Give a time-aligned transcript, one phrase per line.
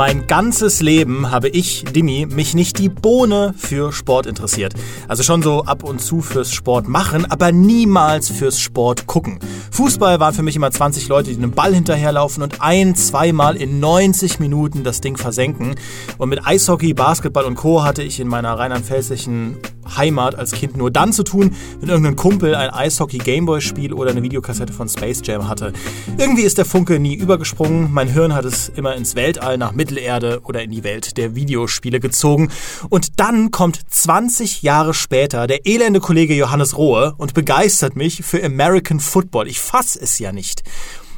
[0.00, 4.72] Mein ganzes Leben habe ich, Dimi, mich nicht die Bohne für Sport interessiert.
[5.08, 9.40] Also schon so ab und zu fürs Sport machen, aber niemals fürs Sport gucken.
[9.72, 13.78] Fußball waren für mich immer 20 Leute, die einem Ball hinterherlaufen und ein, zweimal in
[13.78, 15.74] 90 Minuten das Ding versenken.
[16.16, 17.82] Und mit Eishockey, Basketball und Co.
[17.82, 19.58] hatte ich in meiner rheinland-pfälzischen
[19.96, 24.72] Heimat als Kind nur dann zu tun, wenn irgendein Kumpel ein Eishockey-Gameboy-Spiel oder eine Videokassette
[24.72, 25.72] von Space Jam hatte.
[26.18, 27.92] Irgendwie ist der Funke nie übergesprungen.
[27.92, 32.00] Mein Hirn hat es immer ins Weltall nach Mittelerde oder in die Welt der Videospiele
[32.00, 32.50] gezogen.
[32.88, 38.42] Und dann kommt 20 Jahre später der elende Kollege Johannes Rohe und begeistert mich für
[38.44, 39.48] American Football.
[39.48, 40.62] Ich fass es ja nicht.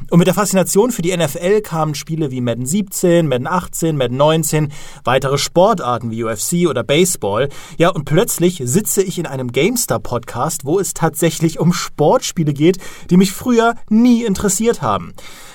[0.09, 4.17] Und mit der Faszination für die NFL kamen Spiele wie Madden 17, Madden 18, Madden
[4.17, 4.71] 19,
[5.03, 7.49] weitere Sportarten wie UFC oder Baseball.
[7.77, 12.77] Ja, und plötzlich sitze ich in einem GameStar-Podcast, wo es tatsächlich um Sportspiele geht,
[13.09, 15.13] die mich früher nie interessiert haben.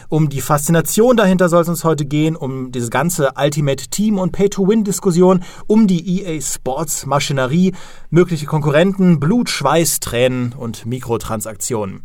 [0.08, 4.32] Um die Faszination dahinter soll es uns heute gehen, um diese ganze Ultimate Team und
[4.32, 7.74] Pay-to-Win-Diskussion, um die EA Sports Maschinerie,
[8.08, 12.02] mögliche Konkurrenten, Blut, Schweiß, Tränen und Mikrotransaktionen.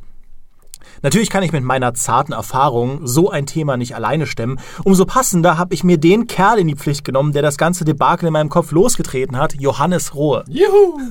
[1.03, 4.57] Natürlich kann ich mit meiner zarten Erfahrung so ein Thema nicht alleine stemmen.
[4.85, 8.27] Umso passender habe ich mir den Kerl in die Pflicht genommen, der das ganze Debakel
[8.27, 10.45] in meinem Kopf losgetreten hat, Johannes Rohe.
[10.47, 11.01] Juhu!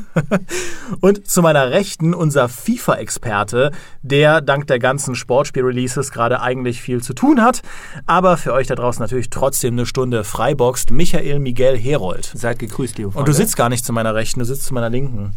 [1.00, 7.12] Und zu meiner Rechten unser FIFA-Experte, der dank der ganzen Sportspiel-Releases gerade eigentlich viel zu
[7.12, 7.60] tun hat,
[8.06, 12.32] aber für euch da draußen natürlich trotzdem eine Stunde freiboxt, Michael Miguel Herold.
[12.34, 13.18] Seid gegrüßt, liebe Freunde.
[13.20, 15.34] Und du sitzt gar nicht zu meiner Rechten, du sitzt zu meiner Linken.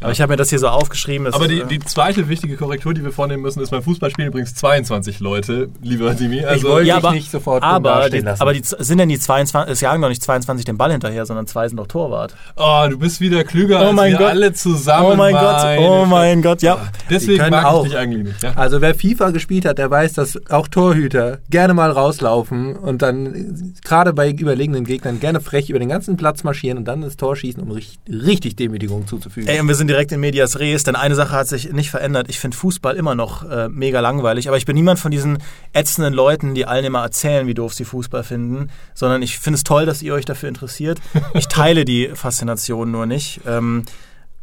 [0.00, 1.24] Aber ich habe mir das hier so aufgeschrieben.
[1.24, 4.54] dass- Aber die, die zweite wichtige Korrektur, die wir vornehmen müssen, ist beim Fußballspielen übrigens
[4.54, 6.44] 22 Leute, lieber Dimi.
[6.44, 8.40] Also, wollte- ja, dich aber, nicht sofort aber, die, lassen.
[8.40, 11.46] aber die sind denn die 22, es jagen doch nicht 22 den Ball hinterher, sondern
[11.46, 12.34] zwei sind doch Torwart.
[12.56, 14.28] oh, du bist wieder klüger Oh als mein wir Gott.
[14.30, 15.06] alle zusammen.
[15.12, 16.42] Oh mein Gott, oh mein.
[16.42, 16.78] Gott, ja.
[17.10, 17.84] Deswegen können mag auch.
[17.84, 18.42] ich dich eigentlich nicht.
[18.42, 18.52] Ja?
[18.54, 23.26] Also wer FIFA gespielt hat, der weiß, dass auch Torhüter gerne mal rauslaufen und dann
[23.34, 23.44] äh,
[23.84, 27.34] gerade bei überlegenen Gegnern gerne frech über den ganzen Platz marschieren und dann das Tor
[27.36, 29.48] schießen, um richtig, richtig Demütigung zuzufügen.
[29.48, 32.28] Ey, und wir sind direkt in Medias Res, denn eine Sache hat sich nicht verändert.
[32.28, 35.38] Ich finde Fußball immer noch äh, mega langweilig, aber ich bin niemand von diesen
[35.72, 39.64] ätzenden Leuten, die allen immer erzählen, wie doof sie Fußball finden, sondern ich finde es
[39.64, 41.00] toll, dass ihr euch dafür interessiert.
[41.34, 43.40] Ich teile die Faszination nur nicht.
[43.46, 43.84] Ähm,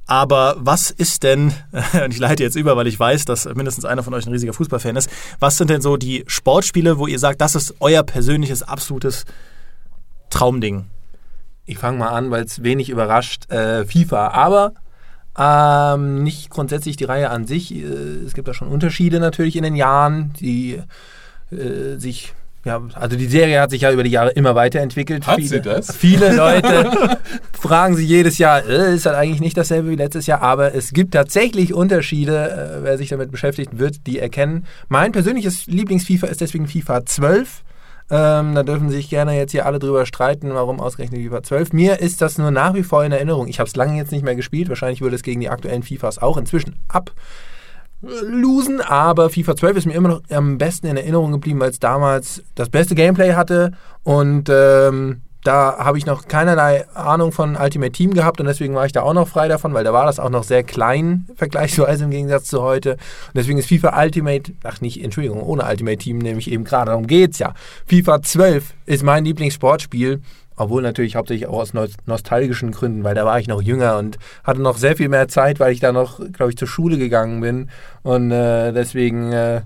[0.07, 1.53] aber was ist denn,
[2.03, 4.53] und ich leite jetzt über, weil ich weiß, dass mindestens einer von euch ein riesiger
[4.53, 8.63] Fußballfan ist, was sind denn so die Sportspiele, wo ihr sagt, das ist euer persönliches,
[8.63, 9.25] absolutes
[10.29, 10.85] Traumding?
[11.65, 13.51] Ich fange mal an, weil es wenig überrascht.
[13.51, 14.73] Äh, FIFA, aber
[15.37, 17.73] ähm, nicht grundsätzlich die Reihe an sich.
[17.73, 17.83] Äh,
[18.25, 20.81] es gibt da schon Unterschiede natürlich in den Jahren, die
[21.51, 22.33] äh, sich
[22.65, 25.27] ja, also die Serie hat sich ja über die Jahre immer weiterentwickelt.
[25.27, 25.95] Hat viele, sie das?
[25.95, 27.19] Viele Leute
[27.51, 30.41] fragen sich jedes Jahr, äh, ist das eigentlich nicht dasselbe wie letztes Jahr?
[30.41, 32.79] Aber es gibt tatsächlich Unterschiede.
[32.79, 34.65] Äh, wer sich damit beschäftigt, wird die erkennen.
[34.87, 37.63] Mein persönliches Lieblings-FIFA ist deswegen FIFA 12.
[38.11, 41.73] Ähm, da dürfen sich gerne jetzt hier alle drüber streiten, warum ausgerechnet FIFA 12.
[41.73, 43.47] Mir ist das nur nach wie vor in Erinnerung.
[43.47, 44.69] Ich habe es lange jetzt nicht mehr gespielt.
[44.69, 48.81] Wahrscheinlich würde es gegen die aktuellen FIFAs auch inzwischen ablosen.
[48.81, 52.43] Aber FIFA 12 ist mir immer noch am besten in Erinnerung geblieben, weil es damals
[52.53, 53.71] das beste Gameplay hatte.
[54.03, 58.85] Und ähm, da habe ich noch keinerlei Ahnung von Ultimate Team gehabt und deswegen war
[58.85, 62.05] ich da auch noch frei davon, weil da war das auch noch sehr klein vergleichsweise
[62.05, 62.93] im Gegensatz zu heute.
[62.93, 67.07] Und deswegen ist FIFA Ultimate, ach nicht, Entschuldigung, ohne Ultimate Team nämlich eben gerade, darum
[67.07, 67.53] geht's ja.
[67.85, 70.21] FIFA 12 ist mein Lieblingssportspiel.
[70.57, 74.17] Obwohl natürlich hauptsächlich auch aus nos- nostalgischen Gründen, weil da war ich noch jünger und
[74.45, 77.41] hatte noch sehr viel mehr Zeit, weil ich da noch, glaube ich, zur Schule gegangen
[77.41, 77.69] bin.
[78.03, 79.63] Und äh, deswegen, äh,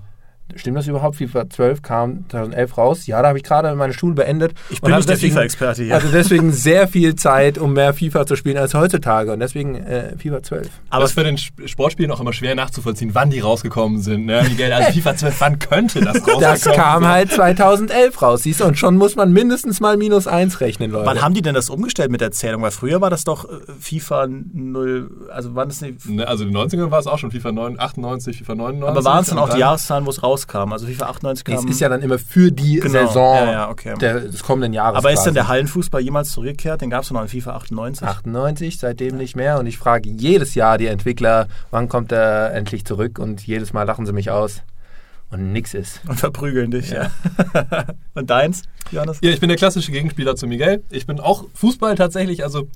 [0.56, 1.16] stimmt das überhaupt?
[1.16, 3.06] FIFA 12 kam 2011 raus.
[3.06, 4.52] Ja, da habe ich gerade meine Schule beendet.
[4.70, 5.94] Ich bin nicht der deswegen- FIFA-Experte hier.
[5.94, 9.32] Also deswegen sehr viel Zeit, um mehr FIFA zu spielen als heutzutage.
[9.32, 10.68] Und deswegen äh, FIFA 12.
[10.90, 14.26] Aber es ist für den Sp- Sportspielen auch immer schwer nachzuvollziehen, wann die rausgekommen sind.
[14.26, 14.42] Ne?
[14.48, 14.72] Miguel?
[14.72, 18.64] Also FIFA 12, wann könnte das rausgekommen Das kam halt 2011 raus, siehst du?
[18.64, 21.06] Und schon muss man mindestens mal minus eins rechnen, Leute.
[21.06, 22.62] Wann haben die denn das umgestellt mit der Zählung?
[22.62, 26.08] Weil früher war das doch äh, FIFA 0, also wann ist nicht.
[26.08, 28.88] Ne, Also in den 90ern war es auch schon FIFA 9, 98, FIFA 99.
[28.96, 30.72] Aber waren es dann auch die Jahreszahlen, wo es rauskam?
[30.72, 31.64] Also FIFA 98 Nee, kam.
[31.64, 33.06] es ist ja dann immer für die Genau.
[33.06, 33.94] Saison Ja, ja, okay.
[34.00, 34.96] der, des kommenden Jahres.
[34.98, 36.80] aber ist denn der Hallenfußball jemals zurückgekehrt?
[36.80, 38.06] Den gab es noch in FIFA 98.
[38.06, 39.58] 98, seitdem nicht mehr.
[39.58, 43.18] Und ich frage jedes Jahr die Entwickler, wann kommt er endlich zurück?
[43.18, 44.62] Und jedes Mal lachen sie mich aus.
[45.30, 46.00] Und nix ist.
[46.08, 47.10] Und verprügeln dich, ja.
[48.14, 49.18] Und deins, Johannes?
[49.22, 50.82] Ja, ich bin der klassische Gegenspieler zu Miguel.
[50.90, 52.66] Ich bin auch Fußball tatsächlich, also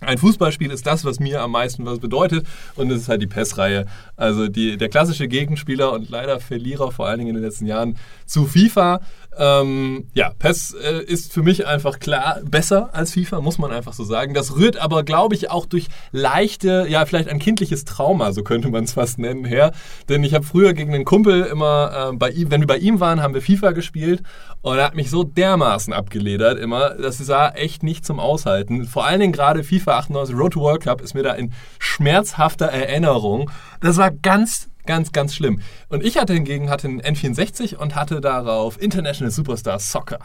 [0.00, 2.46] ein Fußballspiel ist das, was mir am meisten was bedeutet
[2.76, 3.86] und es ist halt die PES-Reihe.
[4.16, 7.96] Also die, der klassische Gegenspieler und leider Verlierer, vor allen Dingen in den letzten Jahren,
[8.26, 9.00] zu FIFA.
[9.38, 13.92] Ähm, ja, PES äh, ist für mich einfach klar besser als FIFA, muss man einfach
[13.92, 14.34] so sagen.
[14.34, 18.70] Das rührt aber, glaube ich, auch durch leichte, ja, vielleicht ein kindliches Trauma, so könnte
[18.70, 19.72] man es fast nennen, her.
[20.08, 23.00] Denn ich habe früher gegen einen Kumpel immer, äh, bei ihm, wenn wir bei ihm
[23.00, 24.22] waren, haben wir FIFA gespielt
[24.62, 28.84] und er hat mich so dermaßen abgeledert immer, das war echt nicht zum Aushalten.
[28.84, 32.66] Vor allen Dingen gerade FIFA 98 Road to World Cup ist mir da in schmerzhafter
[32.66, 33.50] Erinnerung.
[33.80, 35.60] Das war ganz Ganz, ganz schlimm.
[35.88, 40.18] Und ich hatte hingegen hatte einen N64 und hatte darauf International Superstar Soccer.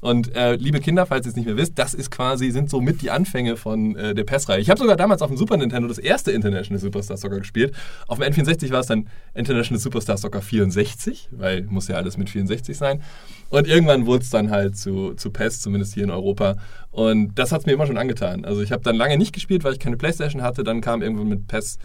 [0.00, 2.80] Und äh, liebe Kinder, falls ihr es nicht mehr wisst, das ist quasi, sind so
[2.80, 4.60] mit die Anfänge von äh, der PES-Reihe.
[4.60, 7.74] Ich habe sogar damals auf dem Super Nintendo das erste International Superstar Soccer gespielt.
[8.08, 12.30] Auf dem N64 war es dann International Superstar Soccer 64, weil muss ja alles mit
[12.30, 13.02] 64 sein.
[13.50, 16.56] Und irgendwann wurde es dann halt zu, zu PES, zumindest hier in Europa.
[16.90, 18.46] Und das hat es mir immer schon angetan.
[18.46, 20.64] Also ich habe dann lange nicht gespielt, weil ich keine Playstation hatte.
[20.64, 21.78] Dann kam irgendwann mit PES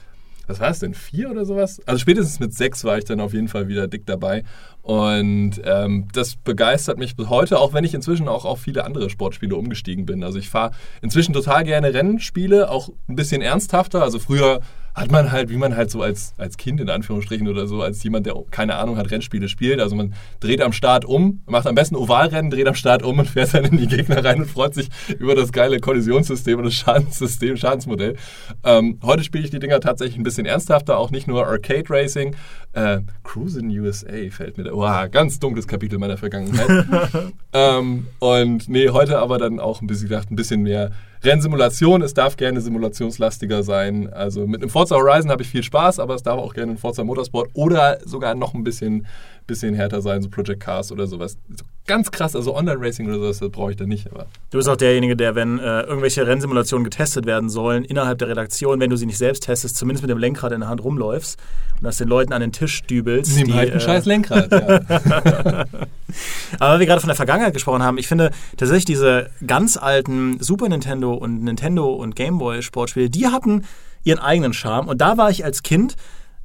[0.48, 1.82] was war es denn, vier oder sowas?
[1.86, 4.44] Also spätestens mit sechs war ich dann auf jeden Fall wieder dick dabei.
[4.82, 9.10] Und ähm, das begeistert mich bis heute, auch wenn ich inzwischen auch auf viele andere
[9.10, 10.24] Sportspiele umgestiegen bin.
[10.24, 10.72] Also ich fahre
[11.02, 14.02] inzwischen total gerne Rennspiele, auch ein bisschen ernsthafter.
[14.02, 14.62] Also früher
[14.94, 18.04] hat man halt, wie man halt so als, als Kind in Anführungsstrichen oder so, als
[18.04, 19.80] jemand, der keine Ahnung hat, Rennspiele spielt.
[19.80, 23.30] Also man dreht am Start um, macht am besten Ovalrennen, dreht am Start um und
[23.30, 26.74] fährt dann in die Gegner rein und freut sich über das geile Kollisionssystem und das
[26.74, 28.16] Schadenssystem, Schadensmodell.
[28.64, 32.36] Ähm, heute spiele ich die Dinger tatsächlich ein bisschen ernsthafter, auch nicht nur Arcade Racing.
[32.74, 34.72] Äh, Cruise in USA fällt mir da.
[34.74, 36.86] Wow, ganz dunkles Kapitel meiner Vergangenheit.
[37.54, 40.92] ähm, und nee, heute aber dann auch ein bisschen gedacht, ein bisschen mehr
[41.24, 42.02] Rennsimulation.
[42.02, 44.12] Es darf gerne simulationslastiger sein.
[44.12, 46.78] Also mit einem Forza Horizon habe ich viel Spaß, aber es darf auch gerne ein
[46.78, 49.06] Forza Motorsport oder sogar noch ein bisschen,
[49.52, 51.38] bisschen härter sein, so Project Cars oder sowas.
[51.50, 54.12] So ganz krass, also Online-Racing oder sowas, das brauche ich da nicht.
[54.12, 54.28] Aber.
[54.50, 58.80] Du bist auch derjenige, der, wenn äh, irgendwelche Rennsimulationen getestet werden sollen, innerhalb der Redaktion,
[58.80, 61.38] wenn du sie nicht selbst testest, zumindest mit dem Lenkrad in der Hand rumläufst
[61.78, 63.36] und das den Leuten an den Tisch dübelst.
[63.36, 65.66] Nimm halt ein äh, scheiß Lenkrad, ja.
[66.60, 70.40] Aber weil wir gerade von der Vergangenheit gesprochen haben, ich finde tatsächlich diese ganz alten
[70.42, 73.66] Super Nintendo und Nintendo und Game Boy Sportspiele, die hatten
[74.04, 74.88] ihren eigenen Charme.
[74.88, 75.96] Und da war ich als Kind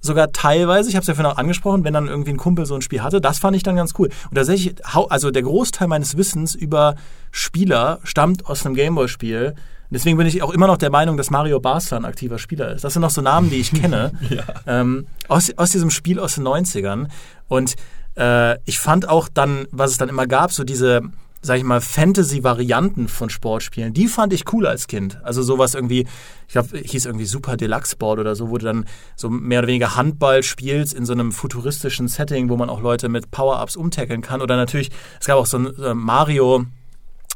[0.06, 2.74] sogar teilweise, ich habe es ja vorhin auch angesprochen, wenn dann irgendwie ein Kumpel so
[2.74, 4.08] ein Spiel hatte, das fand ich dann ganz cool.
[4.30, 6.94] Und tatsächlich, also der Großteil meines Wissens über
[7.30, 9.54] Spieler stammt aus einem Gameboy-Spiel.
[9.90, 12.82] Deswegen bin ich auch immer noch der Meinung, dass Mario Basler ein aktiver Spieler ist.
[12.82, 14.12] Das sind noch so Namen, die ich kenne.
[14.30, 14.42] ja.
[14.66, 17.08] ähm, aus, aus diesem Spiel aus den 90ern.
[17.48, 17.76] Und
[18.16, 21.02] äh, ich fand auch dann, was es dann immer gab, so diese
[21.42, 25.20] sag ich mal, Fantasy-Varianten von Sportspielen, die fand ich cool als Kind.
[25.22, 26.06] Also sowas irgendwie,
[26.46, 29.68] ich glaube, hieß irgendwie Super Deluxe Board oder so, wo du dann so mehr oder
[29.68, 34.22] weniger Handball spielst in so einem futuristischen Setting, wo man auch Leute mit Power-Ups umtackeln
[34.22, 34.42] kann.
[34.42, 34.90] Oder natürlich,
[35.20, 36.66] es gab auch so ein Mario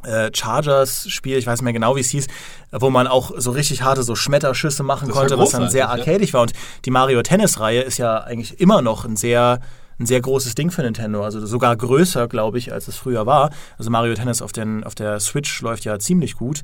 [0.03, 2.27] äh, Chargers-Spiel, ich weiß nicht mehr genau, wie es hieß,
[2.73, 6.31] wo man auch so richtig harte so Schmetterschüsse machen das konnte, was dann sehr arcadig
[6.31, 6.35] ja.
[6.35, 6.43] war.
[6.43, 6.53] Und
[6.85, 9.61] die Mario Tennis-Reihe ist ja eigentlich immer noch ein sehr
[10.01, 11.23] ein sehr großes Ding für Nintendo.
[11.23, 13.51] Also sogar größer, glaube ich, als es früher war.
[13.79, 16.63] Also Mario Tennis auf, den, auf der Switch läuft ja ziemlich gut.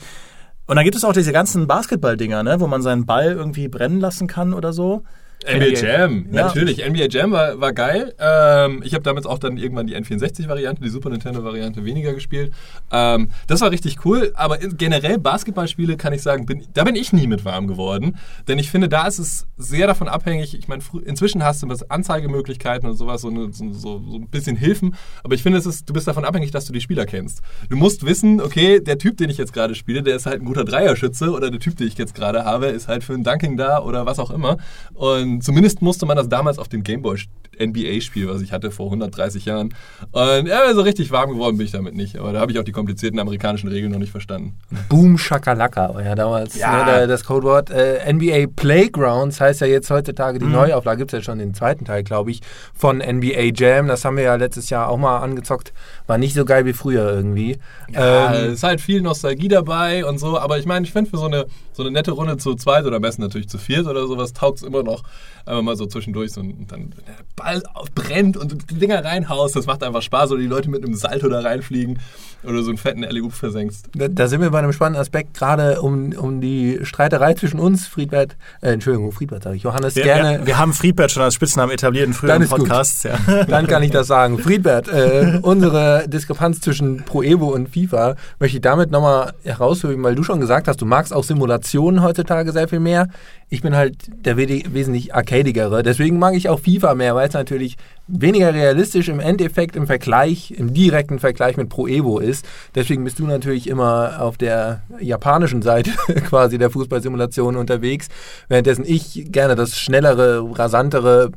[0.66, 4.00] Und dann gibt es auch diese ganzen Basketball-Dinger, ne, wo man seinen Ball irgendwie brennen
[4.00, 5.04] lassen kann oder so.
[5.44, 6.44] NBA Jam, ja.
[6.44, 6.78] natürlich.
[6.78, 8.14] NBA Jam war, war geil.
[8.18, 12.52] Ähm, ich habe damals auch dann irgendwann die N64-Variante, die Super Nintendo-Variante weniger gespielt.
[12.90, 17.12] Ähm, das war richtig cool, aber generell Basketballspiele kann ich sagen, bin, da bin ich
[17.12, 18.16] nie mit warm geworden.
[18.48, 20.58] Denn ich finde, da ist es sehr davon abhängig.
[20.58, 24.28] Ich meine, inzwischen hast du was Anzeigemöglichkeiten und sowas, so, eine, so, so, so, ein
[24.28, 24.94] bisschen Hilfen.
[25.22, 27.42] Aber ich finde, es ist, du bist davon abhängig, dass du die Spieler kennst.
[27.68, 30.44] Du musst wissen, okay, der Typ, den ich jetzt gerade spiele, der ist halt ein
[30.46, 33.56] guter Dreierschütze oder der Typ, den ich jetzt gerade habe, ist halt für ein Dunking
[33.56, 34.56] da oder was auch immer.
[34.94, 37.16] Und zumindest musste man das damals auf dem Gameboy
[37.58, 39.74] NBA-Spiel, was ich hatte vor 130 Jahren.
[40.12, 42.18] Und ja, so richtig warm geworden bin ich damit nicht.
[42.18, 44.58] Aber da habe ich auch die komplizierten amerikanischen Regeln noch nicht verstanden.
[44.88, 46.84] Boom Shakalaka war ja damals ja.
[46.84, 47.70] Ne, das Codewort.
[47.70, 50.52] Äh, NBA Playgrounds heißt ja jetzt heutzutage, die mhm.
[50.52, 52.40] Neuauflage gibt es ja schon den zweiten Teil, glaube ich,
[52.74, 53.88] von NBA Jam.
[53.88, 55.72] Das haben wir ja letztes Jahr auch mal angezockt.
[56.06, 57.58] War nicht so geil wie früher irgendwie.
[57.92, 60.38] Ja, ähm, ist halt viel Nostalgie dabei und so.
[60.38, 62.96] Aber ich meine, ich finde für so eine, so eine nette Runde zu zweit oder
[62.96, 65.02] am besten natürlich zu viert oder sowas, taugt es immer noch.
[65.44, 66.92] Einfach mal so zwischendurch so und dann
[67.36, 67.62] Ball
[67.94, 69.56] brennt und die Dinger reinhaust.
[69.56, 70.32] Das macht einfach Spaß.
[70.32, 71.98] Oder die Leute mit einem Salto da reinfliegen
[72.44, 73.86] oder so einen fetten Alley-Oop versenkst.
[73.94, 77.86] Da, da, sind wir bei einem spannenden Aspekt, gerade um, um die Streiterei zwischen uns,
[77.86, 80.38] Friedbert, äh, Entschuldigung, Friedbert sage ich, Johannes, wir, gerne.
[80.40, 83.02] Wir, wir, haben Friedbert schon als Spitznamen etabliert in früheren Podcasts.
[83.02, 83.18] Ja.
[83.48, 84.38] Dann kann ich das sagen.
[84.38, 90.14] Friedbert, äh, unsere Diskrepanz zwischen Pro Evo und FIFA möchte ich damit nochmal heraushören, weil
[90.14, 93.08] du schon gesagt hast, du magst auch Simulationen heutzutage sehr viel mehr.
[93.48, 95.82] Ich bin halt der wesentlich arcadigere.
[95.82, 97.76] Deswegen mag ich auch FIFA mehr, weil es natürlich
[98.08, 102.44] weniger realistisch im Endeffekt im Vergleich, im direkten Vergleich mit Pro Evo ist.
[102.74, 105.90] Deswegen bist du natürlich immer auf der japanischen Seite
[106.28, 108.08] quasi der Fußballsimulation unterwegs,
[108.48, 111.30] währenddessen ich gerne das schnellere, rasantere,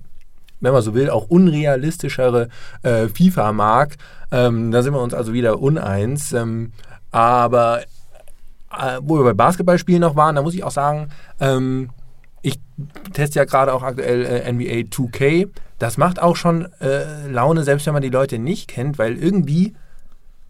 [0.59, 2.49] wenn man so will, auch unrealistischere
[2.83, 3.95] äh, FIFA mag.
[4.31, 6.33] Ähm, da sind wir uns also wieder uneins.
[6.33, 6.73] Ähm,
[7.11, 7.81] aber
[8.71, 11.89] äh, wo wir bei Basketballspielen noch waren, da muss ich auch sagen, ähm,
[12.41, 12.59] ich
[13.13, 15.49] teste ja gerade auch aktuell äh, NBA 2K.
[15.77, 19.75] Das macht auch schon äh, Laune, selbst wenn man die Leute nicht kennt, weil irgendwie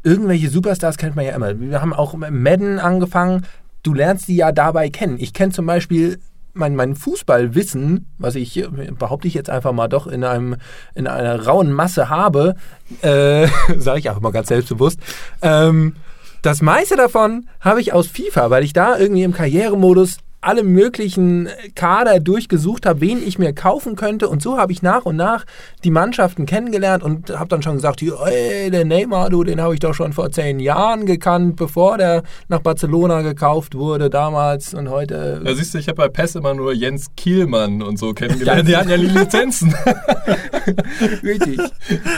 [0.03, 1.59] irgendwelche Superstars kennt man ja immer.
[1.59, 3.45] Wir haben auch Madden angefangen.
[3.83, 5.17] Du lernst die ja dabei kennen.
[5.19, 6.19] Ich kenne zum Beispiel
[6.59, 10.57] mein, mein Fußballwissen, was ich behaupte ich jetzt einfach mal doch in einem
[10.93, 12.55] in einer rauen Masse habe,
[13.01, 13.47] äh,
[13.77, 14.99] sage ich einfach mal ganz selbstbewusst.
[15.41, 15.95] Ähm,
[16.41, 21.49] das meiste davon habe ich aus FIFA, weil ich da irgendwie im Karrieremodus alle möglichen
[21.75, 24.29] Kader durchgesucht habe, wen ich mir kaufen könnte.
[24.29, 25.45] Und so habe ich nach und nach
[25.83, 29.81] die Mannschaften kennengelernt und habe dann schon gesagt, ey, der Neymar, du, den habe ich
[29.81, 35.41] doch schon vor zehn Jahren gekannt, bevor der nach Barcelona gekauft wurde damals und heute.
[35.43, 38.67] Ja, siehst du, ich habe bei PES immer nur Jens Kielmann und so kennengelernt.
[38.67, 39.75] die hatten ja die Lizenzen.
[41.23, 41.59] Richtig.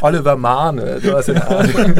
[0.01, 1.97] Oliver Mahne, du hast Ahnung.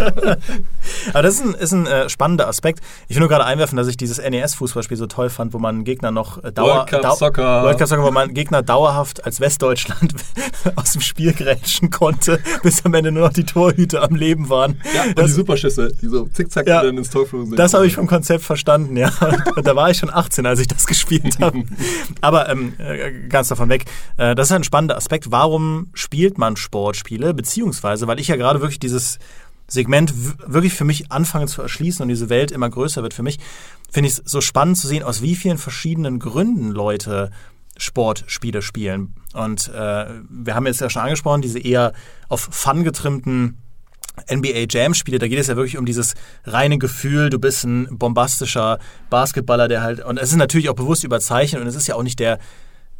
[1.14, 2.80] Aber das ist ein, ist ein äh, spannender Aspekt.
[3.08, 6.11] Ich will nur gerade einwerfen, dass ich dieses NES-Fußballspiel so toll fand, wo man Gegner
[6.12, 7.64] noch äh, Dauer, World Cup Dau Soccer.
[7.64, 10.14] World Cup Soccer, wo man Gegner dauerhaft als Westdeutschland
[10.76, 14.80] aus dem Spiel grätschen konnte, bis am Ende nur noch die Torhüter am Leben waren.
[14.96, 16.84] Ja, und das, die Superschüsse, die so zickzack Ja.
[16.84, 17.58] dann ins Tor flogen sind.
[17.58, 19.12] das habe ich vom Konzept verstanden, ja.
[19.56, 21.64] Und da war ich schon 18, als ich das gespielt habe.
[22.22, 23.86] Aber ähm, äh, ganz davon weg.
[24.18, 25.32] Äh, das ist ein spannender Aspekt.
[25.32, 27.34] Warum spielt man Sportspiele?
[27.34, 29.20] Beziehungsweise, weil ich ja gerade wirklich dieses
[29.72, 30.14] Segment
[30.46, 33.40] wirklich für mich anfange zu erschließen und diese Welt immer größer wird für mich,
[33.90, 37.32] finde ich es so spannend zu sehen, aus wie vielen verschiedenen Gründen Leute
[37.78, 39.16] Sportspiele spielen.
[39.34, 41.94] Und äh, wir haben jetzt ja schon angesprochen, diese eher
[42.28, 43.58] auf Fun getrimmten
[44.30, 47.98] NBA Jam Spiele, da geht es ja wirklich um dieses reine Gefühl, du bist ein
[47.98, 48.78] bombastischer
[49.10, 52.04] Basketballer, der halt, und es ist natürlich auch bewusst überzeichnet und es ist ja auch
[52.04, 52.40] nicht der,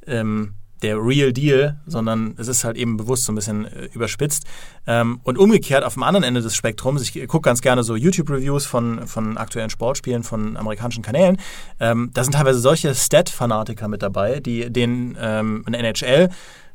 [0.08, 4.46] ähm, der Real Deal, sondern es ist halt eben bewusst so ein bisschen äh, überspitzt.
[4.88, 8.66] Ähm, und umgekehrt auf dem anderen Ende des Spektrums, ich gucke ganz gerne so YouTube-Reviews
[8.66, 11.38] von, von aktuellen Sportspielen von amerikanischen Kanälen,
[11.80, 16.30] ähm, da sind teilweise solche Stat-Fanatiker mit dabei, die den ähm, NHL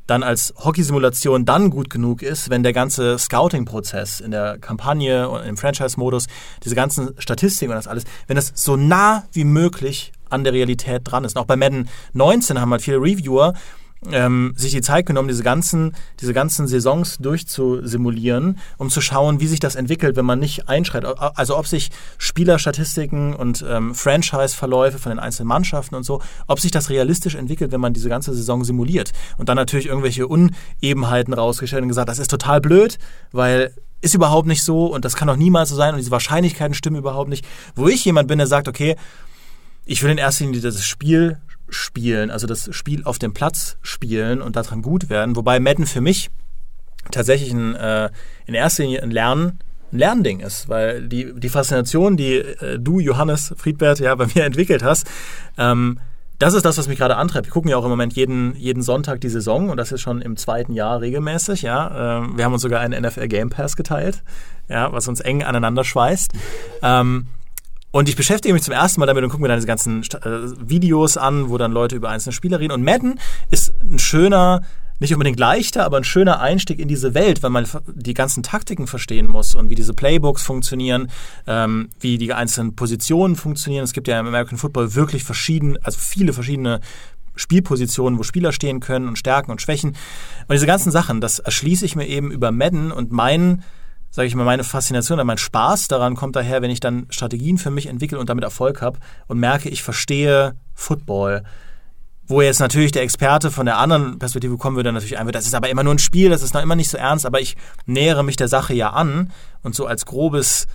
[0.07, 5.43] dann als Hockeysimulation dann gut genug ist, wenn der ganze Scouting-Prozess in der Kampagne und
[5.43, 6.27] im Franchise-Modus,
[6.63, 11.01] diese ganzen Statistiken und das alles, wenn das so nah wie möglich an der Realität
[11.03, 11.35] dran ist.
[11.35, 13.53] Und auch bei Madden 19 haben halt viele Reviewer
[14.11, 19.47] ähm, sich die Zeit genommen, diese ganzen, diese ganzen Saisons durchzusimulieren, um zu schauen, wie
[19.47, 21.15] sich das entwickelt, wenn man nicht einschreitet.
[21.17, 26.71] Also ob sich Spielerstatistiken und ähm, Franchise-Verläufe von den einzelnen Mannschaften und so, ob sich
[26.71, 29.11] das realistisch entwickelt, wenn man diese ganze Saison simuliert.
[29.37, 32.97] Und dann natürlich irgendwelche Unebenheiten rausgestellt und gesagt, das ist total blöd,
[33.31, 36.75] weil ist überhaupt nicht so und das kann doch niemals so sein und diese Wahrscheinlichkeiten
[36.75, 37.43] stimmen überhaupt nicht.
[37.75, 38.95] Wo ich jemand bin, der sagt, okay,
[39.85, 44.41] ich will in erster Linie das Spiel spielen, also das Spiel auf dem Platz spielen
[44.41, 45.35] und daran gut werden.
[45.35, 46.29] Wobei Madden für mich
[47.11, 48.09] tatsächlich ein, äh,
[48.45, 49.59] in erster Linie ein Lernen,
[49.91, 54.45] ein Lernding ist, weil die, die Faszination, die äh, du, Johannes Friedbert, ja bei mir
[54.45, 55.07] entwickelt hast,
[55.57, 55.99] ähm,
[56.39, 57.47] das ist das, was mich gerade antreibt.
[57.47, 60.21] Wir gucken ja auch im Moment jeden, jeden Sonntag die Saison und das ist schon
[60.21, 61.63] im zweiten Jahr regelmäßig.
[61.63, 64.23] Ja, ähm, wir haben uns sogar einen NFL Game Pass geteilt,
[64.69, 66.33] ja, was uns eng aneinander schweißt.
[66.83, 67.27] Ähm,
[67.91, 70.69] und ich beschäftige mich zum ersten Mal damit und gucke mir dann diese ganzen äh,
[70.69, 72.73] Videos an, wo dann Leute über einzelne Spieler reden.
[72.73, 74.61] Und Madden ist ein schöner,
[74.99, 78.87] nicht unbedingt leichter, aber ein schöner Einstieg in diese Welt, weil man die ganzen Taktiken
[78.87, 81.09] verstehen muss und wie diese Playbooks funktionieren,
[81.47, 83.85] ähm, wie die einzelnen Positionen funktionieren.
[83.85, 86.81] Es gibt ja im American Football wirklich verschiedene, also viele verschiedene
[87.35, 89.89] Spielpositionen, wo Spieler stehen können und Stärken und Schwächen.
[90.47, 93.63] Und diese ganzen Sachen, das erschließe ich mir eben über Madden und mein
[94.17, 97.69] sage ich mal, meine Faszination mein Spaß daran kommt daher, wenn ich dann Strategien für
[97.69, 98.97] mich entwickle und damit Erfolg habe
[99.27, 101.43] und merke, ich verstehe Football.
[102.25, 105.53] Wo jetzt natürlich der Experte von der anderen Perspektive kommen würde, natürlich ein, das ist
[105.53, 108.23] aber immer nur ein Spiel, das ist noch immer nicht so ernst, aber ich nähere
[108.23, 109.31] mich der Sache ja an
[109.61, 110.65] und so als grobes,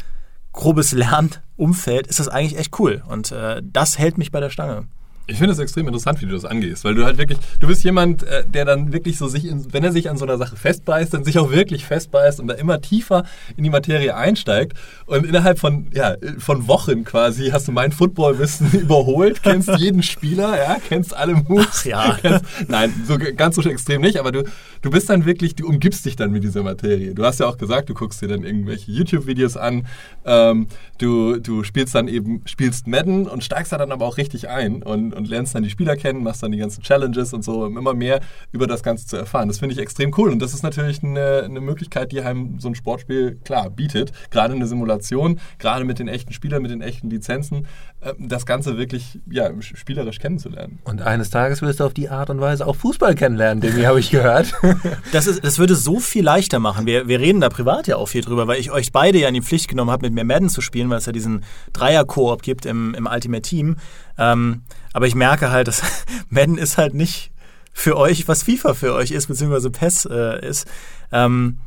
[0.53, 0.93] grobes
[1.59, 4.87] Lernumfeld ist das eigentlich echt cool und äh, das hält mich bei der Stange.
[5.29, 7.85] Ich finde es extrem interessant, wie du das angehst, weil du halt wirklich, du bist
[7.85, 10.57] jemand, äh, der dann wirklich so sich, in, wenn er sich an so einer Sache
[10.57, 13.25] festbeißt, dann sich auch wirklich festbeißt und da immer tiefer
[13.57, 14.77] in die Materie einsteigt.
[15.07, 20.57] Und innerhalb von, ja, von Wochen quasi hast du mein Footballwissen überholt, kennst jeden Spieler,
[20.57, 21.83] ja, kennst alle Moves.
[21.83, 22.19] Ach ja.
[22.23, 24.45] Kennst, nein, so ganz so extrem nicht, aber du,
[24.83, 27.15] du bist dann wirklich, du umgibst dich dann mit dieser Materie.
[27.15, 29.87] Du hast ja auch gesagt, du guckst dir dann irgendwelche YouTube-Videos an,
[30.25, 30.67] ähm,
[30.99, 34.83] du, du spielst dann eben, spielst Madden und steigst da dann aber auch richtig ein
[34.83, 37.65] und und, und lernst dann die Spieler kennen, machst dann die ganzen Challenges und so,
[37.65, 39.49] um immer mehr über das Ganze zu erfahren.
[39.49, 42.69] Das finde ich extrem cool und das ist natürlich eine, eine Möglichkeit, die einem so
[42.69, 44.13] ein Sportspiel klar bietet.
[44.31, 47.67] Gerade eine Simulation, gerade mit den echten Spielern, mit den echten Lizenzen,
[48.01, 50.81] äh, das Ganze wirklich ja, spielerisch kennenzulernen.
[50.85, 54.01] Und eines Tages wirst du auf die Art und Weise auch Fußball kennenlernen, Demi, habe
[54.01, 54.53] ich gehört.
[55.13, 56.87] Das, ist, das würde so viel leichter machen.
[56.87, 59.35] Wir, wir reden da privat ja auch viel drüber, weil ich euch beide ja in
[59.35, 62.67] die Pflicht genommen habe, mit mir Madden zu spielen, weil es ja diesen Dreier-Koop gibt
[62.67, 63.77] im, im Ultimate Team.
[64.19, 65.83] Ähm, aber ich merke halt, dass
[66.29, 67.33] Madden ist halt nicht
[67.73, 70.67] für euch, was FIFA für euch ist, beziehungsweise PES äh, ist.
[71.11, 71.59] Ähm,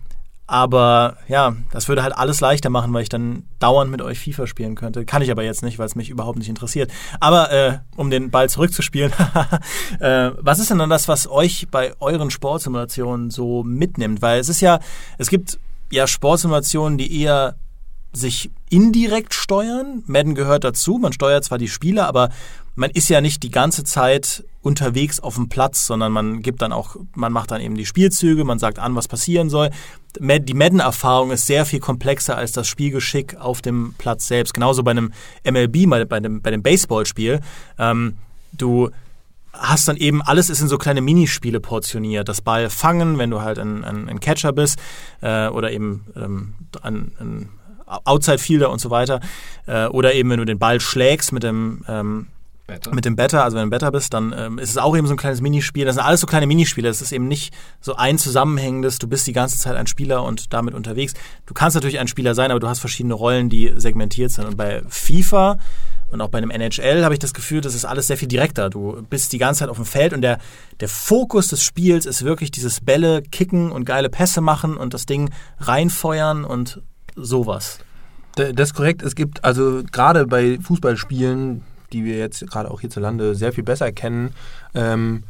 [0.47, 4.45] aber ja, das würde halt alles leichter machen, weil ich dann dauernd mit euch FIFA
[4.45, 5.03] spielen könnte.
[5.03, 6.91] Kann ich aber jetzt nicht, weil es mich überhaupt nicht interessiert.
[7.19, 9.11] Aber äh, um den Ball zurückzuspielen,
[9.99, 14.21] äh, was ist denn dann das, was euch bei euren Sportsimulationen so mitnimmt?
[14.21, 14.79] Weil es ist ja,
[15.17, 15.57] es gibt
[15.89, 17.55] ja Sportsimulationen, die eher
[18.17, 20.03] sich indirekt steuern.
[20.05, 20.97] Madden gehört dazu.
[20.97, 22.29] Man steuert zwar die Spieler, aber
[22.75, 26.73] man ist ja nicht die ganze Zeit unterwegs auf dem Platz, sondern man gibt dann
[26.73, 29.69] auch, man macht dann eben die Spielzüge, man sagt an, was passieren soll.
[30.19, 34.53] Die Madden-Erfahrung ist sehr viel komplexer als das Spielgeschick auf dem Platz selbst.
[34.53, 35.13] Genauso bei einem
[35.49, 37.41] MLB, bei dem, bei dem Baseballspiel.
[37.77, 38.15] Ähm,
[38.51, 38.89] du
[39.53, 42.27] hast dann eben, alles ist in so kleine Minispiele portioniert.
[42.27, 44.79] Das Ball fangen, wenn du halt ein, ein, ein Catcher bist,
[45.21, 47.49] äh, oder eben ähm, ein, ein
[47.85, 49.19] Outside Fielder und so weiter.
[49.67, 52.27] Äh, oder eben, wenn du den Ball schlägst mit dem ähm,
[52.67, 52.95] Better.
[52.95, 55.13] mit dem Better, also wenn du Better bist, dann ähm, ist es auch eben so
[55.13, 55.85] ein kleines Minispiel.
[55.85, 56.89] Das sind alles so kleine Minispiele.
[56.89, 60.51] Es ist eben nicht so ein zusammenhängendes, du bist die ganze Zeit ein Spieler und
[60.51, 61.13] damit unterwegs.
[61.45, 64.45] Du kannst natürlich ein Spieler sein, aber du hast verschiedene Rollen, die segmentiert sind.
[64.45, 65.59] Und bei FIFA
[66.09, 68.71] und auch bei einem NHL habe ich das Gefühl, das ist alles sehr viel direkter.
[68.71, 70.39] Du bist die ganze Zeit auf dem Feld und der,
[70.79, 75.05] der Fokus des Spiels ist wirklich dieses Bälle kicken und geile Pässe machen und das
[75.05, 76.81] Ding reinfeuern und
[77.15, 77.79] sowas.
[78.35, 79.01] Das ist korrekt.
[79.01, 81.61] Es gibt also gerade bei Fußballspielen,
[81.93, 84.31] die wir jetzt gerade auch hierzulande sehr viel besser kennen,
[84.73, 85.23] ähm,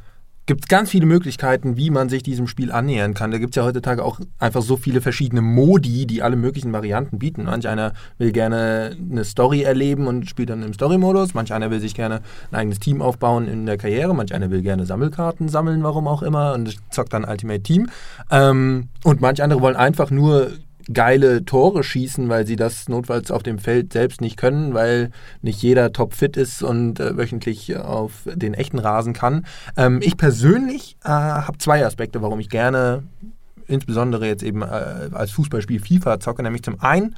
[0.47, 3.31] gibt es ganz viele Möglichkeiten, wie man sich diesem Spiel annähern kann.
[3.31, 7.17] Da gibt es ja heutzutage auch einfach so viele verschiedene Modi, die alle möglichen Varianten
[7.17, 7.45] bieten.
[7.45, 11.33] Manch einer will gerne eine Story erleben und spielt dann im Story-Modus.
[11.33, 14.13] Manch einer will sich gerne ein eigenes Team aufbauen in der Karriere.
[14.13, 17.89] Manch einer will gerne Sammelkarten sammeln, warum auch immer, und zockt dann Ultimate Team.
[18.29, 20.51] Ähm, und manch andere wollen einfach nur
[20.93, 25.11] geile Tore schießen, weil sie das notfalls auf dem Feld selbst nicht können, weil
[25.41, 29.45] nicht jeder topfit ist und äh, wöchentlich auf den echten Rasen kann.
[29.77, 33.03] Ähm, ich persönlich äh, habe zwei Aspekte, warum ich gerne
[33.67, 37.15] insbesondere jetzt eben äh, als Fußballspiel FIFA zocke, nämlich zum einen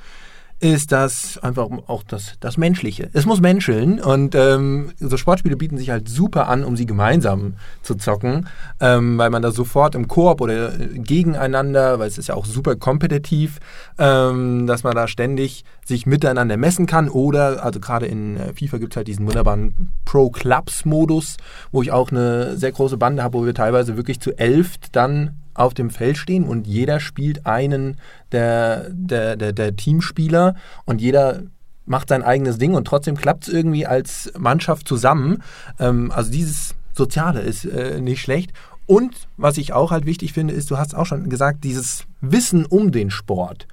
[0.59, 3.09] ist das einfach auch das, das Menschliche.
[3.13, 7.55] Es muss menscheln und ähm, so Sportspiele bieten sich halt super an, um sie gemeinsam
[7.83, 8.47] zu zocken,
[8.79, 12.75] ähm, weil man da sofort im Koop oder gegeneinander, weil es ist ja auch super
[12.75, 13.59] kompetitiv,
[13.99, 18.79] ähm, dass man da ständig sich miteinander messen kann oder, also gerade in äh, FIFA
[18.79, 21.37] gibt es halt diesen wunderbaren Pro-Clubs-Modus,
[21.71, 25.35] wo ich auch eine sehr große Bande habe, wo wir teilweise wirklich zu elf dann
[25.57, 27.97] auf dem Feld stehen und jeder spielt einen
[28.31, 31.43] der, der, der, der Teamspieler und jeder
[31.85, 35.41] macht sein eigenes Ding und trotzdem klappt es irgendwie als Mannschaft zusammen.
[35.79, 38.51] Ähm, also dieses Soziale ist äh, nicht schlecht.
[38.85, 42.65] Und was ich auch halt wichtig finde, ist, du hast auch schon gesagt, dieses Wissen
[42.65, 43.67] um den Sport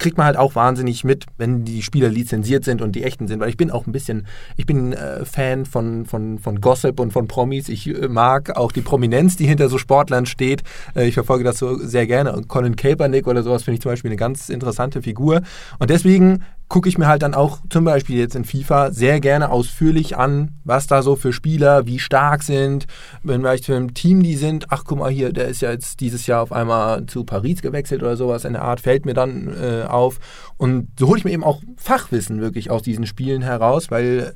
[0.00, 3.38] kriegt man halt auch wahnsinnig mit, wenn die Spieler lizenziert sind und die echten sind.
[3.38, 7.12] Weil ich bin auch ein bisschen, ich bin äh, Fan von, von, von Gossip und
[7.12, 7.68] von Promis.
[7.68, 10.62] Ich äh, mag auch die Prominenz, die hinter so Sportlern steht.
[10.96, 12.32] Äh, ich verfolge das so sehr gerne.
[12.32, 15.42] Und Colin Kaepernick oder sowas finde ich zum Beispiel eine ganz interessante Figur.
[15.78, 19.50] Und deswegen gucke ich mir halt dann auch zum Beispiel jetzt in FIFA sehr gerne
[19.50, 22.86] ausführlich an, was da so für Spieler, wie stark sind,
[23.24, 25.98] wenn vielleicht für ein Team die sind, ach guck mal hier, der ist ja jetzt
[25.98, 29.52] dieses Jahr auf einmal zu Paris gewechselt oder sowas in der Art, fällt mir dann
[29.60, 30.20] äh, auf.
[30.58, 34.34] Und so hole ich mir eben auch Fachwissen wirklich aus diesen Spielen heraus, weil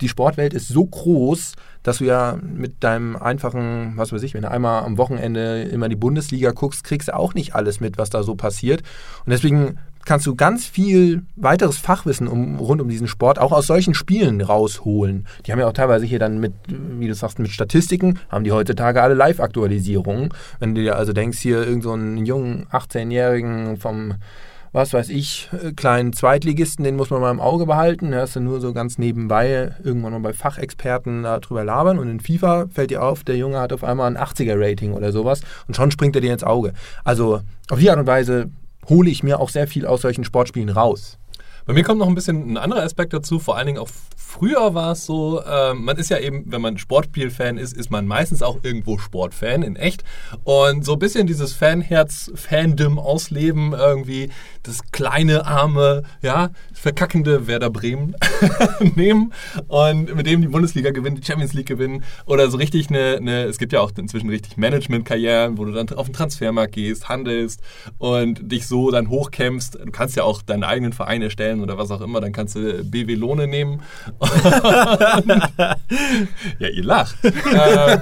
[0.00, 4.42] die Sportwelt ist so groß, dass du ja mit deinem einfachen, was weiß ich, wenn
[4.42, 8.08] du einmal am Wochenende immer die Bundesliga guckst, kriegst du auch nicht alles mit, was
[8.08, 8.82] da so passiert.
[9.24, 13.66] Und deswegen kannst du ganz viel weiteres Fachwissen um, rund um diesen Sport auch aus
[13.66, 15.26] solchen Spielen rausholen.
[15.46, 18.52] Die haben ja auch teilweise hier dann mit, wie du sagst, mit Statistiken, haben die
[18.52, 20.30] heutzutage alle Live-Aktualisierungen.
[20.58, 24.14] Wenn du dir also denkst, hier irgendeinen so jungen 18-Jährigen vom
[24.72, 28.12] was weiß ich, kleinen Zweitligisten, den muss man mal im Auge behalten.
[28.12, 32.20] Da hast du nur so ganz nebenbei irgendwann mal bei Fachexperten darüber labern und in
[32.20, 35.90] FIFA fällt dir auf, der Junge hat auf einmal ein 80er-Rating oder sowas und schon
[35.90, 36.72] springt er dir ins Auge.
[37.02, 38.50] Also auf die Art und Weise
[38.88, 41.19] hole ich mir auch sehr viel aus solchen Sportspielen raus.
[41.70, 43.90] Bei mir kommt noch ein bisschen ein anderer Aspekt dazu, vor allen Dingen auch
[44.30, 48.06] früher war es so, äh, man ist ja eben, wenn man Sportspiel-Fan ist, ist man
[48.06, 50.04] meistens auch irgendwo Sportfan in echt.
[50.44, 54.30] Und so ein bisschen dieses Fanherz, Fandom ausleben, irgendwie
[54.62, 58.14] das kleine, arme, ja, verkackende Werder Bremen
[58.94, 59.32] nehmen
[59.68, 63.44] und mit dem die Bundesliga gewinnen, die Champions League gewinnen oder so richtig eine, eine
[63.44, 67.60] es gibt ja auch inzwischen richtig Management-Karrieren, wo du dann auf den Transfermarkt gehst, handelst
[67.98, 69.74] und dich so dann hochkämpfst.
[69.74, 72.84] Du kannst ja auch deinen eigenen Verein erstellen oder was auch immer, dann kannst du
[72.84, 73.82] BW Lohne nehmen.
[76.58, 77.16] ja, ihr lacht.
[77.24, 77.98] äh,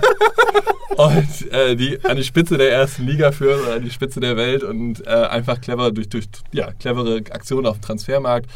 [0.97, 4.37] und äh, die an die Spitze der ersten Liga führen oder an die Spitze der
[4.37, 8.51] Welt und äh, einfach clever durch, durch ja, clevere Aktionen auf dem Transfermarkt.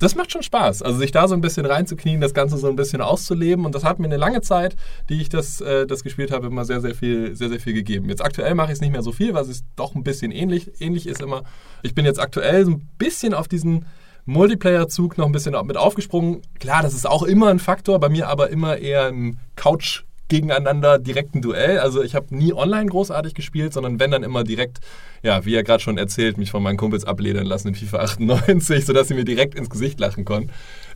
[0.00, 0.82] Das macht schon Spaß.
[0.82, 3.64] Also sich da so ein bisschen reinzuknien, das Ganze so ein bisschen auszuleben.
[3.64, 4.74] Und das hat mir eine lange Zeit,
[5.08, 8.08] die ich das, äh, das gespielt habe, immer sehr, sehr viel, sehr, sehr viel gegeben.
[8.08, 10.72] Jetzt aktuell mache ich es nicht mehr so viel, weil es doch ein bisschen ähnlich,
[10.80, 11.44] ähnlich ist immer.
[11.82, 13.86] Ich bin jetzt aktuell so ein bisschen auf diesen
[14.26, 16.42] Multiplayer-Zug noch ein bisschen mit aufgesprungen.
[16.58, 20.98] Klar, das ist auch immer ein Faktor, bei mir aber immer eher ein Couch- gegeneinander
[20.98, 21.78] direkt ein Duell.
[21.78, 24.80] Also ich habe nie online großartig gespielt, sondern wenn dann immer direkt,
[25.22, 28.84] ja, wie er gerade schon erzählt, mich von meinen Kumpels abledern lassen in FIFA 98,
[28.84, 30.50] sodass sie mir direkt ins Gesicht lachen konnten.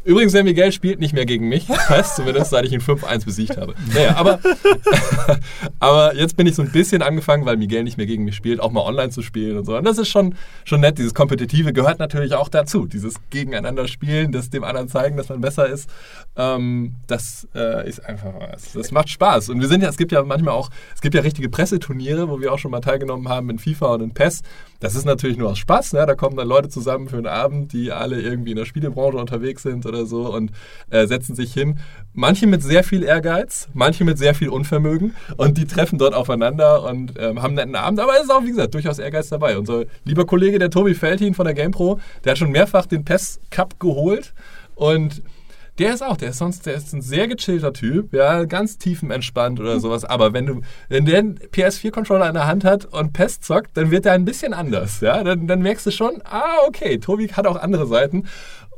[0.04, 3.56] Übrigens, der Miguel spielt nicht mehr gegen mich, fest zumindest, seit ich ihn 5-1 besiegt
[3.56, 3.74] habe.
[3.94, 4.40] Naja, aber,
[5.80, 8.60] aber jetzt bin ich so ein bisschen angefangen, weil Miguel nicht mehr gegen mich spielt,
[8.60, 9.76] auch mal online zu spielen und so.
[9.76, 10.34] Und das ist schon,
[10.64, 10.98] schon nett.
[10.98, 12.86] Dieses Kompetitive gehört natürlich auch dazu.
[12.86, 15.90] Dieses Gegeneinander spielen, das dem anderen zeigen, dass man besser ist.
[16.36, 18.72] Ähm, das äh, ist einfach was.
[18.72, 19.48] Das macht Spaß.
[19.50, 22.40] Und wir sind ja, es gibt ja manchmal auch, es gibt ja richtige Presseturniere, wo
[22.40, 24.42] wir auch schon mal teilgenommen haben in FIFA und in PES.
[24.80, 25.94] Das ist natürlich nur aus Spaß.
[25.94, 26.06] Ne?
[26.06, 29.62] Da kommen dann Leute zusammen für einen Abend, die alle irgendwie in der Spielebranche unterwegs
[29.62, 30.52] sind oder so und
[30.90, 31.78] äh, setzen sich hin.
[32.12, 36.84] Manche mit sehr viel Ehrgeiz, manche mit sehr viel Unvermögen und die treffen dort aufeinander
[36.84, 38.00] und ähm, haben einen netten Abend.
[38.00, 39.58] Aber es ist auch, wie gesagt, durchaus Ehrgeiz dabei.
[39.58, 43.40] Unser lieber Kollege, der Tobi Feltin von der GamePro, der hat schon mehrfach den PES
[43.50, 44.34] Cup geholt
[44.74, 45.22] und
[45.78, 49.60] der ist auch, der ist sonst, der ist ein sehr gechillter Typ, ja, ganz tiefenentspannt
[49.60, 50.04] oder sowas.
[50.04, 53.90] Aber wenn du, wenn der einen PS4-Controller in der Hand hat und PES zockt, dann
[53.90, 55.22] wird er ein bisschen anders, ja.
[55.22, 58.24] Dann, dann merkst du schon, ah, okay, Tobi hat auch andere Seiten.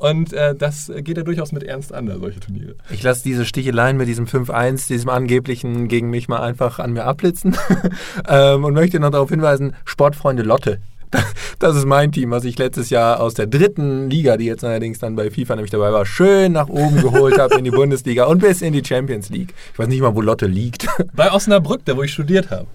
[0.00, 2.74] Und äh, das geht ja durchaus mit Ernst an, solche Turniere.
[2.88, 7.04] Ich lasse diese Sticheleien mit diesem 5-1, diesem angeblichen gegen mich mal einfach an mir
[7.04, 7.54] abblitzen
[8.28, 10.80] ähm, und möchte noch darauf hinweisen, Sportfreunde Lotte
[11.58, 15.00] das ist mein Team, was ich letztes Jahr aus der dritten Liga, die jetzt allerdings
[15.00, 18.38] dann bei FIFA nämlich dabei war, schön nach oben geholt habe in die Bundesliga und
[18.38, 19.54] bis in die Champions League.
[19.72, 20.86] Ich weiß nicht mal, wo Lotte liegt.
[21.14, 22.66] Bei Osnabrück, da wo ich studiert habe.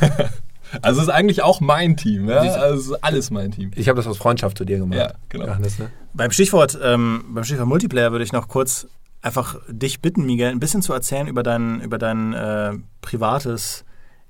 [0.82, 2.28] Also es ist eigentlich auch mein Team.
[2.28, 2.38] Ja?
[2.38, 3.70] Also alles mein Team.
[3.74, 4.98] Ich habe das aus Freundschaft zu dir gemacht.
[4.98, 5.46] Ja, genau.
[5.46, 5.90] Johannes, ne?
[6.12, 8.86] Beim Stichwort, ähm, beim Stichwort Multiplayer würde ich noch kurz
[9.22, 13.84] einfach dich bitten, Miguel, ein bisschen zu erzählen über dein, über dein äh, privates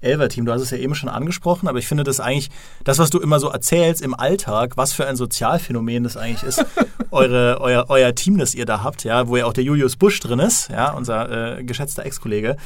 [0.05, 0.45] Elver-Team.
[0.45, 2.51] Du hast es ja eben schon angesprochen, aber ich finde das eigentlich,
[2.85, 6.65] das, was du immer so erzählst im Alltag, was für ein Sozialphänomen das eigentlich ist,
[7.11, 10.21] eure, euer, euer Team, das ihr da habt, ja, wo ja auch der Julius Busch
[10.21, 12.57] drin ist, ja, unser äh, geschätzter Ex-Kollege.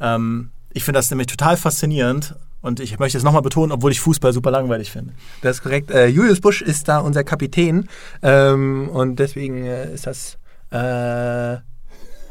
[0.00, 4.00] Ähm, ich finde das nämlich total faszinierend und ich möchte es nochmal betonen, obwohl ich
[4.00, 5.12] Fußball super langweilig finde.
[5.42, 5.90] Das ist korrekt.
[5.90, 7.88] Äh, Julius Busch ist da unser Kapitän
[8.22, 10.38] ähm, und deswegen äh, ist das
[10.70, 11.58] äh,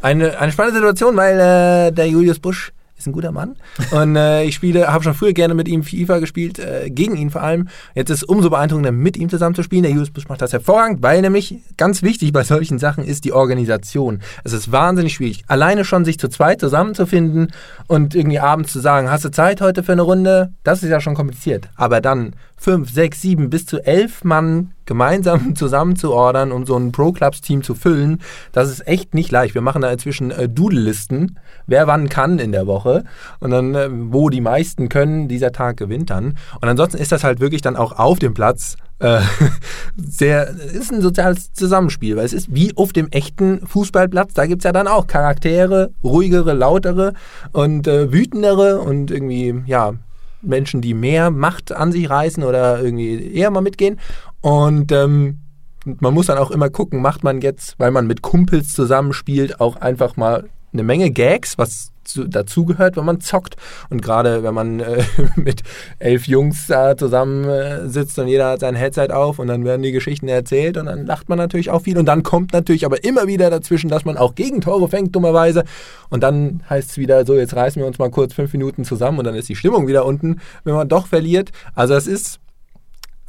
[0.02, 3.56] eine, eine spannende Situation, weil äh, der Julius Busch ist ein guter Mann.
[3.92, 7.30] Und äh, ich spiele, habe schon früher gerne mit ihm FIFA gespielt, äh, gegen ihn
[7.30, 7.68] vor allem.
[7.96, 9.84] Jetzt ist es umso beeindruckender, mit ihm zusammen zu spielen.
[9.84, 13.34] Der Julius Busch macht das hervorragend, weil nämlich ganz wichtig bei solchen Sachen ist die
[13.34, 14.20] Organisation.
[14.44, 15.44] Es ist wahnsinnig schwierig.
[15.48, 17.52] Alleine schon sich zu zweit zusammenzufinden
[17.88, 20.54] und irgendwie abends zu sagen, hast du Zeit heute für eine Runde?
[20.64, 21.70] Das ist ja schon kompliziert.
[21.76, 27.62] Aber dann fünf, sechs, sieben bis zu elf Mann gemeinsam zusammenzuordern und so ein Pro-Clubs-Team
[27.62, 28.22] zu füllen,
[28.54, 29.54] das ist echt nicht leicht.
[29.54, 33.04] Wir machen da inzwischen äh, Doodle-Listen, wer wann kann in der Woche
[33.42, 36.38] und dann, äh, wo die meisten können, dieser Tag gewinnt dann.
[36.62, 39.20] Und ansonsten ist das halt wirklich dann auch auf dem Platz äh,
[39.98, 44.62] sehr, ist ein soziales Zusammenspiel, weil es ist wie auf dem echten Fußballplatz, da gibt
[44.62, 47.14] es ja dann auch Charaktere, ruhigere, lautere
[47.52, 49.96] und äh, wütendere und irgendwie, ja,
[50.44, 54.00] Menschen, die mehr Macht an sich reißen oder irgendwie eher mal mitgehen.
[54.42, 55.40] Und ähm,
[55.86, 59.78] man muss dann auch immer gucken, macht man jetzt, weil man mit Kumpels zusammenspielt, auch
[59.78, 63.56] einfach mal eine Menge Gags, was zu, dazugehört, wenn man zockt.
[63.90, 65.04] Und gerade wenn man äh,
[65.36, 65.64] mit
[66.00, 69.82] elf Jungs da zusammen äh, sitzt und jeder hat sein Headset auf und dann werden
[69.82, 71.98] die Geschichten erzählt und dann lacht man natürlich auch viel.
[71.98, 75.64] Und dann kommt natürlich aber immer wieder dazwischen, dass man auch Gegentore fängt, dummerweise.
[76.10, 79.20] Und dann heißt es wieder so, jetzt reißen wir uns mal kurz fünf Minuten zusammen
[79.20, 81.52] und dann ist die Stimmung wieder unten, wenn man doch verliert.
[81.76, 82.40] Also es ist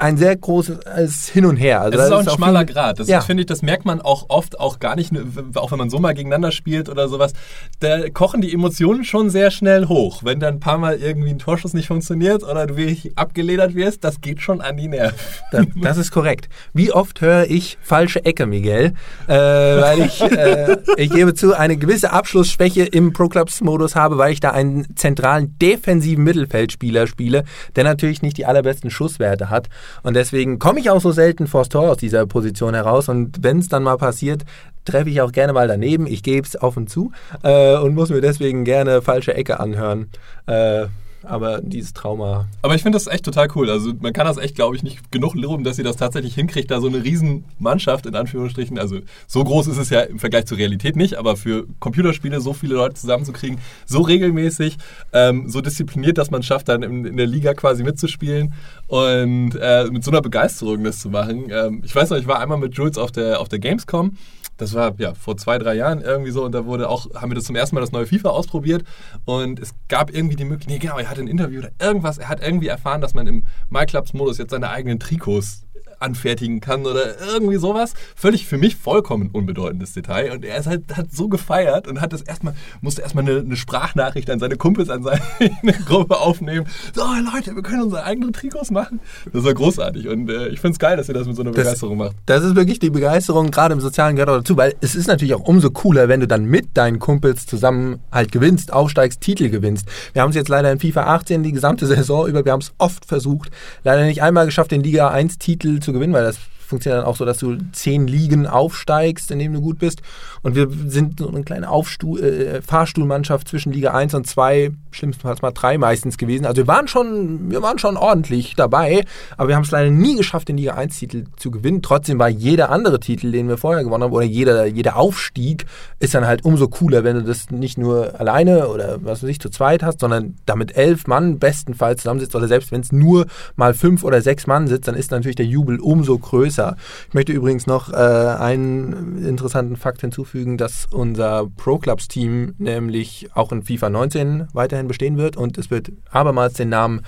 [0.05, 1.81] ein sehr großes Hin und Her.
[1.81, 2.99] Also das ist auch ein auch schmaler Grad.
[3.01, 3.23] Das Ja.
[3.23, 5.12] finde ich, das merkt man auch oft, auch gar nicht,
[5.55, 7.33] auch wenn man so mal gegeneinander spielt oder sowas.
[7.81, 10.23] Da kochen die Emotionen schon sehr schnell hoch.
[10.23, 14.05] Wenn dann ein paar Mal irgendwie ein Torschuss nicht funktioniert oder du wirklich abgeledert wirst,
[14.05, 15.17] das geht schon an die Nerven.
[15.51, 16.49] Das, das ist korrekt.
[16.75, 18.93] Wie oft höre ich falsche Ecke, Miguel?
[19.27, 24.40] Äh, weil ich, äh, ich gebe zu, eine gewisse Abschlussschwäche im Pro-Clubs-Modus habe, weil ich
[24.40, 27.45] da einen zentralen defensiven Mittelfeldspieler spiele,
[27.77, 29.69] der natürlich nicht die allerbesten Schusswerte hat.
[30.03, 33.09] Und deswegen komme ich auch so selten vors Tor aus dieser Position heraus.
[33.09, 34.45] Und wenn es dann mal passiert,
[34.85, 36.07] treffe ich auch gerne mal daneben.
[36.07, 40.11] Ich gebe es auf und zu äh, und muss mir deswegen gerne falsche Ecke anhören.
[40.47, 40.87] Äh,
[41.27, 43.71] aber dieses Trauma Aber ich finde das echt total cool.
[43.71, 46.71] Also man kann das echt, glaube ich, nicht genug loben, dass sie das tatsächlich hinkriegt,
[46.71, 50.47] da so eine riesen Mannschaft in Anführungsstrichen, also so groß ist es ja im Vergleich
[50.47, 54.77] zur Realität nicht, aber für Computerspiele so viele Leute zusammenzukriegen, so regelmäßig,
[55.13, 58.55] ähm, so diszipliniert, dass man es schafft, dann in, in der Liga quasi mitzuspielen
[58.87, 61.51] und äh, mit so einer Begeisterung das zu machen.
[61.51, 64.17] Ähm, ich weiß noch, ich war einmal mit Jules auf der, auf der Gamescom
[64.57, 67.35] das war ja vor zwei, drei Jahren irgendwie so und da wurde auch, haben wir
[67.35, 68.85] das zum ersten Mal das neue FIFA ausprobiert
[69.25, 72.29] und es gab irgendwie die Möglichkeit, nee genau, er hatte ein Interview oder irgendwas, er
[72.29, 75.63] hat irgendwie erfahren, dass man im MyClubs-Modus jetzt seine eigenen Trikots
[76.05, 77.95] anfertigen kann oder irgendwie sowas.
[78.14, 80.33] Völlig für mich vollkommen unbedeutendes Detail.
[80.33, 83.57] Und er ist halt, hat so gefeiert und hat das erstmal, musste erstmal eine, eine
[83.57, 85.21] Sprachnachricht an seine Kumpels, an seine
[85.87, 86.67] Gruppe aufnehmen.
[86.95, 87.03] So,
[87.35, 89.01] Leute, wir können unsere eigenen Trikots machen.
[89.33, 90.09] Das war großartig.
[90.09, 92.17] Und äh, ich finde es geil, dass ihr das mit so einer Das- Begeisterung macht.
[92.27, 95.35] Das ist wirklich die Begeisterung, gerade im Sozialen gehört auch dazu, weil es ist natürlich
[95.35, 99.87] auch umso cooler, wenn du dann mit deinen Kumpels zusammen halt gewinnst, aufsteigst, Titel gewinnst.
[100.12, 102.73] Wir haben es jetzt leider in FIFA 18 die gesamte Saison über, wir haben es
[102.79, 103.51] oft versucht,
[103.85, 107.17] leider nicht einmal geschafft, den Liga 1 Titel zu gewinnen, weil das funktioniert dann auch
[107.17, 110.03] so, dass du zehn Ligen aufsteigst, indem du gut bist.
[110.45, 115.41] Und wir sind so eine kleine Aufstu äh, Fahrstuhlmannschaft zwischen Liga 1 und 2, schlimmstenfalls
[115.41, 116.45] mal 3 meistens gewesen.
[116.45, 119.05] Also wir waren schon, wir waren schon ordentlich dabei,
[119.39, 121.81] aber wir haben es leider nie geschafft, den Liga 1 Titel zu gewinnen.
[121.81, 125.65] Trotzdem war jeder andere Titel, den wir vorher gewonnen haben, oder jeder, jeder Aufstieg,
[125.99, 129.41] ist dann halt umso cooler, wenn du das nicht nur alleine oder was weiß ich,
[129.41, 133.25] zu zweit hast, sondern damit elf Mann bestenfalls zusammensitzt oder selbst wenn es nur
[133.57, 136.77] mal fünf oder sechs Mann sitzt, dann ist natürlich der Jubel umso größer.
[137.09, 143.29] Ich möchte übrigens noch äh, einen interessanten Fakt hinzufügen, dass unser Pro Clubs Team nämlich
[143.35, 147.03] auch in FIFA 19 weiterhin bestehen wird und es wird abermals den Namen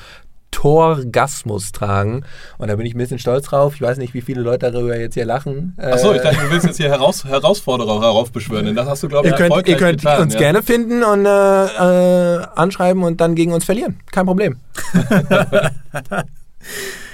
[0.52, 2.24] Torgasmus tragen.
[2.56, 3.74] Und da bin ich ein bisschen stolz drauf.
[3.74, 5.74] Ich weiß nicht, wie viele Leute darüber jetzt hier lachen.
[5.76, 9.08] Achso, ich Äh, dachte, du willst jetzt hier Heraus Herausforderer heraufbeschwören, denn das hast du,
[9.08, 10.22] glaube ich, Ihr könnt, ihr könnt getan.
[10.22, 10.40] uns ja.
[10.40, 13.98] gerne finden und äh, äh, anschreiben und dann gegen uns verlieren.
[14.12, 14.58] Kein Problem.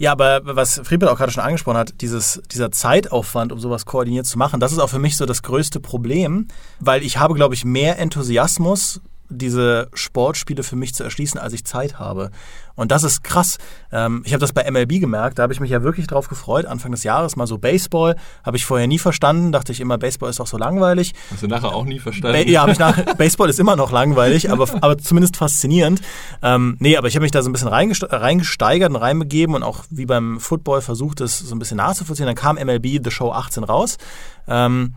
[0.00, 4.24] Ja, aber was Friedrich auch gerade schon angesprochen hat, dieses, dieser Zeitaufwand, um sowas koordiniert
[4.24, 7.52] zu machen, das ist auch für mich so das größte Problem, weil ich habe, glaube
[7.54, 12.30] ich, mehr Enthusiasmus, diese Sportspiele für mich zu erschließen, als ich Zeit habe.
[12.74, 13.58] Und das ist krass.
[13.92, 16.66] Ähm, ich habe das bei MLB gemerkt, da habe ich mich ja wirklich drauf gefreut.
[16.66, 20.30] Anfang des Jahres mal so Baseball, habe ich vorher nie verstanden, dachte ich immer, Baseball
[20.30, 21.12] ist doch so langweilig.
[21.30, 22.48] Hast du nachher auch nie Ba verstanden?
[22.48, 22.96] ja, habe ich nach.
[23.18, 26.00] Baseball ist immer noch langweilig, aber, aber zumindest faszinierend.
[26.42, 29.62] Ähm, nee, aber ich habe mich da so ein bisschen reingeste reingesteigert und reinbegeben und
[29.62, 32.26] auch wie beim Football versucht, es so ein bisschen nachzuvollziehen.
[32.26, 33.98] Dann kam MLB The Show 18 raus.
[34.48, 34.94] Ähm,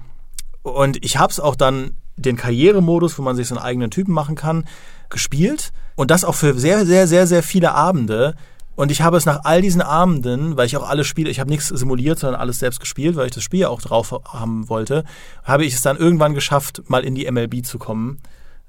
[0.61, 4.13] und ich habe es auch dann den Karrieremodus, wo man sich so einen eigenen Typen
[4.13, 4.65] machen kann,
[5.09, 5.71] gespielt.
[5.95, 8.35] Und das auch für sehr, sehr, sehr, sehr viele Abende.
[8.75, 11.49] Und ich habe es nach all diesen Abenden, weil ich auch alle Spiele, ich habe
[11.49, 15.03] nichts simuliert, sondern alles selbst gespielt, weil ich das Spiel ja auch drauf haben wollte,
[15.43, 18.19] habe ich es dann irgendwann geschafft, mal in die MLB zu kommen.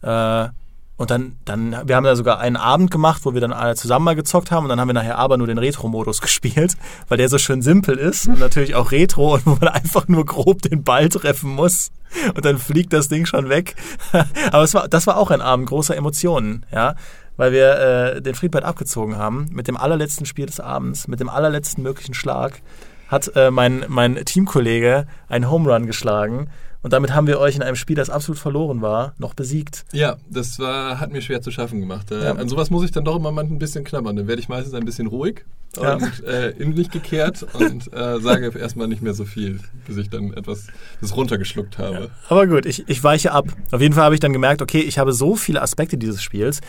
[0.02, 0.48] Äh,
[0.96, 4.04] und dann, dann, wir haben da sogar einen Abend gemacht, wo wir dann alle zusammen
[4.04, 6.76] mal gezockt haben und dann haben wir nachher aber nur den Retro-Modus gespielt,
[7.09, 10.24] weil der so schön simpel ist und natürlich auch Retro und wo man einfach nur
[10.24, 11.90] grob den Ball treffen muss
[12.35, 13.74] und dann fliegt das Ding schon weg.
[14.53, 16.94] aber es war, das war auch ein Abend großer Emotionen, ja,
[17.37, 21.29] weil wir äh, den Friedbert abgezogen haben mit dem allerletzten Spiel des Abends, mit dem
[21.29, 22.62] allerletzten möglichen Schlag
[23.09, 26.48] hat äh, mein, mein Teamkollege einen Home Run geschlagen
[26.84, 29.84] und damit haben wir euch in einem Spiel, das absolut verloren war, noch besiegt.
[29.92, 32.12] Ja, das war, hat mir schwer zu schaffen gemacht.
[32.12, 32.32] Äh, Ja.
[32.36, 34.14] An sowas muss ich dann doch immer mal ein bisschen knabbern.
[34.14, 35.44] Dann werde ich meistens ein bisschen ruhig
[35.76, 35.94] Ja.
[35.94, 40.10] und äh, in mich gekehrt und äh, sage erstmal nicht mehr so viel, bis ich
[40.10, 40.68] dann etwas
[41.00, 42.10] das runtergeschluckt habe.
[42.28, 43.46] Aber gut, ich, ich weiche ab.
[43.72, 46.60] Auf jeden Fall habe ich dann gemerkt, okay, ich habe so viele Aspekte dieses Spiels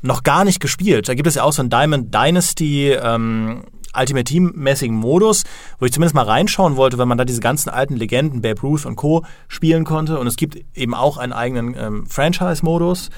[0.00, 1.08] noch gar nicht gespielt.
[1.08, 3.64] Da gibt es ja auch so einen Diamond Dynasty ähm,
[3.96, 5.44] Ultimate Team-mäßigen Modus,
[5.78, 8.86] wo ich zumindest mal reinschauen wollte, weil man da diese ganzen alten Legenden, Babe Ruth
[8.86, 9.24] und Co.
[9.48, 10.18] spielen konnte.
[10.18, 13.10] Und es gibt eben auch einen eigenen ähm, Franchise-Modus,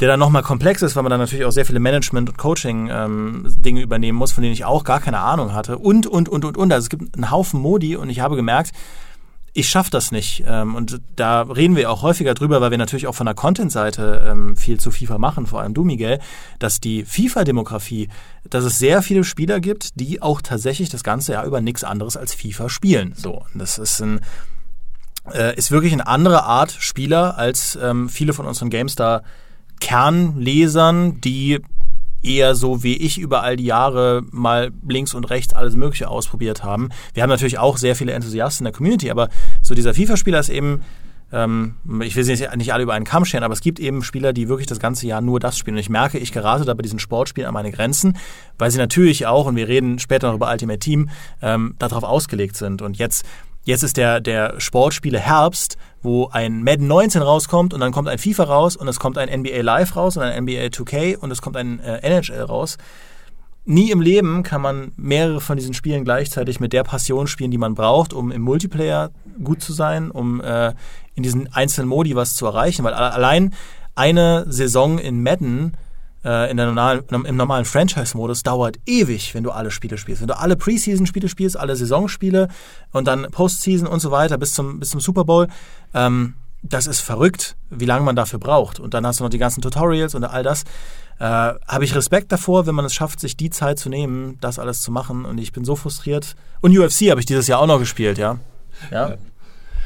[0.00, 3.80] der dann nochmal komplex ist, weil man dann natürlich auch sehr viele Management- und Coaching-Dinge
[3.80, 5.78] übernehmen muss, von denen ich auch gar keine Ahnung hatte.
[5.78, 6.72] Und, und, und, und, und.
[6.72, 8.72] Also es gibt einen Haufen Modi und ich habe gemerkt,
[9.54, 10.44] ich schaffe das nicht.
[10.46, 14.26] Ähm, und da reden wir auch häufiger drüber, weil wir natürlich auch von der Content-Seite
[14.30, 16.20] ähm, viel zu FIFA machen, vor allem du, Miguel,
[16.58, 18.08] dass die FIFA-Demografie,
[18.48, 22.16] dass es sehr viele Spieler gibt, die auch tatsächlich das ganze Jahr über nichts anderes
[22.16, 23.12] als FIFA spielen.
[23.16, 24.20] So, das ist ein
[25.32, 29.22] äh, ist wirklich eine andere Art Spieler als ähm, viele von unseren GameStar
[29.80, 31.60] Kernlesern, die
[32.22, 36.62] eher so wie ich über all die Jahre mal links und rechts alles Mögliche ausprobiert
[36.62, 36.90] haben.
[37.14, 39.28] Wir haben natürlich auch sehr viele Enthusiasten in der Community, aber
[39.60, 40.82] so dieser FIFA-Spieler ist eben,
[41.32, 44.32] ähm, ich will sie nicht alle über einen Kamm scheren, aber es gibt eben Spieler,
[44.32, 45.76] die wirklich das ganze Jahr nur das spielen.
[45.76, 48.16] Und ich merke, ich gerate da bei diesen Sportspielen an meine Grenzen,
[48.58, 51.08] weil sie natürlich auch, und wir reden später noch über Ultimate Team,
[51.40, 52.82] ähm, darauf ausgelegt sind.
[52.82, 53.24] Und jetzt
[53.64, 58.18] Jetzt ist der, der Sportspiele Herbst, wo ein Madden 19 rauskommt und dann kommt ein
[58.18, 61.40] FIFA raus und es kommt ein NBA Live raus und ein NBA 2K und es
[61.40, 62.76] kommt ein äh, NHL raus.
[63.64, 67.58] Nie im Leben kann man mehrere von diesen Spielen gleichzeitig mit der Passion spielen, die
[67.58, 69.10] man braucht, um im Multiplayer
[69.44, 70.74] gut zu sein, um äh,
[71.14, 72.84] in diesen einzelnen Modi was zu erreichen.
[72.84, 73.54] Weil allein
[73.94, 75.74] eine Saison in Madden
[76.24, 80.20] äh, in der normalen, im normalen Franchise-Modus dauert ewig, wenn du alle Spiele spielst.
[80.20, 82.48] Wenn du alle Preseason-Spiele spielst, alle Saisonspiele
[82.92, 85.48] und dann Postseason und so weiter bis zum, bis zum Super Bowl,
[85.94, 88.78] ähm, das ist verrückt, wie lange man dafür braucht.
[88.78, 90.62] Und dann hast du noch die ganzen Tutorials und all das.
[91.18, 94.58] Äh, Habe ich Respekt davor, wenn man es schafft, sich die Zeit zu nehmen, das
[94.58, 95.24] alles zu machen.
[95.24, 96.36] Und ich bin so frustriert.
[96.60, 98.38] Und UFC habe ich dieses Jahr auch noch gespielt, ja.
[98.90, 99.10] Ja.
[99.10, 99.16] ja.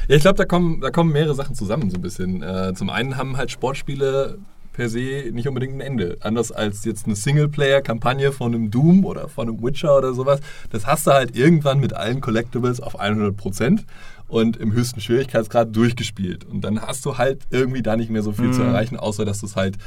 [0.07, 2.41] Ja, ich glaube, da kommen, da kommen mehrere Sachen zusammen so ein bisschen.
[2.41, 4.37] Äh, zum einen haben halt Sportspiele
[4.77, 6.17] per se nicht unbedingt ein Ende.
[6.21, 10.39] Anders als jetzt eine Singleplayer-Kampagne von einem Doom oder von einem Witcher oder sowas.
[10.69, 13.79] Das hast du halt irgendwann mit allen Collectibles auf 100%
[14.27, 16.45] und im höchsten Schwierigkeitsgrad durchgespielt.
[16.45, 18.53] Und dann hast du halt irgendwie da nicht mehr so viel mhm.
[18.53, 19.77] zu erreichen, außer dass du es halt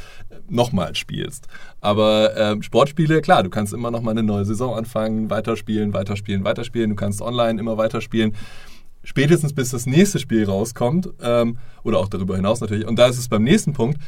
[0.48, 1.46] nochmal spielst.
[1.81, 6.90] Aber äh, Sportspiele, klar, du kannst immer nochmal eine neue Saison anfangen, weiterspielen, weiterspielen, weiterspielen.
[6.90, 8.35] Du kannst online immer weiterspielen
[9.03, 12.87] spätestens bis das nächste Spiel rauskommt ähm, oder auch darüber hinaus natürlich.
[12.87, 13.98] Und da ist es beim nächsten Punkt,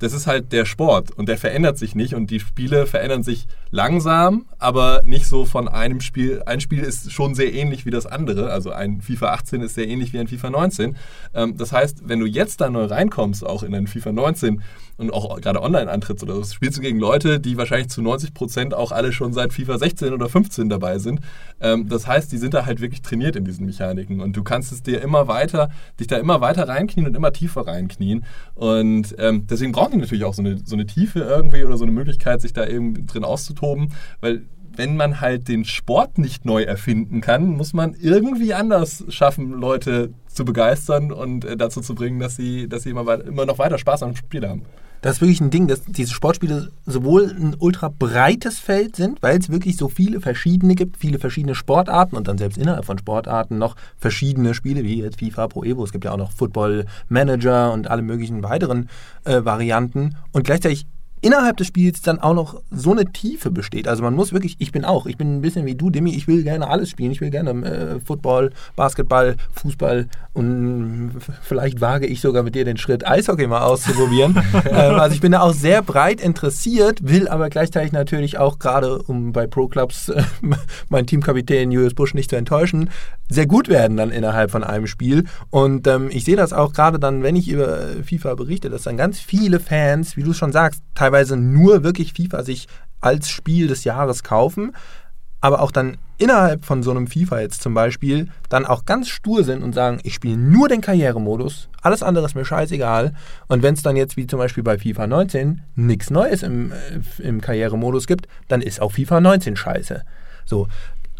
[0.00, 3.46] das ist halt der Sport und der verändert sich nicht und die Spiele verändern sich
[3.70, 6.42] langsam, aber nicht so von einem Spiel.
[6.46, 9.86] Ein Spiel ist schon sehr ähnlich wie das andere, also ein FIFA 18 ist sehr
[9.86, 10.96] ähnlich wie ein FIFA 19.
[11.34, 14.62] Ähm, das heißt, wenn du jetzt da neu reinkommst, auch in ein FIFA 19
[15.00, 18.34] und auch gerade online antrittst oder so, spielst du gegen Leute, die wahrscheinlich zu 90
[18.34, 21.20] Prozent auch alle schon seit FIFA 16 oder 15 dabei sind.
[21.60, 24.72] Ähm, das heißt, die sind da halt wirklich trainiert in diesen Mechaniken und du kannst
[24.72, 29.46] es dir immer weiter, dich da immer weiter reinknien und immer tiefer reinknien und ähm,
[29.48, 32.52] deswegen brauchen natürlich auch so eine, so eine Tiefe irgendwie oder so eine Möglichkeit, sich
[32.52, 34.42] da eben drin auszutoben, weil
[34.76, 40.12] wenn man halt den Sport nicht neu erfinden kann, muss man irgendwie anders schaffen, Leute
[40.26, 43.78] zu begeistern und äh, dazu zu bringen, dass sie, dass sie immer, immer noch weiter
[43.78, 44.62] Spaß am Spiel haben.
[45.02, 49.38] Das ist wirklich ein Ding, dass diese Sportspiele sowohl ein ultra breites Feld sind, weil
[49.38, 53.56] es wirklich so viele verschiedene gibt, viele verschiedene Sportarten und dann selbst innerhalb von Sportarten
[53.56, 55.84] noch verschiedene Spiele, wie jetzt FIFA Pro Evo.
[55.84, 58.90] Es gibt ja auch noch Football Manager und alle möglichen weiteren
[59.24, 60.16] äh, Varianten.
[60.32, 60.86] Und gleichzeitig
[61.20, 63.88] innerhalb des Spiels dann auch noch so eine Tiefe besteht.
[63.88, 66.26] Also man muss wirklich, ich bin auch, ich bin ein bisschen wie du, Demi, ich
[66.26, 67.12] will gerne alles spielen.
[67.12, 72.76] Ich will gerne äh, Football, Basketball, Fußball und vielleicht wage ich sogar mit dir den
[72.76, 74.36] Schritt, Eishockey mal auszuprobieren.
[74.70, 79.02] ähm, also ich bin da auch sehr breit interessiert, will aber gleichzeitig natürlich auch gerade,
[79.02, 80.22] um bei Pro Clubs äh,
[80.88, 82.90] meinen Teamkapitän Julius Busch nicht zu enttäuschen,
[83.30, 85.24] sehr gut werden dann innerhalb von einem Spiel.
[85.48, 88.96] Und ähm, ich sehe das auch gerade dann, wenn ich über FIFA berichte, dass dann
[88.96, 92.66] ganz viele Fans, wie du schon sagst, teilweise teilweise nur wirklich FIFA sich
[93.00, 94.72] als Spiel des Jahres kaufen,
[95.40, 99.42] aber auch dann innerhalb von so einem FIFA jetzt zum Beispiel dann auch ganz stur
[99.42, 103.14] sind und sagen, ich spiele nur den Karrieremodus, alles andere ist mir scheißegal.
[103.48, 107.22] Und wenn es dann jetzt wie zum Beispiel bei FIFA 19 nichts Neues im, äh,
[107.22, 110.02] im Karrieremodus gibt, dann ist auch FIFA 19 scheiße.
[110.44, 110.68] So,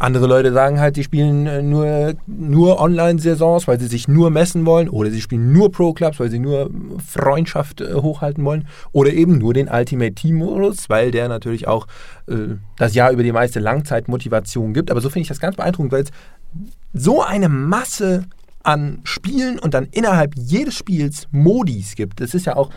[0.01, 4.65] andere Leute sagen halt, sie spielen äh, nur, nur Online-Saisons, weil sie sich nur messen
[4.65, 4.89] wollen.
[4.89, 6.71] Oder sie spielen nur Pro-Clubs, weil sie nur
[7.07, 8.67] Freundschaft äh, hochhalten wollen.
[8.93, 11.87] Oder eben nur den Ultimate Team-Modus, weil der natürlich auch
[12.29, 14.91] äh, das Jahr über die meiste Langzeitmotivation gibt.
[14.91, 16.11] Aber so finde ich das ganz beeindruckend, weil es
[16.95, 18.25] so eine Masse
[18.63, 22.21] an Spielen und dann innerhalb jedes Spiels Modis gibt.
[22.21, 22.71] Das ist ja auch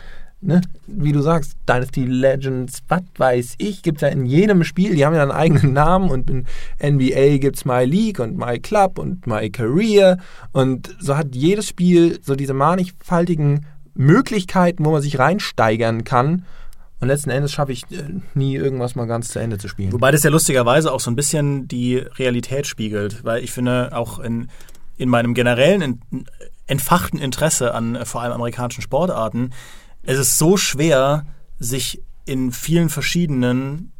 [0.44, 4.94] ne, wie du sagst, Dynasty Legends, was weiß ich, gibt es ja in jedem Spiel,
[4.94, 6.46] die haben ja einen eigenen Namen und in
[6.82, 10.18] NBA gibt es My League und My Club und My Career
[10.52, 16.44] und so hat jedes Spiel so diese mannigfaltigen Möglichkeiten, wo man sich reinsteigern kann.
[17.00, 18.02] Und letzten Endes schaffe ich äh,
[18.34, 19.92] nie irgendwas mal ganz zu Ende zu spielen.
[19.92, 24.18] Wobei das ja lustigerweise auch so ein bisschen die Realität spiegelt, weil ich finde, auch
[24.20, 24.48] in,
[24.96, 26.00] in meinem generellen
[26.66, 29.50] entfachten Interesse an äh, vor allem amerikanischen Sportarten,
[30.06, 31.26] es ist so schwer,
[31.58, 33.92] sich in vielen verschiedenen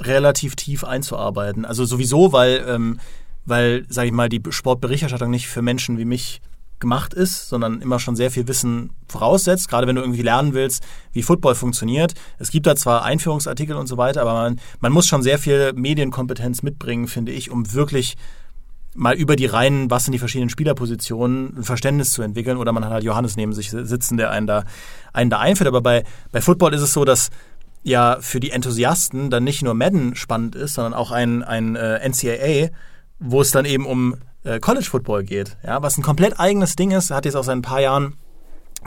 [0.00, 1.64] relativ tief einzuarbeiten.
[1.64, 3.00] Also sowieso, weil, ähm,
[3.44, 6.40] weil, sage ich mal, die Sportberichterstattung nicht für Menschen wie mich
[6.80, 10.82] gemacht ist, sondern immer schon sehr viel Wissen voraussetzt, gerade wenn du irgendwie lernen willst,
[11.12, 12.14] wie Football funktioniert.
[12.38, 15.72] Es gibt da zwar Einführungsartikel und so weiter, aber man, man muss schon sehr viel
[15.72, 18.16] Medienkompetenz mitbringen, finde ich, um wirklich
[18.94, 22.56] mal über die Reihen, was sind die verschiedenen Spielerpositionen, ein Verständnis zu entwickeln.
[22.56, 24.64] Oder man hat halt Johannes neben sich sitzen, der einen da,
[25.12, 25.68] einen da einführt.
[25.68, 27.30] Aber bei, bei Football ist es so, dass
[27.82, 32.08] ja für die Enthusiasten dann nicht nur Madden spannend ist, sondern auch ein, ein äh,
[32.08, 32.70] NCAA,
[33.18, 35.56] wo es dann eben um äh, College Football geht.
[35.64, 38.14] Ja, was ein komplett eigenes Ding ist, hat jetzt auch seit ein paar Jahren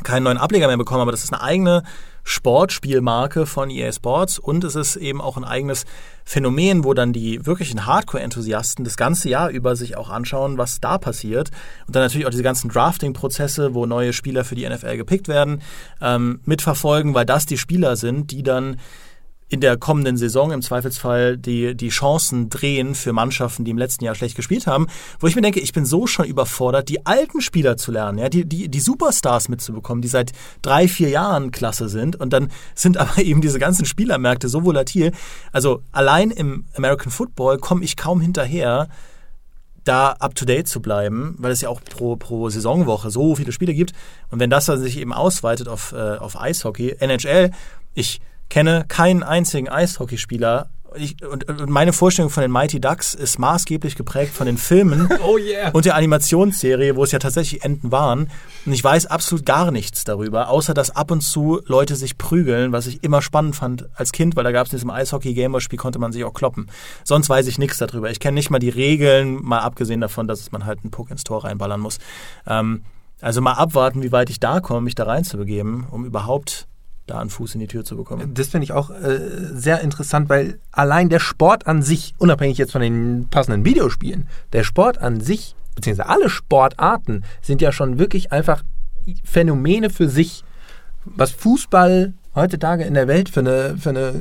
[0.04, 1.84] keinen neuen Ableger mehr bekommen, aber das ist eine eigene
[2.24, 5.86] Sportspielmarke von EA Sports und es ist eben auch ein eigenes
[6.26, 10.98] Phänomen, wo dann die wirklichen Hardcore-Enthusiasten das ganze Jahr über sich auch anschauen, was da
[10.98, 11.52] passiert.
[11.88, 15.62] Und dann natürlich auch diese ganzen Drafting-Prozesse, wo neue Spieler für die NFL gepickt werden,
[16.02, 18.78] ähm, mitverfolgen, weil das die Spieler sind, die dann
[19.50, 24.04] in der kommenden Saison im Zweifelsfall die, die Chancen drehen für Mannschaften, die im letzten
[24.04, 24.88] Jahr schlecht gespielt haben,
[25.20, 28.28] wo ich mir denke, ich bin so schon überfordert, die alten Spieler zu lernen, ja,
[28.28, 32.98] die, die, die Superstars mitzubekommen, die seit drei, vier Jahren klasse sind und dann sind
[32.98, 35.14] aber eben diese ganzen Spielermärkte so volatil.
[35.54, 38.89] Also allein im American Football komme ich kaum hinterher,
[39.86, 43.54] da up to date zu bleiben, weil es ja auch pro, pro Saisonwoche so viele
[43.54, 43.93] Spiele gibt.
[44.30, 47.52] Und wenn das dann sich eben ausweitet auf, äh, auf Eishockey, NHL,
[47.93, 48.20] ich
[48.50, 50.70] kenne keinen einzigen Eishockeyspieler.
[50.95, 55.10] Ich, und, und, meine Vorstellung von den Mighty Ducks ist maßgeblich geprägt von den Filmen
[55.24, 55.70] oh yeah.
[55.72, 58.32] und der Animationsserie, wo es ja tatsächlich Enten waren.
[58.66, 62.72] Und ich weiß absolut gar nichts darüber, außer dass ab und zu Leute sich prügeln,
[62.72, 66.00] was ich immer spannend fand als Kind, weil da gab es in diesem Eishockey-Gameboy-Spiel konnte
[66.00, 66.68] man sich auch kloppen.
[67.04, 68.10] Sonst weiß ich nichts darüber.
[68.10, 71.26] Ich kenne nicht mal die Regeln, mal abgesehen davon, dass man halt einen Puck ins
[71.26, 71.98] Tor reinballern muss.
[72.48, 72.84] Ähm,
[73.20, 76.68] also mal abwarten, wie weit ich da komme, mich da reinzubegeben, um überhaupt
[77.08, 78.34] da einen Fuß in die Tür zu bekommen.
[78.34, 79.20] Das finde ich auch äh,
[79.53, 84.64] sehr interessant, weil allein der Sport an sich, unabhängig jetzt von den passenden Videospielen, der
[84.64, 88.64] Sport an sich, beziehungsweise alle Sportarten, sind ja schon wirklich einfach
[89.24, 90.43] Phänomene für sich.
[91.05, 94.14] Was Fußball heutzutage in der Welt für eine, für eine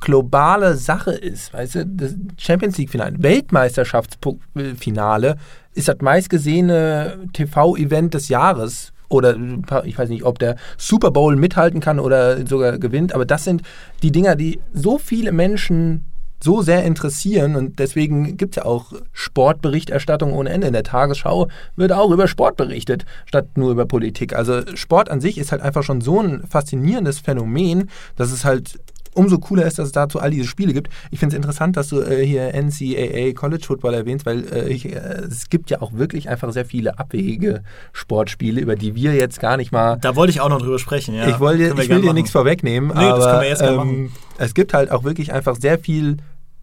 [0.00, 1.52] globale Sache ist.
[1.52, 5.36] Weißt du, das Champions League-Finale, Weltmeisterschaftsfinale
[5.74, 9.36] ist das meistgesehene TV-Event des Jahres oder
[9.84, 13.62] ich weiß nicht, ob der Super Bowl mithalten kann oder sogar gewinnt, aber das sind
[14.02, 16.04] die Dinger, die so viele Menschen
[16.42, 20.68] so sehr interessieren und deswegen gibt es ja auch Sportberichterstattung ohne Ende.
[20.68, 24.36] In der Tagesschau wird auch über Sport berichtet, statt nur über Politik.
[24.36, 28.78] Also Sport an sich ist halt einfach schon so ein faszinierendes Phänomen, dass es halt
[29.18, 30.88] umso cooler ist, dass es dazu all diese Spiele gibt.
[31.10, 34.86] Ich finde es interessant, dass du äh, hier NCAA College Football erwähnst, weil äh, ich,
[34.86, 34.98] äh,
[35.28, 37.62] es gibt ja auch wirklich einfach sehr viele abwegige
[37.92, 39.98] Sportspiele, über die wir jetzt gar nicht mal.
[40.00, 41.26] Da wollte ich auch noch drüber sprechen, ja.
[41.26, 44.12] Ich, wollte, ich will dir nichts vorwegnehmen, nee, aber das können wir jetzt ähm, machen.
[44.38, 46.18] es gibt halt auch wirklich einfach sehr viel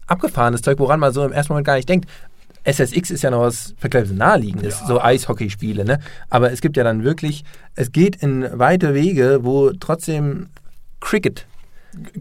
[0.06, 2.08] abgefahrenes Zeug, woran man so im ersten Moment gar nicht denkt.
[2.64, 4.86] SSX ist ja noch was vergleichsweise naheliegendes, Ja.
[4.86, 6.00] so Eishockeyspiele, ne?
[6.30, 7.44] Aber es gibt ja dann wirklich,
[7.76, 10.48] es geht in weite Wege, wo trotzdem
[11.00, 11.46] Cricket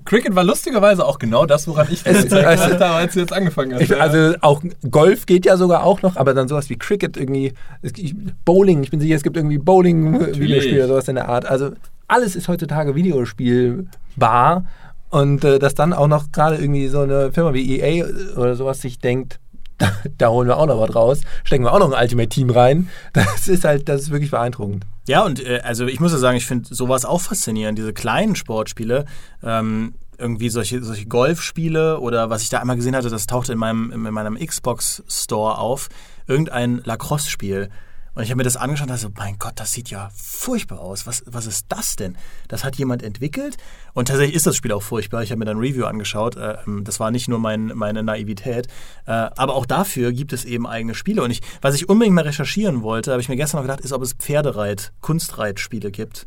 [0.06, 3.34] Cricket war lustigerweise auch genau das, woran ich Es- gedacht also- habe, als du jetzt
[3.34, 3.82] angefangen hast.
[3.82, 3.98] Ich, Ja.
[3.98, 8.46] also auch Golf geht ja sogar auch noch, aber dann sowas wie Cricket irgendwie, gibt
[8.46, 11.46] Bowling, ich bin sicher, es gibt irgendwie Bowling-Videospiele oder sowas in der Art.
[11.46, 11.72] Also
[12.08, 14.66] alles ist heutzutage Videospielbar
[15.10, 18.06] und äh, dass dann auch noch gerade irgendwie so eine Firma wie EA
[18.36, 19.40] oder sowas sich denkt,
[19.78, 22.50] da, da holen wir auch noch was raus, stecken wir auch noch ein Ultimate Team
[22.50, 22.90] rein.
[23.14, 24.86] Das ist halt, das ist wirklich beeindruckend.
[25.08, 28.36] Ja, und äh, also ich muss ja sagen, ich finde sowas auch faszinierend, diese kleinen
[28.36, 29.06] Sportspiele.
[29.44, 33.60] Ähm, irgendwie solche, solche Golfspiele oder was ich da einmal gesehen hatte, das tauchte in
[33.60, 35.90] meinem, in meinem Xbox-Store auf,
[36.26, 37.70] irgendein Lacrosse-Spiel.
[38.16, 40.80] Und ich habe mir das angeschaut und dachte so, mein Gott, das sieht ja furchtbar
[40.80, 41.06] aus.
[41.06, 42.18] Was, was ist das denn?
[42.48, 43.58] Das hat jemand entwickelt.
[43.94, 45.22] Und tatsächlich ist das Spiel auch furchtbar.
[45.22, 46.38] Ich habe mir dann ein Review angeschaut.
[46.38, 48.68] Ähm, Das war nicht nur mein, meine Naivität.
[49.06, 51.24] Äh, Aber auch dafür gibt es eben eigene Spiele.
[51.24, 53.92] Und ich, was ich unbedingt mal recherchieren wollte, habe ich mir gestern noch gedacht, ist,
[53.92, 56.26] ob es Pferdereit, Kunstreitspiele gibt.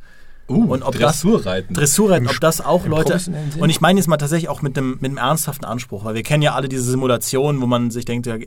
[0.49, 1.75] Uh, und ob das- Dressurreiten.
[1.75, 3.21] Dressurreiten, ob das auch im Leute.
[3.59, 6.23] Und ich meine jetzt mal tatsächlich auch mit einem, mit einem ernsthaften Anspruch, weil wir
[6.23, 8.47] kennen ja alle diese Simulationen, wo man sich denkt, ja, äh,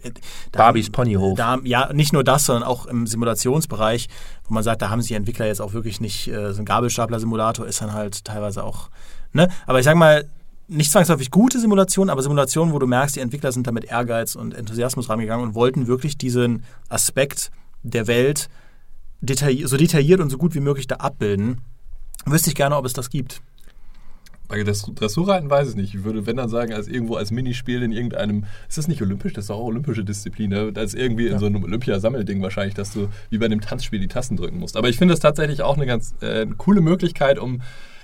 [0.51, 1.37] da, Barbies Ponyhof.
[1.37, 4.07] Da, ja, nicht nur das, sondern auch im Simulationsbereich,
[4.47, 7.65] wo man sagt, da haben sich Entwickler jetzt auch wirklich nicht, äh, so ein Gabelstapler-Simulator
[7.65, 8.89] ist dann halt teilweise auch,
[9.33, 9.49] ne?
[9.65, 10.25] Aber ich sag mal,
[10.67, 14.35] nicht zwangsläufig gute Simulationen, aber Simulationen, wo du merkst, die Entwickler sind da mit Ehrgeiz
[14.35, 17.51] und Enthusiasmus rangegangen und wollten wirklich diesen Aspekt
[17.83, 18.49] der Welt
[19.19, 21.61] detailliert, so detailliert und so gut wie möglich da abbilden.
[22.25, 23.41] Wüsste ich gerne, ob es das gibt.
[24.47, 25.95] Bei das Dressurreiten weiß ich nicht.
[25.95, 28.43] Ich würde, wenn dann sagen, als irgendwo als Minispiel in irgendeinem.
[28.67, 29.31] Ist das nicht olympisch?
[29.31, 30.49] Das ist doch auch olympische Disziplin.
[30.49, 30.73] Ne?
[30.73, 34.09] Das ist irgendwie in so einem Olympiasammelding wahrscheinlich, dass du wie bei einem Tanzspiel die
[34.09, 34.75] Tasten drücken musst.
[34.75, 37.61] Aber ich finde das tatsächlich auch eine ganz äh, coole Möglichkeit, um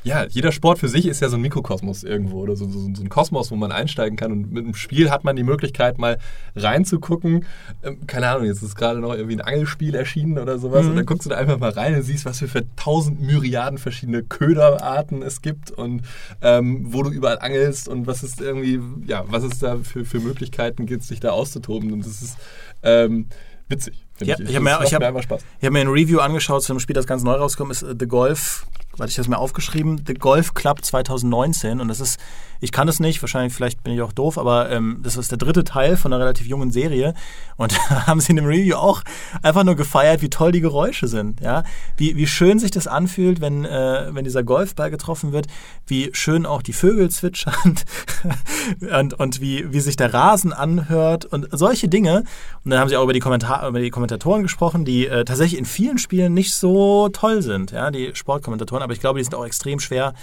[0.08, 3.04] Ja, jeder Sport für sich ist ja so ein Mikrokosmos irgendwo oder so, so, so
[3.04, 4.32] ein Kosmos, wo man einsteigen kann.
[4.32, 6.18] Und mit einem Spiel hat man die Möglichkeit, mal
[6.56, 7.46] reinzugucken.
[7.84, 10.84] Ähm, keine Ahnung, jetzt ist gerade noch irgendwie ein Angelspiel erschienen oder sowas.
[10.84, 10.92] Mhm.
[10.92, 14.24] Und dann guckst du da einfach mal rein und siehst, was für, tausend Myriaden verschiedene
[14.24, 16.04] Köderarten es gibt und
[16.42, 20.20] ähm, wo du überall angelst und was ist irgendwie, ja, was es da für, für
[20.20, 21.92] Möglichkeiten gibt, sich da auszutoben.
[21.92, 22.38] Und das ist
[22.82, 23.28] ähm,
[23.68, 24.06] witzig.
[24.20, 24.80] Ja, ich hab ich hab- mir.
[24.86, 24.94] Ich
[25.66, 28.08] habe mir ein Review angeschaut zu einem Spiel, das ganz neu rausgekommen ist, äh, The
[28.08, 28.66] Golf.
[28.98, 30.02] Warte, ich es mir aufgeschrieben.
[30.08, 31.80] The Golf Club 2019.
[31.80, 32.20] Und das ist,
[32.60, 35.38] ich kann es nicht, wahrscheinlich, vielleicht bin ich auch doof, aber ähm, das ist der
[35.38, 37.14] dritte Teil von einer relativ jungen Serie.
[37.58, 39.04] Und da haben sie in dem Review auch
[39.44, 41.42] einfach nur gefeiert, wie toll die Geräusche sind.
[41.42, 41.64] Ja?
[41.96, 45.48] Wie, wie schön sich das anfühlt, wenn, äh, wenn dieser Golfball getroffen wird.
[45.86, 47.76] Wie schön auch die Vögel zwitschern.
[49.00, 51.26] und, und wie, wie sich der Rasen anhört.
[51.26, 52.24] Und solche Dinge.
[52.64, 55.60] Und dann haben sie auch über die, Kommentar über die Kommentatoren gesprochen, die äh, tatsächlich
[55.60, 59.36] in vielen Spielen nicht so toll sind, ja, die Sportkommentatoren, aber ich glaube, die sind
[59.36, 60.14] auch extrem schwer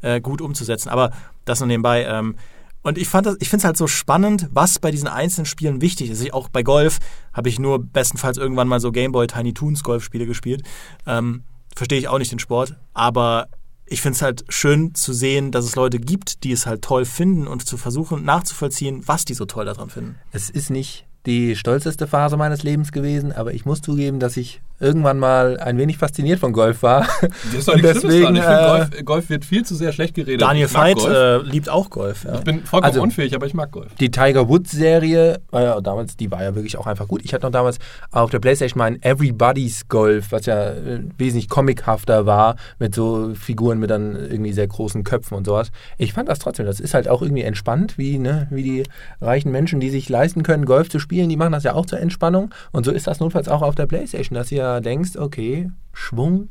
[0.00, 0.88] äh, gut umzusetzen.
[0.88, 1.10] Aber
[1.44, 2.04] das nur nebenbei.
[2.04, 2.36] Ähm,
[2.82, 6.22] und ich ich finde es halt so spannend, was bei diesen einzelnen Spielen wichtig ist.
[6.22, 6.98] Ich, auch bei Golf
[7.32, 10.62] habe ich nur bestenfalls irgendwann mal so Gameboy Tiny Toons Golfspiele gespielt.
[11.06, 11.44] Ähm,
[11.76, 13.48] Verstehe ich auch nicht den Sport, aber
[13.86, 17.04] ich finde es halt schön zu sehen, dass es Leute gibt, die es halt toll
[17.04, 20.16] finden und zu versuchen nachzuvollziehen, was die so toll daran finden.
[20.30, 24.60] Es ist nicht die stolzeste Phase meines Lebens gewesen, aber ich muss zugeben, dass ich
[24.80, 27.06] irgendwann mal ein wenig fasziniert von Golf war.
[27.20, 28.36] Das ist doch Schlimmes deswegen, dran.
[28.36, 30.42] Ich finde, äh, Golf, Golf wird viel zu sehr schlecht geredet.
[30.42, 32.24] Daniel Veit äh, liebt auch Golf.
[32.24, 32.34] Ja.
[32.34, 33.94] Ich bin vollkommen Also- unfähig, aber ich mag Golf.
[33.94, 37.22] Die Tiger Woods Serie, äh, damals, die war ja wirklich auch einfach gut.
[37.24, 37.78] Ich hatte noch damals
[38.10, 43.78] auf der Playstation mein Everybody's Golf, was ja äh, wesentlich comichafter war, mit so Figuren
[43.78, 45.70] mit dann irgendwie sehr großen Köpfen und sowas.
[45.98, 48.82] Ich fand das trotzdem, das ist halt auch irgendwie entspannt, wie, ne, wie die
[49.20, 52.00] reichen Menschen, die sich leisten können, Golf zu spielen, die machen das ja auch zur
[52.00, 52.50] Entspannung.
[52.72, 56.48] Und so ist das notfalls auch auf der Playstation, dass ihr ja denkst, okay, Schwung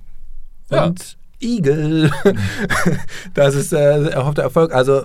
[0.69, 0.85] Ja.
[0.85, 2.11] und Igel.
[3.33, 4.73] das ist äh, erhoffter Erfolg.
[4.73, 5.03] Also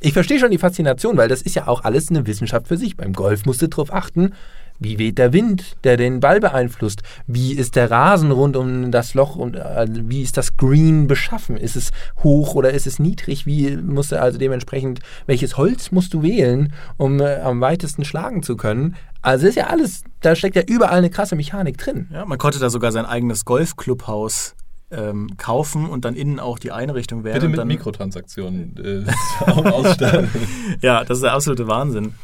[0.00, 2.96] ich verstehe schon die Faszination, weil das ist ja auch alles eine Wissenschaft für sich.
[2.96, 4.34] Beim Golf musst du darauf achten,
[4.78, 7.02] wie weht der Wind, der den Ball beeinflusst?
[7.26, 11.56] Wie ist der Rasen rund um das Loch und äh, wie ist das Green beschaffen?
[11.56, 11.90] Ist es
[12.22, 13.46] hoch oder ist es niedrig?
[13.46, 18.42] Wie musst du also dementsprechend, welches Holz musst du wählen, um äh, am weitesten schlagen
[18.42, 18.96] zu können?
[19.22, 22.08] Also ist ja alles, da steckt ja überall eine krasse Mechanik drin.
[22.12, 24.54] Ja, man konnte da sogar sein eigenes Golfclubhaus
[24.90, 27.34] ähm, kaufen und dann innen auch die Einrichtung wählen.
[27.34, 30.28] Bitte und mit dann, Mikrotransaktionen äh, ausstatten.
[30.82, 32.14] Ja, das ist der absolute Wahnsinn.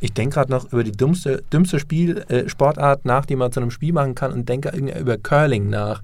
[0.00, 3.60] Ich denke gerade noch über die dümmste, dümmste Spiel, äh, Sportart nach, die man zu
[3.60, 6.02] einem Spiel machen kann und denke irgendwie über Curling nach.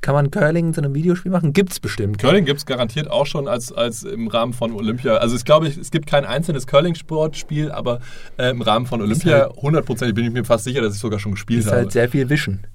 [0.00, 1.52] Kann man Curling zu einem Videospiel machen?
[1.52, 2.18] Gibt's bestimmt.
[2.18, 5.16] Curling gibt es garantiert auch schon als, als im Rahmen von Olympia.
[5.16, 8.00] Also ich glaube, es gibt kein einzelnes Curling-Sportspiel, aber
[8.38, 11.32] äh, im Rahmen von Olympia hundertprozentig bin ich mir fast sicher, dass ich sogar schon
[11.32, 11.76] gespielt Ist habe.
[11.76, 12.66] halt sehr viel Wischen.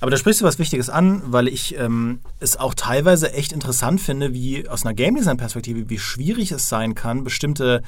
[0.00, 4.00] Aber da sprichst du was Wichtiges an, weil ich ähm, es auch teilweise echt interessant
[4.00, 7.82] finde, wie aus einer Game Design Perspektive, wie schwierig es sein kann, bestimmte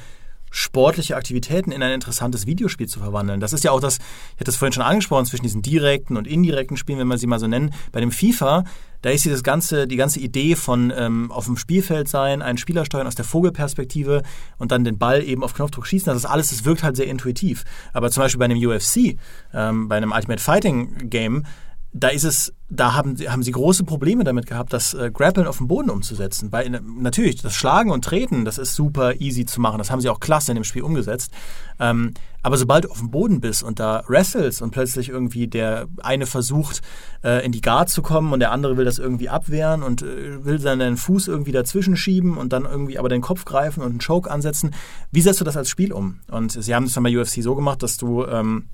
[0.51, 3.41] sportliche Aktivitäten in ein interessantes Videospiel zu verwandeln.
[3.41, 3.99] Das ist ja auch das,
[4.35, 7.27] ich hatte es vorhin schon angesprochen, zwischen diesen direkten und indirekten Spielen, wenn man sie
[7.27, 7.73] mal so nennen.
[7.93, 8.65] Bei dem FIFA,
[9.03, 12.85] da ist dieses ganze, die ganze Idee von ähm, auf dem Spielfeld sein, einen Spieler
[12.85, 14.23] steuern aus der Vogelperspektive
[14.59, 17.07] und dann den Ball eben auf Knopfdruck schießen, das ist alles, das wirkt halt sehr
[17.07, 17.65] intuitiv.
[17.93, 19.17] Aber zum Beispiel bei einem UFC,
[19.55, 21.45] ähm, bei einem Ultimate Fighting Game,
[21.93, 25.49] da ist es, da haben, sie- haben sie große Probleme damit gehabt, das äh, Grappeln
[25.49, 26.53] auf dem Boden umzusetzen.
[26.53, 29.79] Weil äh, natürlich, das Schlagen und Treten, das ist super easy zu machen.
[29.79, 31.33] Das haben sie auch klasse in dem Spiel umgesetzt.
[31.81, 35.89] Ähm, aber sobald du auf dem Boden bist und da wrestles und plötzlich irgendwie der
[36.03, 36.81] eine versucht,
[37.25, 40.45] äh, in die Guard zu kommen und der andere will das irgendwie abwehren und äh,
[40.45, 43.99] will seinen Fuß irgendwie dazwischen schieben und dann irgendwie aber den Kopf greifen und einen
[44.01, 44.73] Choke ansetzen,
[45.11, 46.21] wie setzt du das als Spiel um?
[46.31, 48.69] Und sie haben es dann bei UFC so gemacht, dass du ähm,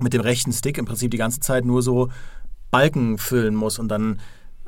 [0.00, 2.08] mit dem rechten Stick im Prinzip die ganze Zeit nur so
[2.70, 4.20] Balken füllen muss und dann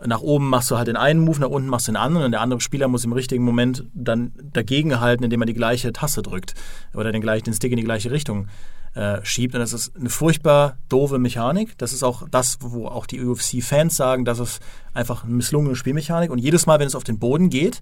[0.07, 2.33] nach oben machst du halt den einen Move, nach unten machst du den anderen und
[2.33, 6.23] der andere Spieler muss im richtigen Moment dann dagegen halten, indem er die gleiche Taste
[6.23, 6.55] drückt
[6.95, 8.47] oder den, gleich, den Stick in die gleiche Richtung
[8.95, 9.55] äh, schiebt.
[9.55, 11.77] Und das ist eine furchtbar doofe Mechanik.
[11.79, 14.61] Das ist auch das, wo auch die UFC-Fans sagen, das ist
[14.95, 16.31] einfach eine misslungene Spielmechanik.
[16.31, 17.81] Und jedes Mal, wenn es auf den Boden geht,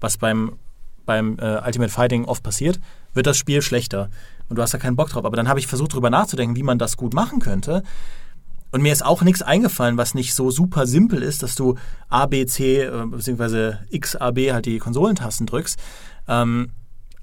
[0.00, 0.56] was beim,
[1.04, 2.80] beim äh, Ultimate Fighting oft passiert,
[3.14, 4.10] wird das Spiel schlechter.
[4.48, 5.24] Und du hast da keinen Bock drauf.
[5.24, 7.82] Aber dann habe ich versucht, darüber nachzudenken, wie man das gut machen könnte.
[8.70, 11.76] Und mir ist auch nichts eingefallen, was nicht so super simpel ist, dass du
[12.08, 15.78] A, B, C äh, beziehungsweise X, A, B halt die Konsolentasten drückst.
[16.28, 16.70] Ähm,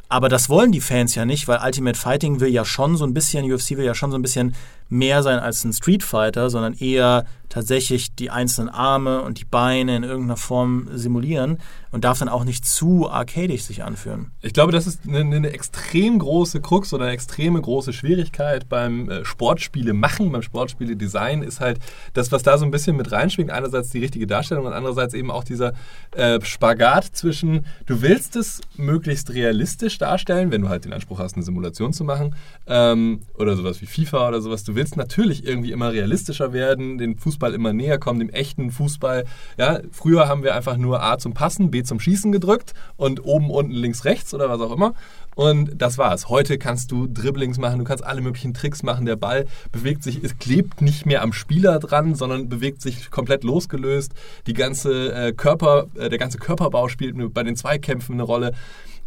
[0.07, 3.13] aber das wollen die Fans ja nicht, weil Ultimate Fighting will ja schon so ein
[3.13, 4.55] bisschen, UFC will ja schon so ein bisschen
[4.89, 9.95] mehr sein als ein Street Fighter, sondern eher tatsächlich die einzelnen Arme und die Beine
[9.95, 11.59] in irgendeiner Form simulieren
[11.91, 14.31] und darf dann auch nicht zu arcadisch sich anfühlen.
[14.41, 19.09] Ich glaube, das ist eine, eine extrem große Krux oder eine extreme große Schwierigkeit beim
[19.09, 21.79] äh, Sportspiele machen, beim Sportspiele Design ist halt
[22.13, 23.51] das, was da so ein bisschen mit reinschwingt.
[23.51, 25.71] Einerseits die richtige Darstellung und andererseits eben auch dieser
[26.11, 31.35] äh, Spagat zwischen, du willst es möglichst realistisch darstellen, wenn du halt den Anspruch hast,
[31.35, 32.35] eine Simulation zu machen
[32.67, 34.65] ähm, oder sowas wie FIFA oder sowas.
[34.65, 39.25] Du willst natürlich irgendwie immer realistischer werden, den Fußball immer näher kommen, dem echten Fußball.
[39.57, 43.49] Ja, früher haben wir einfach nur A zum Passen, B zum Schießen gedrückt und oben,
[43.49, 44.93] unten, links, rechts oder was auch immer.
[45.35, 46.29] Und das war's.
[46.29, 49.05] Heute kannst du Dribblings machen, du kannst alle möglichen Tricks machen.
[49.05, 53.43] Der Ball bewegt sich, es klebt nicht mehr am Spieler dran, sondern bewegt sich komplett
[53.43, 54.13] losgelöst.
[54.47, 58.53] Die ganze äh, Körper, äh, der ganze Körperbau spielt bei den Zweikämpfen eine Rolle.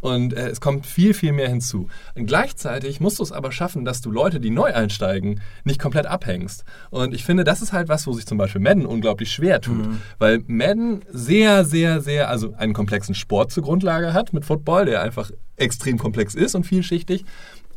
[0.01, 1.89] Und äh, es kommt viel, viel mehr hinzu.
[2.15, 6.07] Und gleichzeitig musst du es aber schaffen, dass du Leute, die neu einsteigen, nicht komplett
[6.07, 6.65] abhängst.
[6.91, 9.87] Und ich finde, das ist halt was, wo sich zum Beispiel Madden unglaublich schwer tut.
[9.87, 10.01] Mhm.
[10.19, 15.03] Weil Madden sehr, sehr, sehr, also einen komplexen Sport zur Grundlage hat mit Football, der
[15.03, 17.25] einfach extrem komplex ist und vielschichtig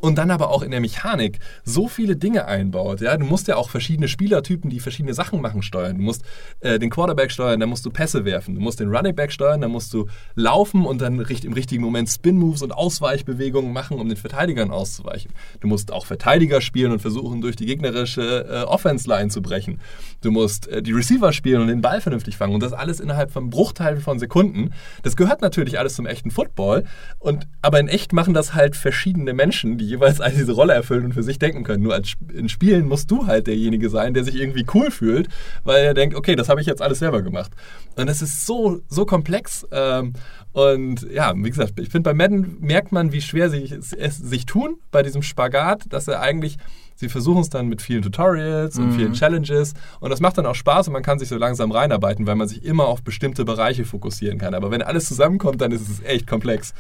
[0.02, 3.02] und dann aber auch in der Mechanik so viele Dinge einbaut.
[3.02, 3.16] Ja?
[3.16, 5.98] Du musst ja auch verschiedene Spielertypen, die verschiedene Sachen machen, steuern.
[5.98, 6.24] Du musst
[6.60, 8.56] äh, den Quarterback steuern, dann musst du Pässe werfen.
[8.56, 12.10] Du musst den Running Back steuern, dann musst du laufen und dann im richtigen Moment
[12.10, 15.32] Spin-Moves und Ausweichbewegungen machen, um den Verteidigern auszuweichen.
[15.60, 19.80] Du musst auch Verteidiger spielen und versuchen, durch die gegnerische äh, Offense-Line zu brechen.
[20.22, 22.56] Du musst äh, die Receiver spielen und den Ball vernünftig fangen.
[22.56, 24.72] Und das alles innerhalb von Bruchteilen von Sekunden.
[25.04, 26.86] Das gehört natürlich alles zum echten Football.
[27.20, 31.06] Und, aber in echt machen das halt verschiedene Menschen, die jeweils all diese Rolle erfüllen
[31.06, 31.84] und für sich denken können.
[31.84, 35.28] Nur als, in Spielen musst du halt derjenige sein, der sich irgendwie cool fühlt,
[35.64, 37.52] weil er denkt, okay, das habe ich jetzt alles selber gemacht.
[37.96, 39.68] Und es ist so, so komplex.
[39.72, 40.14] Ähm,
[40.54, 44.18] und ja, wie gesagt, ich finde, bei Madden merkt man, wie schwer sie es, es
[44.18, 46.58] sich tun bei diesem Spagat, dass er eigentlich
[47.02, 48.96] sie versuchen es dann mit vielen Tutorials und mhm.
[48.96, 52.28] vielen Challenges und das macht dann auch Spaß und man kann sich so langsam reinarbeiten,
[52.28, 54.54] weil man sich immer auf bestimmte Bereiche fokussieren kann.
[54.54, 56.74] Aber wenn alles zusammenkommt, dann ist es echt komplex.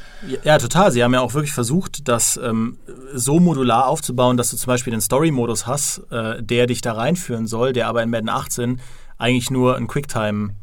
[0.43, 0.91] Ja, total.
[0.91, 2.77] Sie haben ja auch wirklich versucht, das ähm,
[3.13, 7.47] so modular aufzubauen, dass du zum Beispiel den Story-Modus hast, äh, der dich da reinführen
[7.47, 8.79] soll, der aber in Madden 18
[9.17, 10.55] eigentlich nur ein Quicktime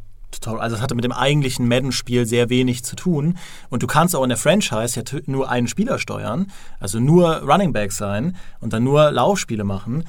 [0.47, 3.39] also es hatte mit dem eigentlichen Madden-Spiel sehr wenig zu tun.
[3.71, 6.51] Und du kannst auch in der Franchise ja nur einen Spieler steuern,
[6.81, 10.05] also nur Running Back sein und dann nur Laufspiele machen.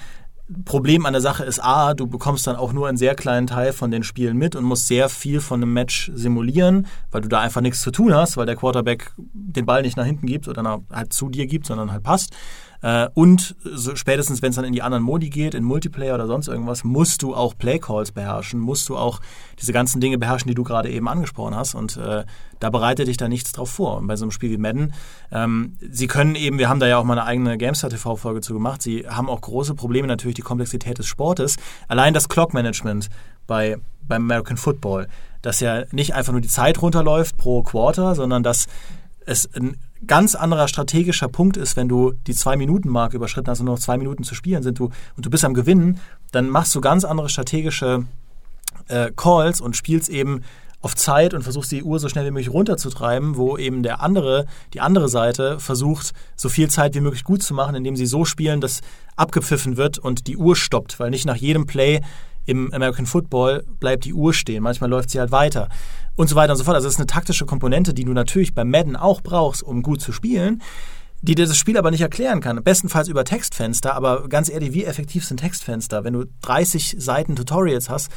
[0.65, 3.71] Problem an der Sache ist A, du bekommst dann auch nur einen sehr kleinen Teil
[3.71, 7.39] von den Spielen mit und musst sehr viel von einem Match simulieren, weil du da
[7.39, 10.81] einfach nichts zu tun hast, weil der Quarterback den Ball nicht nach hinten gibt oder
[10.91, 12.35] halt zu dir gibt, sondern halt passt.
[12.81, 16.27] Äh, und so spätestens, wenn es dann in die anderen Modi geht, in Multiplayer oder
[16.27, 19.19] sonst irgendwas, musst du auch Playcalls beherrschen, musst du auch
[19.59, 21.75] diese ganzen Dinge beherrschen, die du gerade eben angesprochen hast.
[21.75, 22.23] Und äh,
[22.59, 23.97] da bereitet dich da nichts drauf vor.
[23.97, 24.93] Und bei so einem Spiel wie Madden,
[25.31, 28.53] ähm, sie können eben, wir haben da ja auch mal eine eigene GameStar TV-Folge zu
[28.53, 31.57] gemacht, sie haben auch große Probleme, natürlich die Komplexität des Sportes.
[31.87, 33.09] Allein das Clock-Management
[33.47, 35.07] bei, beim American Football,
[35.41, 38.67] dass ja nicht einfach nur die Zeit runterläuft pro Quarter, sondern dass
[39.29, 39.77] es ein
[40.07, 43.97] ganz anderer strategischer Punkt ist, wenn du die Zwei-Minuten-Marke überschritten hast und nur noch zwei
[43.97, 45.99] Minuten zu spielen sind du, und du bist am Gewinnen,
[46.31, 48.05] dann machst du ganz andere strategische
[48.87, 50.41] äh, Calls und spielst eben
[50.81, 54.45] auf Zeit und versuchst die Uhr so schnell wie möglich runterzutreiben, wo eben der andere,
[54.73, 58.23] die andere Seite versucht, so viel Zeit wie möglich gut zu machen, indem sie so
[58.23, 58.81] spielen, dass
[59.17, 62.01] abgepfiffen wird und die Uhr stoppt, weil nicht nach jedem Play
[62.45, 64.63] im American Football bleibt die Uhr stehen.
[64.63, 65.69] Manchmal läuft sie halt weiter
[66.19, 66.75] und so weiter und so fort.
[66.75, 70.01] Also das ist eine taktische Komponente, die du natürlich bei Madden auch brauchst, um gut
[70.01, 70.61] zu spielen
[71.21, 72.63] die dir das Spiel aber nicht erklären kann.
[72.63, 76.05] Bestenfalls über Textfenster, aber ganz ehrlich, wie effektiv sind Textfenster?
[76.05, 78.09] Wenn du 30 Seiten Tutorials hast,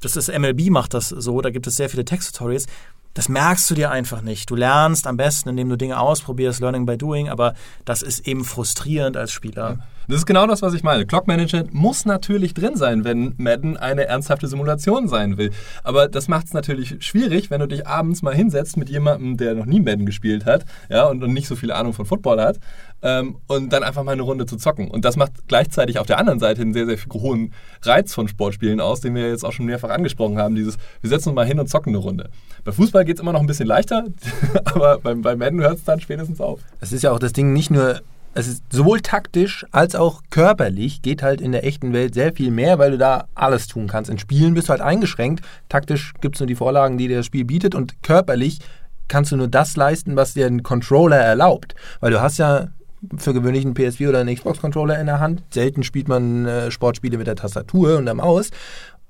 [0.00, 2.66] das ist MLB macht das so, da gibt es sehr viele Texttutorials,
[3.14, 4.50] das merkst du dir einfach nicht.
[4.50, 7.54] Du lernst am besten, indem du Dinge ausprobierst, Learning by Doing, aber
[7.84, 9.78] das ist eben frustrierend als Spieler.
[10.06, 11.06] Das ist genau das, was ich meine.
[11.06, 15.50] Clock Management muss natürlich drin sein, wenn Madden eine ernsthafte Simulation sein will.
[15.82, 19.54] Aber das macht es natürlich schwierig, wenn du dich abends mal hinsetzt mit jemandem, der
[19.54, 22.58] noch nie Madden gespielt hat ja, und, und nicht so viel Ahnung von Football hat
[23.04, 24.90] ähm, und dann einfach mal eine Runde zu zocken.
[24.90, 27.52] Und das macht gleichzeitig auf der anderen Seite einen sehr, sehr hohen
[27.82, 30.54] Reiz von Sportspielen aus, den wir jetzt auch schon mehrfach angesprochen haben.
[30.56, 32.30] Dieses, wir setzen uns mal hin und zocken eine Runde.
[32.64, 34.06] Bei Fußball geht es immer noch ein bisschen leichter,
[34.64, 36.60] aber beim, bei Madden hört es dann spätestens auf.
[36.80, 38.00] Es ist ja auch das Ding nicht nur
[38.36, 42.50] es ist sowohl taktisch als auch körperlich geht halt in der echten Welt sehr viel
[42.50, 44.10] mehr, weil du da alles tun kannst.
[44.10, 45.44] In Spielen bist du halt eingeschränkt.
[45.68, 48.58] Taktisch gibt es nur die Vorlagen, die dir das Spiel bietet und körperlich
[49.06, 51.76] kannst du nur das leisten, was dir ein Controller erlaubt.
[52.00, 52.70] Weil du hast ja
[53.16, 55.42] für gewöhnlich einen PS4 oder einen Xbox-Controller in der Hand.
[55.50, 58.50] Selten spielt man äh, Sportspiele mit der Tastatur und der Maus.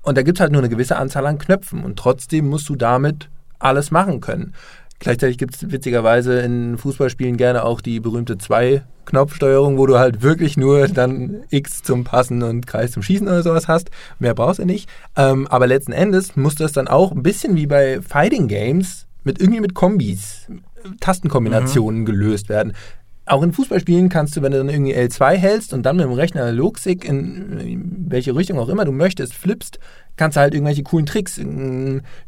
[0.01, 2.75] Und da gibt es halt nur eine gewisse Anzahl an Knöpfen und trotzdem musst du
[2.75, 4.53] damit alles machen können.
[4.99, 10.57] Gleichzeitig gibt es witzigerweise in Fußballspielen gerne auch die berühmte Zwei-Knopfsteuerung, wo du halt wirklich
[10.57, 13.89] nur dann X zum Passen und Kreis zum Schießen oder sowas hast.
[14.19, 14.89] Mehr brauchst du nicht.
[15.17, 19.41] Ähm, aber letzten Endes muss das dann auch ein bisschen wie bei Fighting Games mit
[19.41, 20.47] irgendwie mit Kombis,
[21.01, 22.05] Tastenkombinationen mhm.
[22.05, 22.73] gelöst werden
[23.25, 26.13] auch in Fußballspielen kannst du, wenn du dann irgendwie L2 hältst und dann mit dem
[26.13, 29.79] Rechner Analogstick in welche Richtung auch immer du möchtest, flippst,
[30.15, 31.39] kannst du halt irgendwelche coolen Tricks,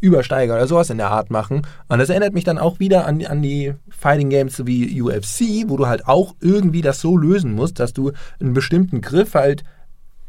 [0.01, 1.61] Übersteiger oder sowas in der Art machen.
[1.87, 5.77] Und das erinnert mich dann auch wieder an, an die Fighting Games wie UFC, wo
[5.77, 9.63] du halt auch irgendwie das so lösen musst, dass du einen bestimmten Griff halt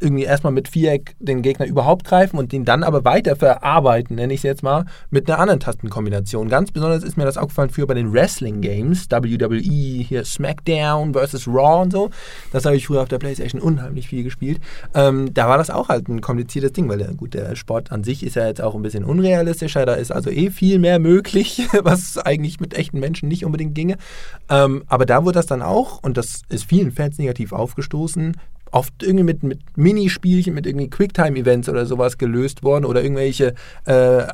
[0.01, 4.33] irgendwie erstmal mit Viereck den Gegner überhaupt greifen und den dann aber weiter verarbeiten, nenne
[4.33, 6.49] ich es jetzt mal, mit einer anderen Tastenkombination.
[6.49, 11.49] Ganz besonders ist mir das aufgefallen für bei den Wrestling Games, WWE, hier SmackDown versus
[11.49, 12.11] Raw und so.
[12.53, 14.61] Das habe ich früher auf der Playstation unheimlich viel gespielt.
[14.95, 18.05] Ähm, da war das auch halt ein kompliziertes Ding, weil der, gut, der Sport an
[18.05, 21.69] sich ist ja jetzt auch ein bisschen unrealistischer, da ist also eh viel mehr möglich,
[21.83, 23.97] was eigentlich mit echten Menschen nicht unbedingt ginge.
[24.49, 28.37] Ähm, aber da wurde das dann auch, und das ist vielen Fans negativ aufgestoßen,
[28.73, 33.55] oft irgendwie mit, mit Minispielchen, mit irgendwie Quicktime-Events oder sowas gelöst worden oder irgendwelche
[33.85, 34.25] äh,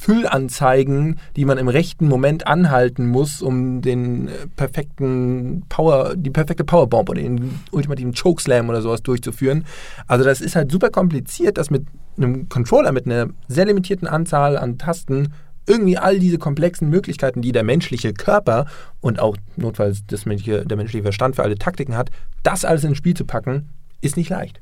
[0.00, 6.64] Füllanzeigen, die man im rechten Moment anhalten muss, um den äh, perfekten Power, die perfekte
[6.64, 9.64] Powerbomb oder den ultimativen Chokeslam oder sowas durchzuführen.
[10.06, 14.56] Also das ist halt super kompliziert, das mit einem Controller mit einer sehr limitierten Anzahl
[14.56, 15.32] an Tasten
[15.68, 18.66] irgendwie all diese komplexen Möglichkeiten, die der menschliche Körper
[19.00, 22.10] und auch notfalls das menschliche, der menschliche Verstand für alle Taktiken hat,
[22.42, 24.60] das alles ins Spiel zu packen, ist nicht leicht.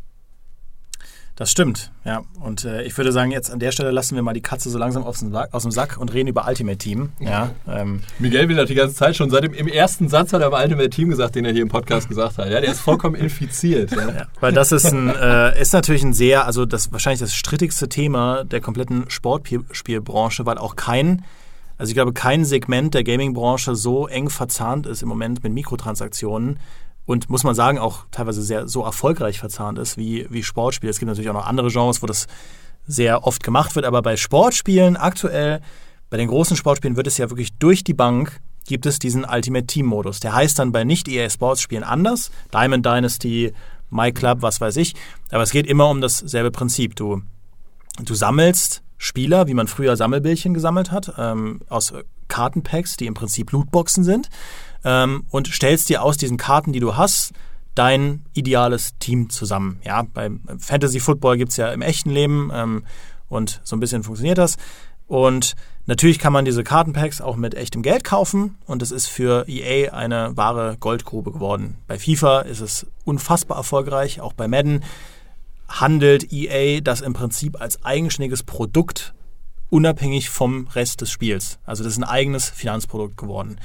[1.37, 2.23] Das stimmt, ja.
[2.41, 4.79] Und äh, ich würde sagen, jetzt an der Stelle lassen wir mal die Katze so
[4.79, 7.11] langsam aus dem, aus dem Sack und reden über Ultimate Team.
[7.21, 8.01] Ja, ähm.
[8.19, 9.29] Miguel will das die ganze Zeit schon.
[9.29, 11.69] Seit dem im ersten Satz hat er über Ultimate Team gesagt, den er hier im
[11.69, 12.49] Podcast gesagt hat.
[12.49, 13.91] Ja, der ist vollkommen infiziert.
[13.91, 14.09] Ja.
[14.09, 14.27] ja.
[14.41, 18.45] weil das ist, ein, äh, ist natürlich ein sehr, also das wahrscheinlich das strittigste Thema
[18.45, 21.23] der kompletten Sportspielbranche, weil auch kein
[21.79, 26.59] also ich glaube, kein Segment der Gaming-Branche so eng verzahnt ist im Moment mit Mikrotransaktionen
[27.07, 30.91] und muss man sagen, auch teilweise sehr so erfolgreich verzahnt ist wie, wie Sportspiele.
[30.91, 32.27] Es gibt natürlich auch noch andere Genres, wo das
[32.87, 35.61] sehr oft gemacht wird, aber bei Sportspielen aktuell,
[36.11, 39.67] bei den großen Sportspielen wird es ja wirklich durch die Bank gibt es diesen Ultimate
[39.67, 40.19] Team Modus.
[40.19, 43.53] Der heißt dann bei nicht EA Sports Spielen anders, Diamond Dynasty,
[43.91, 44.95] My Club, was weiß ich,
[45.31, 46.97] aber es geht immer um dasselbe Prinzip.
[46.97, 47.23] Du,
[48.05, 51.93] du sammelst Spieler, wie man früher Sammelbildchen gesammelt hat, ähm, aus
[52.27, 54.29] Kartenpacks, die im Prinzip Lootboxen sind
[54.85, 57.33] ähm, und stellst dir aus diesen Karten, die du hast,
[57.77, 59.81] dein ideales Team zusammen.
[59.85, 62.85] Ja, beim Fantasy Football gibt es ja im echten Leben ähm,
[63.29, 64.57] und so ein bisschen funktioniert das.
[65.07, 65.55] Und
[65.85, 69.93] natürlich kann man diese Kartenpacks auch mit echtem Geld kaufen und es ist für EA
[69.93, 71.77] eine wahre Goldgrube geworden.
[71.87, 74.83] Bei FIFA ist es unfassbar erfolgreich, auch bei Madden
[75.69, 79.15] handelt EA das im Prinzip als eigenständiges Produkt
[79.69, 81.59] unabhängig vom Rest des Spiels.
[81.65, 83.59] Also das ist ein eigenes Finanzprodukt geworden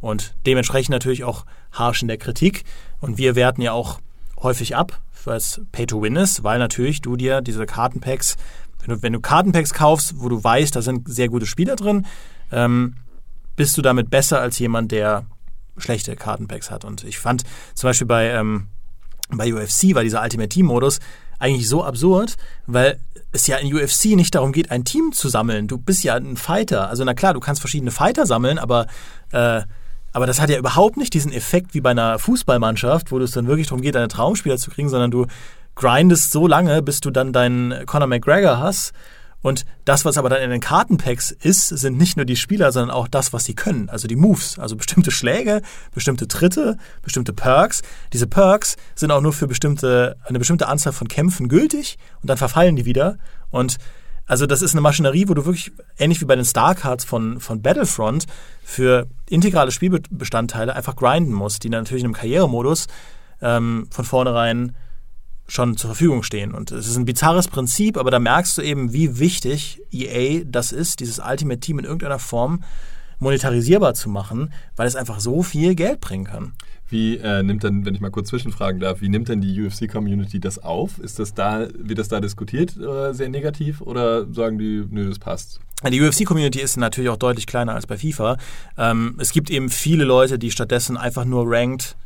[0.00, 2.64] und dementsprechend natürlich auch harsch in der Kritik.
[3.00, 4.00] Und wir werten ja auch
[4.40, 8.36] häufig ab, weil es Pay-to-Win ist, weil natürlich du dir diese Kartenpacks,
[8.80, 12.06] wenn du, wenn du Kartenpacks kaufst, wo du weißt, da sind sehr gute Spieler drin,
[12.52, 12.96] ähm,
[13.56, 15.26] bist du damit besser als jemand, der
[15.76, 16.84] schlechte Kartenpacks hat.
[16.84, 17.42] Und ich fand
[17.74, 18.68] zum Beispiel bei, ähm,
[19.30, 21.00] bei UFC war dieser Ultimate Team-Modus
[21.38, 22.36] eigentlich so absurd,
[22.66, 25.68] weil es ja in UFC nicht darum geht, ein Team zu sammeln.
[25.68, 26.88] Du bist ja ein Fighter.
[26.88, 28.86] Also na klar, du kannst verschiedene Fighter sammeln, aber
[29.32, 29.62] äh,
[30.12, 33.46] aber das hat ja überhaupt nicht diesen Effekt wie bei einer Fußballmannschaft, wo es dann
[33.46, 35.26] wirklich darum geht, deine Traumspieler zu kriegen, sondern du
[35.74, 38.92] grindest so lange, bis du dann deinen Conor McGregor hast.
[39.40, 42.90] Und das, was aber dann in den Kartenpacks ist, sind nicht nur die Spieler, sondern
[42.90, 43.88] auch das, was sie können.
[43.88, 45.62] Also die Moves, also bestimmte Schläge,
[45.94, 47.82] bestimmte Tritte, bestimmte Perks.
[48.12, 52.36] Diese Perks sind auch nur für bestimmte, eine bestimmte Anzahl von Kämpfen gültig und dann
[52.36, 53.18] verfallen die wieder.
[53.50, 53.78] Und
[54.28, 57.62] also das ist eine Maschinerie, wo du wirklich, ähnlich wie bei den Starcards von, von
[57.62, 58.26] Battlefront,
[58.62, 62.86] für integrale Spielbestandteile einfach grinden musst, die natürlich in einem Karrieremodus
[63.40, 64.76] ähm, von vornherein
[65.48, 66.52] schon zur Verfügung stehen.
[66.52, 70.72] Und es ist ein bizarres Prinzip, aber da merkst du eben, wie wichtig EA das
[70.72, 72.62] ist, dieses Ultimate Team in irgendeiner Form
[73.18, 76.52] monetarisierbar zu machen, weil es einfach so viel Geld bringen kann.
[76.88, 80.40] Wie äh, nimmt denn, wenn ich mal kurz zwischenfragen darf, wie nimmt denn die UFC-Community
[80.40, 80.98] das auf?
[80.98, 85.18] Ist das da, wird das da diskutiert äh, sehr negativ oder sagen die, nö, das
[85.18, 85.60] passt?
[85.88, 88.36] Die UFC-Community ist natürlich auch deutlich kleiner als bei FIFA.
[88.76, 91.96] Ähm, es gibt eben viele Leute, die stattdessen einfach nur ranked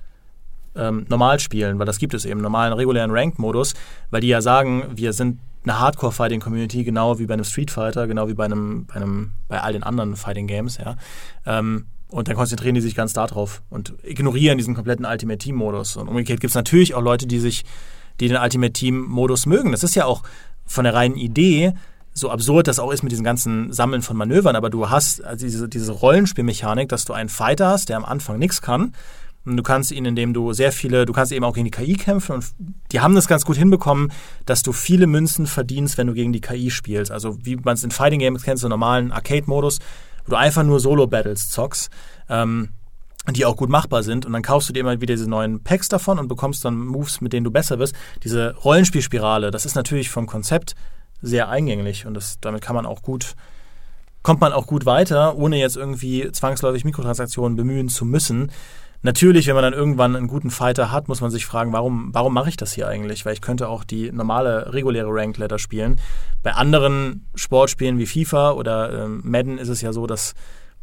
[0.74, 3.74] ähm, normal spielen, weil das gibt es eben, normalen, regulären Ranked-Modus,
[4.11, 8.28] weil die ja sagen, wir sind eine Hardcore-Fighting-Community, genau wie bei einem Street Fighter, genau
[8.28, 10.97] wie bei einem, bei einem, bei all den anderen Fighting-Games, ja.
[11.47, 15.97] Ähm, und dann konzentrieren die sich ganz darauf und ignorieren diesen kompletten Ultimate Team-Modus.
[15.97, 17.65] Und umgekehrt gibt es natürlich auch Leute, die sich,
[18.21, 19.73] die den Ultimate Team-Modus mögen.
[19.73, 20.23] Das ist ja auch
[20.67, 21.75] von der reinen Idee
[22.15, 25.47] so absurd das auch ist mit diesem ganzen Sammeln von Manövern, aber du hast also
[25.47, 28.93] diese, diese Rollenspielmechanik, dass du einen Fighter hast, der am Anfang nichts kann.
[29.45, 31.95] Und du kannst ihn, indem du sehr viele, du kannst eben auch gegen die KI
[31.95, 32.45] kämpfen und
[32.93, 34.13] die haben das ganz gut hinbekommen,
[34.47, 37.11] dass du viele Münzen verdienst, wenn du gegen die KI spielst.
[37.11, 39.81] Also wie man es in Fighting Games kennt, so normalen Arcade-Modus,
[40.25, 41.91] wo du einfach nur Solo-Battles zockst.
[42.29, 42.70] Ähm,
[43.31, 44.27] die auch gut machbar sind.
[44.27, 47.20] Und dann kaufst du dir immer wieder diese neuen Packs davon und bekommst dann Moves,
[47.20, 47.95] mit denen du besser wirst.
[48.25, 50.75] Diese Rollenspielspirale, das ist natürlich vom Konzept
[51.20, 53.37] sehr eingänglich und das, damit kann man auch gut,
[54.23, 58.51] kommt man auch gut weiter, ohne jetzt irgendwie zwangsläufig Mikrotransaktionen bemühen zu müssen.
[59.05, 62.32] Natürlich, wenn man dann irgendwann einen guten Fighter hat, muss man sich fragen, warum, warum
[62.32, 63.26] mache ich das hier eigentlich?
[63.26, 66.00] Weil ich könnte auch die normale, reguläre Ranked Letter spielen.
[66.44, 70.34] Bei anderen Sportspielen wie FIFA oder ähm, Madden ist es ja so, dass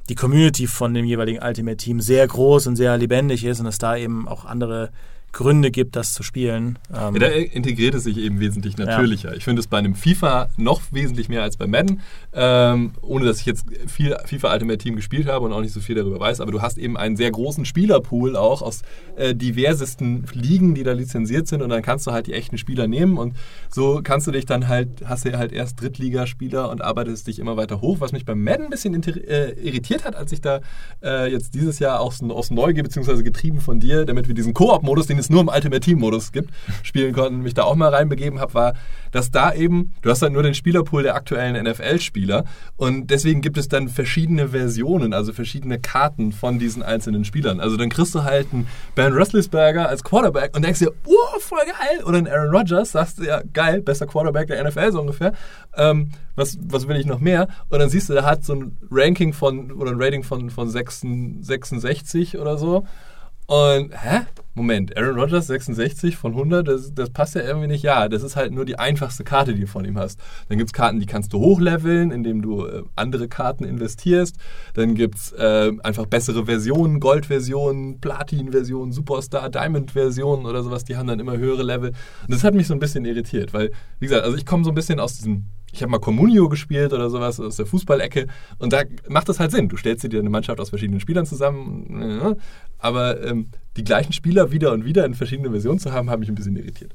[0.10, 3.78] die Community von dem jeweiligen Ultimate Team sehr groß und sehr lebendig ist und es
[3.78, 4.90] da eben auch andere
[5.32, 6.80] Gründe gibt, das zu spielen.
[6.94, 9.30] Ähm ja, da integriert es sich eben wesentlich natürlicher.
[9.30, 9.36] Ja.
[9.36, 12.02] Ich finde es bei einem FIFA noch wesentlich mehr als bei Madden,
[12.34, 15.82] ähm, ohne dass ich jetzt viel FIFA Ultimate Team gespielt habe und auch nicht so
[15.82, 18.82] viel darüber weiß, aber du hast eben einen sehr großen Spielerpool auch aus
[19.16, 22.88] äh, diversesten Ligen, die da lizenziert sind und dann kannst du halt die echten Spieler
[22.88, 23.36] nehmen und
[23.70, 27.56] so kannst du dich dann halt, hast du halt erst Drittligaspieler und arbeitest dich immer
[27.56, 30.62] weiter hoch, was mich beim Madden ein bisschen äh, irritiert hat, als ich da
[31.04, 35.08] äh, jetzt dieses Jahr aus, aus Neugier beziehungsweise getrieben von dir, damit wir diesen Koop-Modus,
[35.08, 36.52] den es nur im Ultimate Team-Modus gibt,
[36.84, 38.74] spielen konnten, mich da auch mal reinbegeben habe, war,
[39.12, 42.46] dass da eben, du hast dann nur den Spielerpool der aktuellen NFL-Spieler
[42.78, 47.60] und deswegen gibt es dann verschiedene Versionen, also verschiedene Karten von diesen einzelnen Spielern.
[47.60, 51.60] Also dann kriegst du halt einen Ben Roethlisberger als Quarterback und denkst dir, oh, voll
[51.66, 52.04] geil.
[52.06, 55.34] Oder einen Aaron Rodgers, sagst du ja, geil, bester Quarterback der NFL so ungefähr.
[55.76, 57.48] Ähm, was, was will ich noch mehr?
[57.70, 60.70] Und dann siehst du, der hat so ein Ranking von, oder ein Rating von, von
[60.70, 62.86] 66 oder so.
[63.50, 64.28] Und, hä?
[64.54, 67.82] Moment, Aaron Rodgers 66 von 100, das, das, passt ja irgendwie nicht.
[67.82, 70.20] Ja, das ist halt nur die einfachste Karte, die du von ihm hast.
[70.50, 74.36] Dann gibt es Karten, die kannst du hochleveln, indem du äh, andere Karten investierst.
[74.76, 80.84] Dann gibt es äh, einfach bessere Versionen, Gold-Versionen, Platin-Versionen, Superstar, Diamond-Versionen oder sowas.
[80.84, 81.90] Die haben dann immer höhere Level.
[81.90, 84.70] Und das hat mich so ein bisschen irritiert, weil, wie gesagt, also ich komme so
[84.70, 88.74] ein bisschen aus diesem ich habe mal Communio gespielt oder sowas aus der Fußballecke und
[88.74, 89.70] da macht das halt Sinn.
[89.70, 92.38] Du stellst dir eine Mannschaft aus verschiedenen Spielern zusammen,
[92.78, 93.48] aber ähm,
[93.78, 96.56] die gleichen Spieler wieder und wieder in verschiedenen Versionen zu haben, hat mich ein bisschen
[96.56, 96.94] irritiert.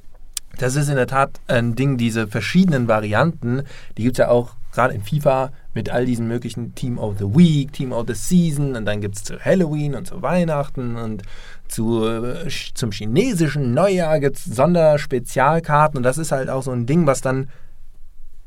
[0.59, 3.63] Das ist in der Tat ein Ding, diese verschiedenen Varianten,
[3.97, 7.25] die gibt es ja auch gerade in FIFA mit all diesen möglichen Team of the
[7.25, 11.23] Week, Team of the Season und dann gibt es zu Halloween und zu Weihnachten und
[11.69, 16.87] zu, äh, zum chinesischen Neujahr gibt es Sonderspezialkarten und das ist halt auch so ein
[16.87, 17.49] Ding, was dann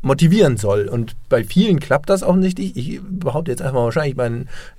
[0.02, 0.88] motivieren soll.
[0.88, 2.60] Und bei vielen klappt das nicht.
[2.60, 4.30] Ich, behaupte jetzt einfach wahrscheinlich bei,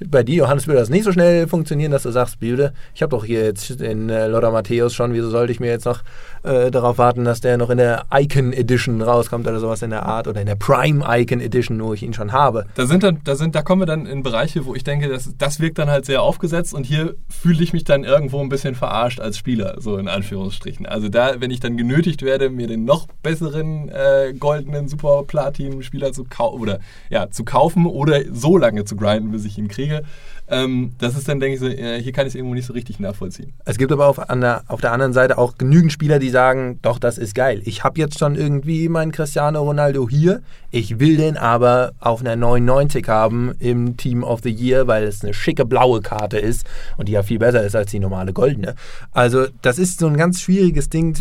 [0.04, 3.10] bei dir, Johannes, würde das nicht so schnell funktionieren, dass du sagst, Bilde, ich habe
[3.10, 6.02] doch hier jetzt den äh, Lothar Matthäus schon, wieso sollte ich mir jetzt noch
[6.44, 10.04] äh, darauf warten, dass der noch in der Icon Edition rauskommt oder sowas in der
[10.04, 12.66] Art oder in der Prime Icon Edition, wo ich ihn schon habe.
[12.76, 15.34] Da sind dann, da sind, da kommen wir dann in Bereiche, wo ich denke, das,
[15.36, 18.76] das wirkt dann halt sehr aufgesetzt und hier fühle ich mich dann irgendwo ein bisschen
[18.76, 20.86] verarscht als Spieler, so in Anführungsstrichen.
[20.86, 26.12] Also da, wenn ich dann genötigt werde, mir den noch besseren äh, goldenen Super Platin-Spieler
[26.12, 26.80] zu kaufen oder
[27.10, 30.02] ja, zu kaufen oder so lange zu grinden, bis ich ihn kriege.
[30.50, 32.72] Ähm, das ist dann, denke ich, so, äh, hier kann ich es irgendwo nicht so
[32.72, 33.52] richtig nachvollziehen.
[33.64, 36.78] Es gibt aber auf, an der, auf der anderen Seite auch genügend Spieler, die sagen,
[36.80, 37.60] doch, das ist geil.
[37.64, 40.40] Ich habe jetzt schon irgendwie meinen Cristiano Ronaldo hier.
[40.70, 45.22] Ich will den aber auf einer 99 haben im Team of the Year, weil es
[45.22, 48.74] eine schicke blaue Karte ist und die ja viel besser ist als die normale goldene.
[49.12, 51.14] Also das ist so ein ganz schwieriges Ding,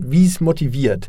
[0.00, 1.08] wie es motiviert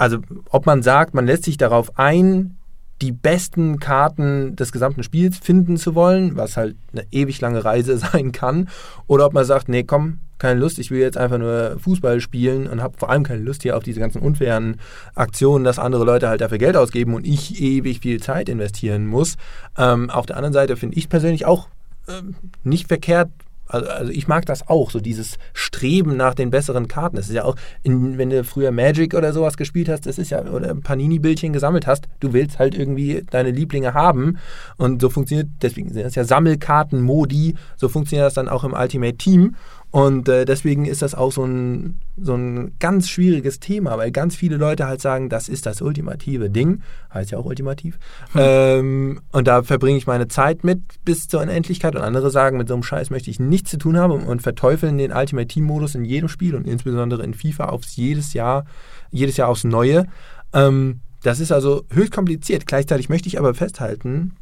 [0.00, 2.56] also ob man sagt, man lässt sich darauf ein,
[3.02, 7.98] die besten Karten des gesamten Spiels finden zu wollen, was halt eine ewig lange Reise
[8.12, 8.70] sein kann,
[9.06, 12.66] oder ob man sagt, nee, komm, keine Lust, ich will jetzt einfach nur Fußball spielen
[12.66, 14.76] und habe vor allem keine Lust hier auf diese ganzen unfairen
[15.14, 19.36] Aktionen, dass andere Leute halt dafür Geld ausgeben und ich ewig viel Zeit investieren muss.
[19.76, 21.68] Ähm, auf der anderen Seite finde ich persönlich auch
[22.08, 23.28] ähm, nicht verkehrt,
[23.70, 27.16] also, also, ich mag das auch, so dieses Streben nach den besseren Karten.
[27.16, 30.30] Das ist ja auch, in, wenn du früher Magic oder sowas gespielt hast, das ist
[30.30, 34.38] ja, oder Panini-Bildchen gesammelt hast, du willst halt irgendwie deine Lieblinge haben.
[34.76, 39.16] Und so funktioniert, deswegen sind das ja Sammelkarten-Modi, so funktioniert das dann auch im Ultimate
[39.16, 39.54] Team.
[39.90, 44.36] Und äh, deswegen ist das auch so ein, so ein ganz schwieriges Thema, weil ganz
[44.36, 47.98] viele Leute halt sagen, das ist das ultimative Ding, heißt ja auch ultimativ.
[48.32, 48.40] Hm.
[48.42, 51.96] Ähm, und da verbringe ich meine Zeit mit bis zur Unendlichkeit.
[51.96, 54.98] Und andere sagen, mit so einem Scheiß möchte ich nichts zu tun haben und verteufeln
[54.98, 58.64] den Ultimate Team Modus in jedem Spiel und insbesondere in FIFA aufs jedes Jahr,
[59.10, 60.06] jedes Jahr aufs Neue.
[60.52, 62.66] Ähm, das ist also höchst kompliziert.
[62.66, 64.36] Gleichzeitig möchte ich aber festhalten,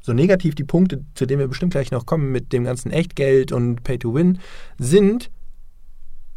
[0.00, 3.52] so negativ die Punkte, zu denen wir bestimmt gleich noch kommen, mit dem ganzen Echtgeld
[3.52, 4.38] und Pay to Win,
[4.78, 5.30] sind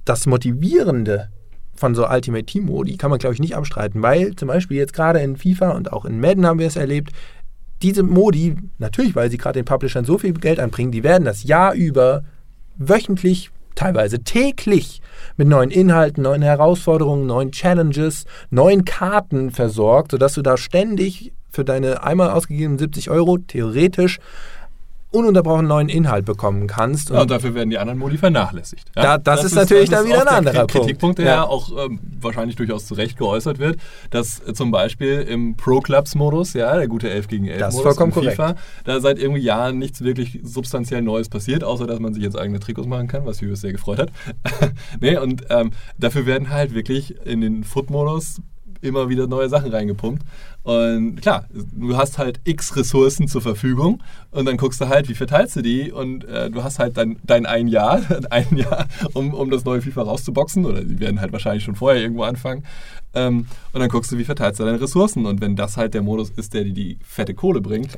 [0.06, 1.30] das Motivierende
[1.76, 4.94] von so Ultimate Team Modi kann man, glaube ich, nicht abstreiten, weil zum Beispiel jetzt
[4.94, 7.12] gerade in FIFA und auch in Madden haben wir es erlebt,
[7.82, 11.44] diese Modi, natürlich, weil sie gerade den Publishern so viel Geld anbringen, die werden das
[11.44, 12.24] Jahr über
[12.78, 15.02] wöchentlich, teilweise täglich
[15.36, 21.66] mit neuen Inhalten, neuen Herausforderungen, neuen Challenges, neuen Karten versorgt, sodass du da ständig für
[21.66, 24.20] deine einmal ausgegebenen 70 Euro theoretisch
[25.14, 27.12] ununterbrochen neuen Inhalt bekommen kannst.
[27.12, 28.90] Und, ja, und dafür werden die anderen Modi vernachlässigt.
[28.96, 29.04] Ja?
[29.04, 30.74] Da, das, das, ist natürlich dann wieder ein anderer Punkt.
[30.74, 31.44] Kritikpunkt, der ja.
[31.44, 36.76] auch ähm, wahrscheinlich durchaus zu Recht geäußert wird, dass äh, zum Beispiel im Pro-Clubs-Modus, ja,
[36.76, 38.56] der gute 11 gegen 11 das Modus vollkommen FIFA,
[38.86, 42.60] da seit irgendwie Jahren nichts wirklich substanziell Neues passiert, außer dass man sich jetzt eigene
[42.60, 44.12] Trikots machen kann, was Julius sehr gefreut hat.
[45.00, 48.42] nee, und ähm, dafür werden halt wirklich in den Foot-Modus
[48.84, 50.24] immer wieder neue Sachen reingepumpt.
[50.64, 55.16] Und klar, du hast halt x Ressourcen zur Verfügung und dann guckst du halt, wie
[55.16, 59.34] verteilst du die und äh, du hast halt dein, dein ein Jahr, ein Jahr, um,
[59.34, 62.64] um das neue FIFA rauszuboxen oder die werden halt wahrscheinlich schon vorher irgendwo anfangen.
[63.14, 66.02] Ähm, und dann guckst du, wie verteilst du deine Ressourcen und wenn das halt der
[66.02, 67.98] Modus ist, der dir die fette Kohle bringt.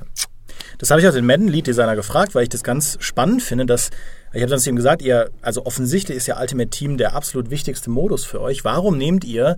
[0.77, 3.65] Das habe ich auch den Madden Lead Designer gefragt, weil ich das ganz spannend finde,
[3.65, 3.91] dass
[4.33, 7.89] ich habe zu ihm gesagt, ihr also offensichtlich ist ja Ultimate Team der absolut wichtigste
[7.89, 8.65] Modus für euch.
[8.65, 9.55] Warum nehmt ihr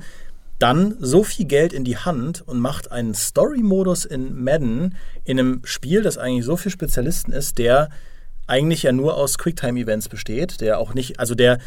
[0.60, 5.62] dann so viel Geld in die Hand und macht einen Story-Modus in Madden in einem
[5.64, 7.89] Spiel, das eigentlich so viel Spezialisten ist, der
[8.47, 11.60] eigentlich ja nur aus Quicktime-Events besteht, der auch nicht, also der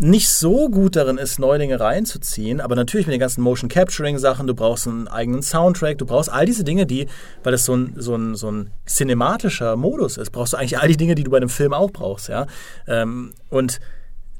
[0.00, 4.46] nicht so gut darin ist, Neulinge reinzuziehen, aber natürlich mit den ganzen Motion Capturing Sachen,
[4.46, 7.08] du brauchst einen eigenen Soundtrack, du brauchst all diese Dinge, die,
[7.42, 10.88] weil es so ein, so ein, so ein cinematischer Modus ist, brauchst du eigentlich all
[10.88, 12.46] die Dinge, die du bei einem Film auch brauchst, ja.
[12.86, 13.80] Ähm, und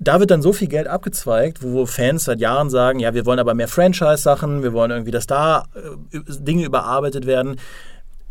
[0.01, 3.39] da wird dann so viel Geld abgezweigt, wo Fans seit Jahren sagen, ja, wir wollen
[3.39, 7.57] aber mehr Franchise-Sachen, wir wollen irgendwie, dass da äh, Dinge überarbeitet werden.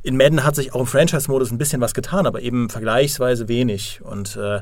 [0.03, 3.99] In Madden hat sich auch im Franchise-Modus ein bisschen was getan, aber eben vergleichsweise wenig.
[4.01, 4.61] Und äh,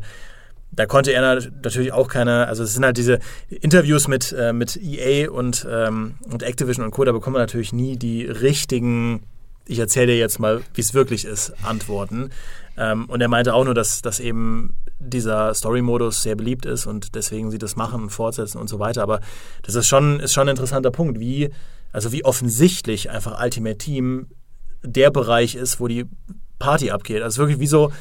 [0.71, 4.75] da konnte er natürlich auch keine, also es sind halt diese Interviews mit, äh, mit
[4.75, 9.23] EA und, ähm, und Activision und Co., da bekommt man natürlich nie die richtigen,
[9.67, 12.31] ich erzähle dir jetzt mal, wie es wirklich ist, Antworten.
[12.77, 17.15] Ähm, und er meinte auch nur, dass, dass eben dieser Story-Modus sehr beliebt ist und
[17.15, 19.03] deswegen sie das machen und fortsetzen und so weiter.
[19.03, 19.19] Aber
[19.63, 21.49] das ist schon, ist schon ein interessanter Punkt, wie,
[21.91, 24.27] also wie offensichtlich einfach Ultimate Team
[24.83, 26.05] der Bereich ist, wo die
[26.59, 27.21] Party abgeht.
[27.21, 27.91] Also wirklich wie so,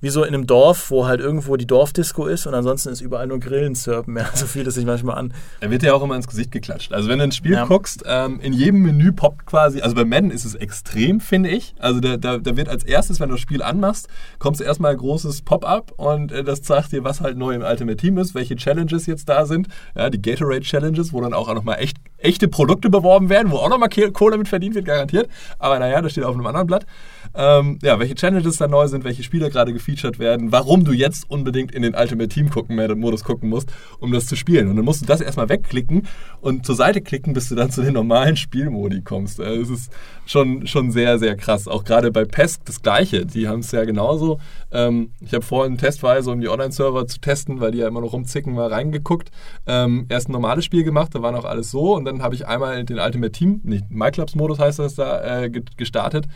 [0.00, 3.26] wie so in einem Dorf, wo halt irgendwo die Dorfdisco ist und ansonsten ist überall
[3.26, 4.16] nur Grillen surfen.
[4.18, 5.32] Ja, so fühlt es sich manchmal an.
[5.60, 6.92] Er wird ja auch immer ins Gesicht geklatscht.
[6.92, 7.66] Also wenn du ein Spiel ja.
[7.66, 11.76] guckst, ähm, in jedem Menü poppt quasi, also bei Madden ist es extrem, finde ich.
[11.78, 14.08] Also da, da, da, wird als erstes, wenn du das Spiel anmachst,
[14.40, 17.62] kommst du erstmal ein großes Pop-up und äh, das sagt dir, was halt neu im
[17.62, 19.68] Ultimate Team ist, welche Challenges jetzt da sind.
[19.94, 21.98] Ja, die Gatorade Challenges, wo dann auch nochmal echt,
[22.28, 25.28] echte Produkte beworben werden, wo auch nochmal Kohle mit verdient wird, garantiert.
[25.58, 26.86] Aber naja, das steht auf einem anderen Blatt.
[27.34, 31.30] Ähm, ja, welche Challenges da neu sind, welche Spieler gerade gefeatured werden, warum du jetzt
[31.30, 33.70] unbedingt in den Ultimate Team gucken, Modus gucken musst,
[34.00, 34.68] um das zu spielen.
[34.68, 36.06] Und dann musst du das erstmal wegklicken
[36.40, 39.40] und zur Seite klicken, bis du dann zu den normalen Spielmodi kommst.
[39.40, 39.92] Äh, es ist
[40.26, 41.68] schon, schon sehr, sehr krass.
[41.68, 43.26] Auch gerade bei PESC das Gleiche.
[43.26, 44.38] Die haben es ja genauso.
[44.70, 48.12] Ähm, ich habe vorhin testweise, um die Online-Server zu testen, weil die ja immer noch
[48.12, 49.30] rumzicken, mal reingeguckt.
[49.66, 51.94] Ähm, erst ein normales Spiel gemacht, da war noch alles so.
[51.94, 56.26] Und dann habe ich einmal den Ultimate Team, nicht MyClubs-Modus heißt das da, äh, gestartet.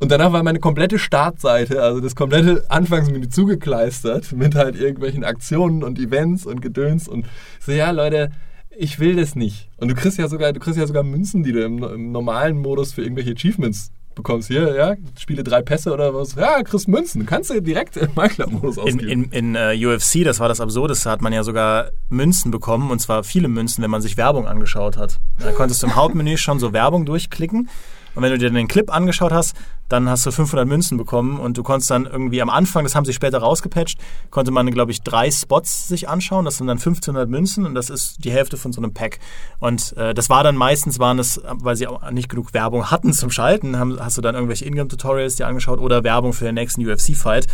[0.00, 5.82] Und danach war meine komplette Startseite, also das komplette Anfangsmenü zugekleistert mit halt irgendwelchen Aktionen
[5.82, 7.26] und Events und Gedöns und
[7.58, 8.30] so, ja, Leute,
[8.76, 9.68] ich will das nicht.
[9.76, 12.58] Und du kriegst ja sogar, du kriegst ja sogar Münzen, die du im, im normalen
[12.58, 14.48] Modus für irgendwelche Achievements bekommst.
[14.48, 16.34] Hier, ja, spiele drei Pässe oder was.
[16.34, 17.24] Ja, kriegst Münzen.
[17.24, 19.00] Kannst du direkt im Makler-Modus ausgeben.
[19.00, 22.90] In, in, in uh, UFC, das war das Absurdeste, hat man ja sogar Münzen bekommen
[22.90, 25.18] und zwar viele Münzen, wenn man sich Werbung angeschaut hat.
[25.38, 27.70] Da konntest du im Hauptmenü schon so Werbung durchklicken
[28.18, 29.54] und wenn du dir den Clip angeschaut hast,
[29.88, 33.04] dann hast du 500 Münzen bekommen und du konntest dann irgendwie am Anfang, das haben
[33.04, 33.96] sie später rausgepatcht,
[34.30, 36.44] konnte man, glaube ich, drei Spots sich anschauen.
[36.44, 39.20] Das sind dann 1500 Münzen und das ist die Hälfte von so einem Pack.
[39.60, 43.12] Und äh, das war dann meistens, waren es, weil sie auch nicht genug Werbung hatten
[43.12, 46.84] zum Schalten, haben, hast du dann irgendwelche Ingame-Tutorials dir angeschaut oder Werbung für den nächsten
[46.84, 47.46] UFC-Fight,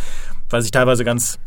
[0.49, 1.37] weil sich teilweise ganz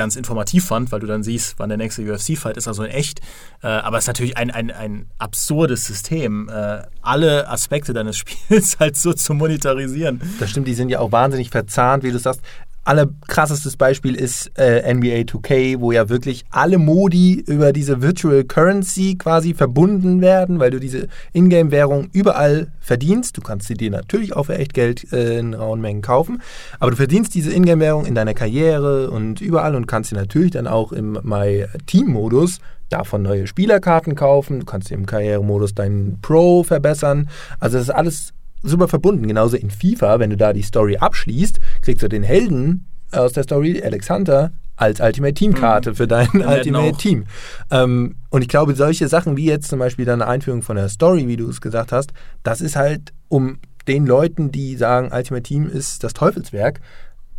[0.00, 3.20] ganz informativ fand, weil du dann siehst, wann der nächste UFC-Fight ist, also in echt.
[3.62, 8.78] Äh, aber es ist natürlich ein, ein, ein absurdes System, äh, alle Aspekte deines Spiels
[8.80, 10.22] halt so zu monetarisieren.
[10.38, 12.40] Das stimmt, die sind ja auch wahnsinnig verzahnt, wie du sagst
[12.84, 19.16] allerkrassestes Beispiel ist äh, NBA 2K, wo ja wirklich alle Modi über diese Virtual Currency
[19.16, 23.36] quasi verbunden werden, weil du diese Ingame-Währung überall verdienst.
[23.36, 26.42] Du kannst sie dir natürlich auch für echt Geld äh, in rauen Mengen kaufen,
[26.78, 30.66] aber du verdienst diese Ingame-Währung in deiner Karriere und überall und kannst sie natürlich dann
[30.66, 32.60] auch im My Team-Modus
[32.90, 34.60] davon neue Spielerkarten kaufen.
[34.60, 37.28] Du kannst im Karrieremodus deinen Pro verbessern.
[37.58, 39.26] Also das ist alles super verbunden.
[39.26, 43.42] Genauso in FIFA, wenn du da die Story abschließt, kriegst du den Helden aus der
[43.42, 46.96] Story, Alex Hunter, als Ultimate Team Karte für dein Wir Ultimate.
[46.96, 47.26] Team.
[47.70, 51.28] Ähm, und ich glaube, solche Sachen wie jetzt zum Beispiel deine Einführung von der Story,
[51.28, 55.68] wie du es gesagt hast, das ist halt um den Leuten, die sagen, Ultimate Team
[55.68, 56.80] ist das Teufelswerk,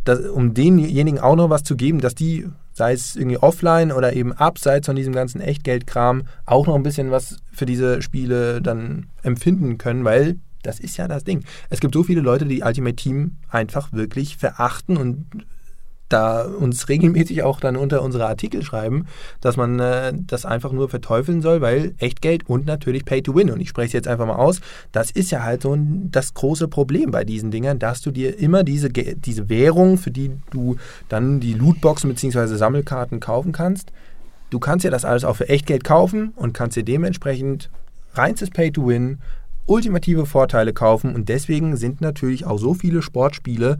[0.04, 4.12] das, um denjenigen auch noch was zu geben, dass die, sei es irgendwie offline oder
[4.12, 9.06] eben abseits von diesem ganzen Echtgeldkram, auch noch ein bisschen was für diese Spiele dann
[9.22, 11.44] empfinden können, weil das ist ja das Ding.
[11.70, 15.26] Es gibt so viele Leute, die Ultimate Team einfach wirklich verachten und
[16.12, 19.06] da uns regelmäßig auch dann unter unsere Artikel schreiben,
[19.40, 23.50] dass man äh, das einfach nur verteufeln soll, weil Echtgeld und natürlich Pay to Win.
[23.50, 24.60] Und ich spreche es jetzt einfach mal aus.
[24.92, 28.38] Das ist ja halt so ein, das große Problem bei diesen Dingern, dass du dir
[28.38, 30.76] immer diese, diese Währung, für die du
[31.08, 32.56] dann die Lootboxen bzw.
[32.56, 33.92] Sammelkarten kaufen kannst,
[34.50, 37.70] du kannst ja das alles auch für Echtgeld kaufen und kannst dir dementsprechend
[38.14, 39.18] reinstes Pay to Win
[39.72, 43.78] ultimative Vorteile kaufen und deswegen sind natürlich auch so viele Sportspiele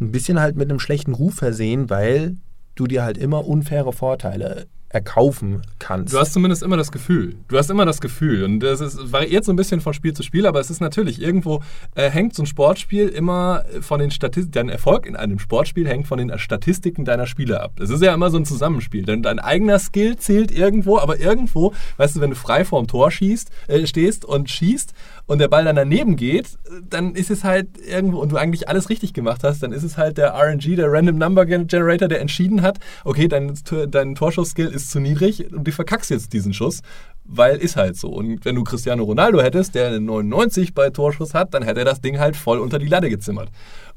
[0.00, 2.36] ein bisschen halt mit einem schlechten Ruf versehen, weil
[2.74, 6.14] du dir halt immer unfaire Vorteile erkaufen kannst.
[6.14, 7.34] Du hast zumindest immer das Gefühl.
[7.48, 8.44] Du hast immer das Gefühl.
[8.44, 11.20] Und das ist, variiert so ein bisschen von Spiel zu Spiel, aber es ist natürlich,
[11.20, 11.62] irgendwo
[11.96, 16.06] äh, hängt so ein Sportspiel immer von den Statistiken, dein Erfolg in einem Sportspiel hängt
[16.06, 17.72] von den Statistiken deiner Spieler ab.
[17.76, 19.04] Das ist ja immer so ein Zusammenspiel.
[19.04, 23.10] Denn dein eigener Skill zählt irgendwo, aber irgendwo, weißt du, wenn du frei vorm Tor
[23.10, 24.94] schießt, äh, stehst und schießt
[25.26, 26.50] und der Ball dann daneben geht,
[26.88, 29.96] dann ist es halt irgendwo, und du eigentlich alles richtig gemacht hast, dann ist es
[29.98, 33.52] halt der RNG, der Random Number Gen- Generator, der entschieden hat, okay, dein,
[33.90, 36.80] dein Torschussskill ist zu niedrig und du verkackst jetzt diesen Schuss,
[37.24, 38.08] weil ist halt so.
[38.08, 41.84] Und wenn du Cristiano Ronaldo hättest, der eine 99 bei Torschuss hat, dann hätte er
[41.86, 43.50] das Ding halt voll unter die Latte gezimmert.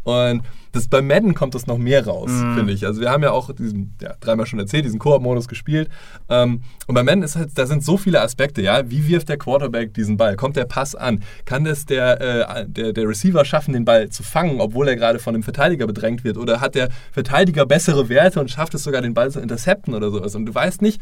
[0.10, 2.86] Und das, bei Madden kommt das noch mehr raus, finde ich.
[2.86, 5.90] Also wir haben ja auch diesen, ja, dreimal schon erzählt, diesen Koop-Modus gespielt.
[6.30, 8.90] Ähm, und bei Madden ist halt, da sind so viele Aspekte, ja.
[8.90, 10.36] Wie wirft der Quarterback diesen Ball?
[10.36, 11.24] Kommt der Pass an?
[11.46, 15.18] Kann es der, äh, der, der Receiver schaffen, den Ball zu fangen, obwohl er gerade
[15.18, 16.38] von einem Verteidiger bedrängt wird?
[16.38, 20.12] Oder hat der Verteidiger bessere Werte und schafft es sogar, den Ball zu intercepten oder
[20.12, 20.36] sowas?
[20.36, 21.02] Und du weißt nicht,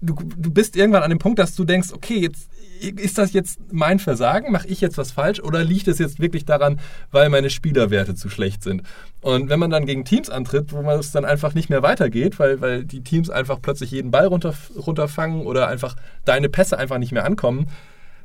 [0.00, 2.48] du, du bist irgendwann an dem Punkt, dass du denkst, okay, jetzt
[2.82, 4.52] ist das jetzt mein Versagen?
[4.52, 5.40] Mache ich jetzt was falsch?
[5.40, 6.80] Oder liegt es jetzt wirklich daran,
[7.10, 8.82] weil meine Spielerwerte zu schlecht sind?
[9.20, 12.38] Und wenn man dann gegen Teams antritt, wo man es dann einfach nicht mehr weitergeht,
[12.38, 16.98] weil, weil die Teams einfach plötzlich jeden Ball runter, runterfangen oder einfach deine Pässe einfach
[16.98, 17.68] nicht mehr ankommen,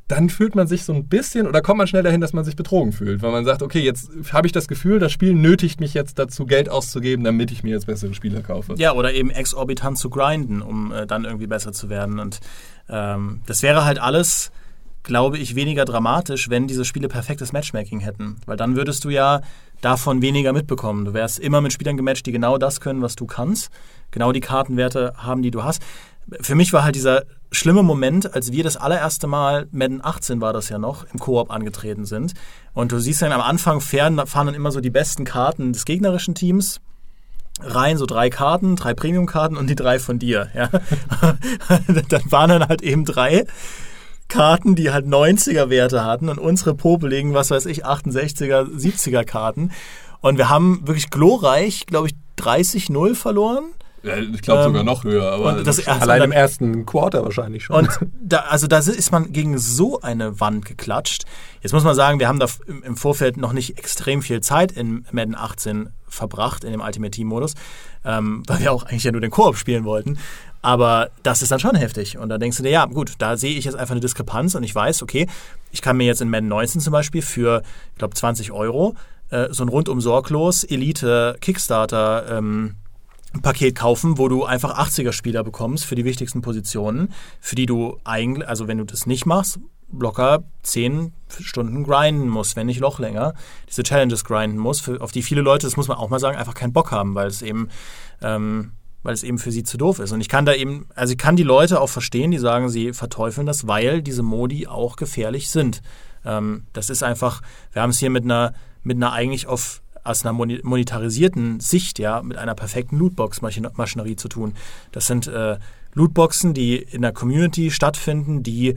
[0.08, 2.56] dann fühlt man sich so ein bisschen oder kommt man schnell dahin, dass man sich
[2.56, 5.94] betrogen fühlt, weil man sagt, okay, jetzt habe ich das Gefühl, das Spiel nötigt mich
[5.94, 8.76] jetzt dazu, Geld auszugeben, damit ich mir jetzt bessere Spieler kaufe.
[8.78, 12.20] Ja, oder eben exorbitant zu grinden, um äh, dann irgendwie besser zu werden.
[12.20, 12.40] Und
[12.90, 14.52] ähm, das wäre halt alles,
[15.04, 18.38] glaube ich, weniger dramatisch, wenn diese Spiele perfektes Matchmaking hätten.
[18.46, 19.42] Weil dann würdest du ja
[19.82, 21.06] davon weniger mitbekommen.
[21.06, 23.70] Du wärst immer mit Spielern gematcht, die genau das können, was du kannst,
[24.12, 25.82] genau die Kartenwerte haben, die du hast.
[26.42, 30.52] Für mich war halt dieser schlimme Moment, als wir das allererste Mal, Madden 18 war
[30.52, 32.34] das ja noch, im Koop angetreten sind.
[32.74, 35.86] Und du siehst dann am Anfang fahren, fahren dann immer so die besten Karten des
[35.86, 36.82] gegnerischen Teams
[37.62, 40.50] rein, so drei Karten, drei Premium-Karten und die drei von dir.
[40.56, 40.70] Ja.
[42.10, 43.46] dann waren dann halt eben drei
[44.28, 49.72] Karten, die halt 90er-Werte hatten und unsere popeligen, was weiß ich, 68er, 70er Karten.
[50.20, 53.66] Und wir haben wirklich glorreich, glaube ich, 30-0 verloren.
[54.04, 55.32] Ja, ich glaube sogar Ähm, noch höher.
[55.32, 57.76] Aber und das erste Allein dann- im ersten Quarter wahrscheinlich schon.
[57.78, 57.90] und
[58.22, 61.24] da, also da ist man gegen so eine Wand geklatscht.
[61.62, 64.72] Jetzt muss man sagen, wir haben da im im Vorfeld noch nicht extrem viel Zeit
[64.72, 67.54] in Madden 18 verbracht, in dem Ultimate Team Modus,
[68.06, 70.18] ähm, weil wir auch eigentlich ja nur den Koop spielen wollten.
[70.62, 72.18] Aber das ist dann schon heftig.
[72.18, 74.64] Und da denkst du dir, ja, gut, da sehe ich jetzt einfach eine Diskrepanz und
[74.64, 75.28] ich weiß, okay,
[75.72, 77.62] ich kann mir jetzt in Madden 19 zum Beispiel für,
[77.94, 78.96] ich glaube, 20 Euro
[79.30, 82.76] äh, so ein rundum sorglos Elite Kickstarter ähm,
[83.42, 88.48] Paket kaufen, wo du einfach 80er-Spieler bekommst für die wichtigsten Positionen, für die du eigentlich,
[88.48, 89.60] also wenn du das nicht machst,
[89.92, 93.34] locker 10 Stunden grinden musst, wenn nicht noch länger,
[93.68, 96.38] diese Challenges grinden musst, für, auf die viele Leute, das muss man auch mal sagen,
[96.38, 97.70] einfach keinen Bock haben, weil es eben,
[98.22, 98.72] ähm,
[99.04, 100.12] weil es eben für sie zu doof ist.
[100.12, 102.94] Und ich kann da eben, also ich kann die Leute auch verstehen, die sagen, sie
[102.94, 105.82] verteufeln das, weil diese Modi auch gefährlich sind.
[106.26, 110.26] Ähm, das ist einfach, wir haben es hier mit einer, mit einer eigentlich auf aus
[110.26, 114.54] einer monetarisierten Sicht, ja, mit einer perfekten Lootbox-Maschinerie zu tun.
[114.94, 115.58] Das sind äh,
[115.94, 118.76] Lootboxen, die in der Community stattfinden, die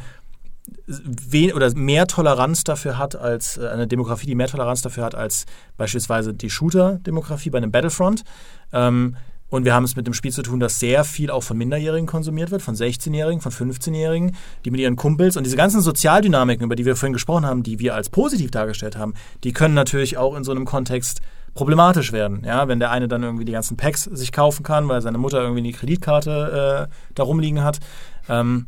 [0.86, 5.14] wen oder mehr Toleranz dafür hat als äh, eine Demografie, die mehr Toleranz dafür hat
[5.14, 5.46] als
[5.76, 8.24] beispielsweise die Shooter-Demografie bei einem Battlefront.
[8.72, 9.16] Ähm,
[9.50, 12.06] und wir haben es mit dem Spiel zu tun, das sehr viel auch von Minderjährigen
[12.06, 16.76] konsumiert wird, von 16-Jährigen, von 15-Jährigen, die mit ihren Kumpels und diese ganzen Sozialdynamiken, über
[16.76, 20.36] die wir vorhin gesprochen haben, die wir als positiv dargestellt haben, die können natürlich auch
[20.36, 21.20] in so einem Kontext
[21.54, 22.44] problematisch werden.
[22.44, 25.42] Ja, wenn der eine dann irgendwie die ganzen Packs sich kaufen kann, weil seine Mutter
[25.42, 27.80] irgendwie die Kreditkarte äh, da rumliegen hat.
[28.28, 28.66] Ähm,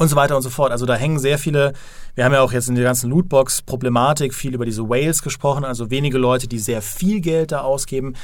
[0.00, 0.72] und so weiter und so fort.
[0.72, 1.74] Also da hängen sehr viele,
[2.14, 5.90] wir haben ja auch jetzt in der ganzen Lootbox-Problematik viel über diese Whales gesprochen, also
[5.90, 8.14] wenige Leute, die sehr viel Geld da ausgeben.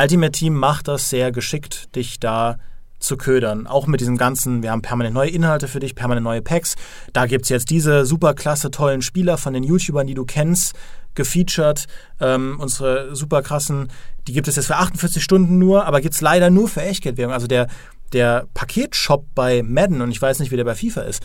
[0.00, 2.58] Ultimate Team macht das sehr geschickt, dich da
[3.00, 3.66] zu ködern.
[3.66, 6.76] Auch mit diesem ganzen, wir haben permanent neue Inhalte für dich, permanent neue Packs.
[7.12, 10.76] Da gibt es jetzt diese super klasse, tollen Spieler von den YouTubern, die du kennst,
[11.16, 11.86] gefeatured.
[12.20, 13.88] Ähm, unsere super krassen,
[14.28, 17.32] die gibt es jetzt für 48 Stunden nur, aber gibt es leider nur für Echtgeldwährung.
[17.32, 17.66] Also der,
[18.12, 21.22] der Paketshop bei Madden, und ich weiß nicht, wie der bei FIFA ist,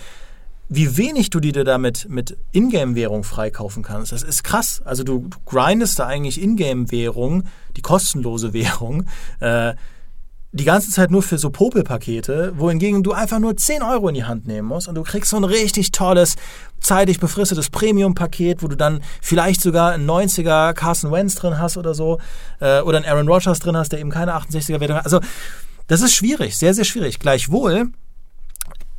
[0.69, 4.11] wie wenig du dir damit mit Ingame-Währung freikaufen kannst.
[4.11, 4.81] Das ist krass.
[4.85, 7.43] Also du, grindest da eigentlich Ingame-Währung,
[7.75, 9.05] die kostenlose Währung,
[9.39, 9.73] äh,
[10.55, 14.23] die ganze Zeit nur für so Popelpakete, wohingegen du einfach nur 10 Euro in die
[14.23, 16.35] Hand nehmen musst und du kriegst so ein richtig tolles,
[16.79, 21.95] zeitig befristetes Premium-Paket, wo du dann vielleicht sogar einen 90er Carson Wentz drin hast oder
[21.95, 22.19] so,
[22.59, 25.05] äh, oder einen Aaron Rodgers drin hast, der eben keine 68er-Wertung hat.
[25.05, 25.21] Also,
[25.93, 27.19] das ist schwierig, sehr, sehr schwierig.
[27.19, 27.91] Gleichwohl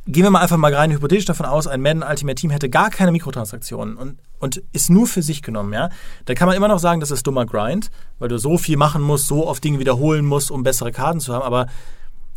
[0.07, 2.89] gehen wir mal einfach mal rein hypothetisch davon aus, ein Madden Ultimate Team hätte gar
[2.89, 5.89] keine Mikrotransaktionen und, und ist nur für sich genommen, ja,
[6.23, 9.01] dann kann man immer noch sagen, das ist dummer Grind, weil du so viel machen
[9.01, 11.67] musst, so oft Dinge wiederholen musst, um bessere Karten zu haben, aber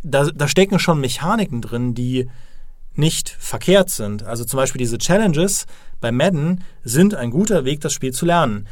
[0.03, 2.29] da, da stecken schon Mechaniken drin, die
[2.95, 4.23] nicht verkehrt sind.
[4.23, 5.67] Also zum Beispiel diese Challenges
[6.01, 8.67] bei Madden sind ein guter Weg, das Spiel zu lernen.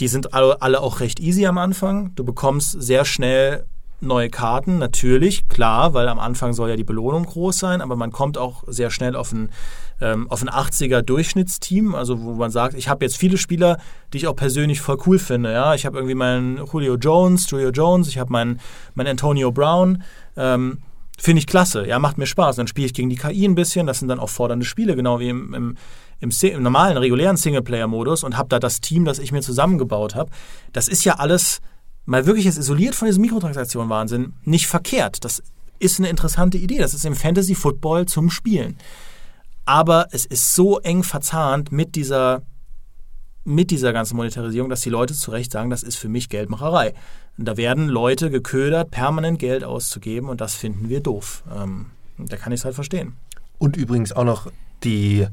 [0.00, 2.12] Die sind alle, alle auch recht easy am Anfang.
[2.16, 3.66] Du bekommst sehr schnell
[4.00, 8.12] neue Karten, natürlich, klar, weil am Anfang soll ja die Belohnung groß sein, aber man
[8.12, 9.50] kommt auch sehr schnell auf ein,
[10.00, 13.78] ähm, auf ein 80er Durchschnittsteam, also wo man sagt, ich habe jetzt viele Spieler,
[14.12, 15.52] die ich auch persönlich voll cool finde.
[15.52, 15.74] Ja?
[15.74, 18.60] Ich habe irgendwie meinen Julio Jones, Julio Jones, ich habe meinen,
[18.94, 20.02] meinen Antonio Brown.
[20.36, 20.78] Ähm,
[21.20, 22.54] Finde ich klasse, ja, macht mir Spaß.
[22.54, 25.18] Dann spiele ich gegen die KI ein bisschen, das sind dann auch fordernde Spiele, genau
[25.18, 25.76] wie im, im,
[26.20, 30.30] im, im normalen, regulären Singleplayer-Modus und habe da das Team, das ich mir zusammengebaut habe.
[30.72, 31.60] Das ist ja alles
[32.08, 35.24] mal wirklich jetzt isoliert von diesem Mikrotransaktion-Wahnsinn nicht verkehrt.
[35.24, 35.42] Das
[35.78, 36.78] ist eine interessante Idee.
[36.78, 38.78] Das ist im Fantasy Football zum Spielen.
[39.66, 42.42] Aber es ist so eng verzahnt mit dieser,
[43.44, 46.94] mit dieser ganzen Monetarisierung, dass die Leute zu Recht sagen, das ist für mich Geldmacherei.
[47.36, 51.44] Und da werden Leute geködert, permanent Geld auszugeben und das finden wir doof.
[51.54, 51.86] Ähm,
[52.16, 53.16] da kann ich es halt verstehen.
[53.58, 54.50] Und übrigens auch noch
[54.82, 55.26] die,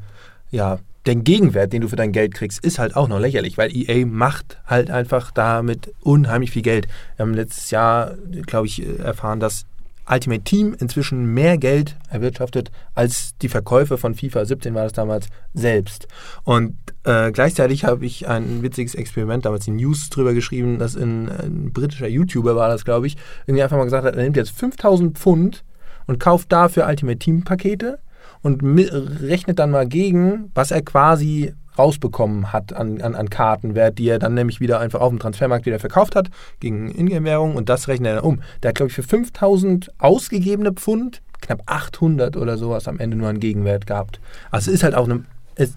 [0.55, 3.75] ja, den Gegenwert, den du für dein Geld kriegst, ist halt auch noch lächerlich, weil
[3.75, 6.87] EA macht halt einfach damit unheimlich viel Geld.
[7.15, 8.15] Wir haben letztes Jahr,
[8.47, 9.65] glaube ich, erfahren, dass
[10.09, 15.27] Ultimate Team inzwischen mehr Geld erwirtschaftet als die Verkäufe von FIFA 17 war das damals
[15.53, 16.07] selbst.
[16.43, 21.29] Und äh, gleichzeitig habe ich ein witziges Experiment damals in News drüber geschrieben, dass ein,
[21.29, 24.51] ein britischer YouTuber war das, glaube ich, irgendwie einfach mal gesagt hat, er nimmt jetzt
[24.51, 25.63] 5000 Pfund
[26.05, 27.99] und kauft dafür Ultimate Team Pakete
[28.45, 34.07] und rechnet dann mal gegen, was er quasi rausbekommen hat an, an, an Kartenwert, die
[34.07, 37.87] er dann nämlich wieder einfach auf dem Transfermarkt wieder verkauft hat, gegen Ingame-Währung und das
[37.87, 38.41] rechnet er dann um.
[38.61, 43.29] Der hat, glaube ich, für 5000 ausgegebene Pfund knapp 800 oder sowas am Ende nur
[43.29, 44.19] an Gegenwert gehabt.
[44.51, 45.25] Also es ist halt auch eine...
[45.55, 45.73] Es,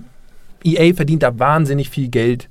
[0.63, 2.51] EA verdient da wahnsinnig viel Geld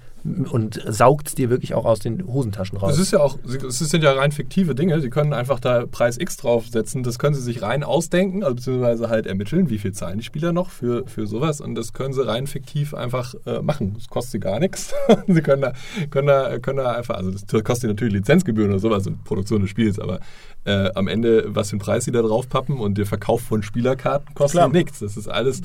[0.52, 2.94] und saugt es dir wirklich auch aus den Hosentaschen raus.
[2.94, 5.00] Es ist ja auch, es sind ja rein fiktive Dinge.
[5.00, 7.04] Sie können einfach da Preis X draufsetzen.
[7.04, 10.52] Das können sie sich rein ausdenken, also beziehungsweise halt ermitteln, wie viel zahlen die Spieler
[10.52, 11.62] noch für, für sowas.
[11.62, 13.94] Und das können sie rein fiktiv einfach äh, machen.
[13.96, 14.94] Das kostet sie gar nichts.
[15.28, 15.74] sie können da,
[16.10, 19.70] können, da, können da einfach, also das kostet natürlich Lizenzgebühren oder sowas und Produktion des
[19.70, 20.20] Spiels, aber
[20.66, 23.64] äh, am Ende, was für einen Preis sie da drauf pappen und der Verkauf von
[23.64, 25.00] Spielerkarten kostet nichts.
[25.00, 25.62] Das ist alles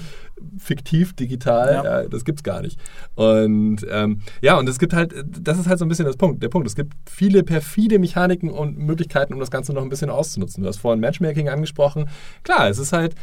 [0.59, 1.85] fiktiv, digital, ja.
[1.85, 2.79] Ja, das gibt's gar nicht.
[3.15, 6.43] Und ähm, ja, und es gibt halt, das ist halt so ein bisschen das Punkt,
[6.43, 6.67] der Punkt.
[6.67, 10.63] Es gibt viele perfide Mechaniken und Möglichkeiten, um das Ganze noch ein bisschen auszunutzen.
[10.63, 12.09] Du hast vorhin Matchmaking angesprochen.
[12.43, 13.15] Klar, es ist halt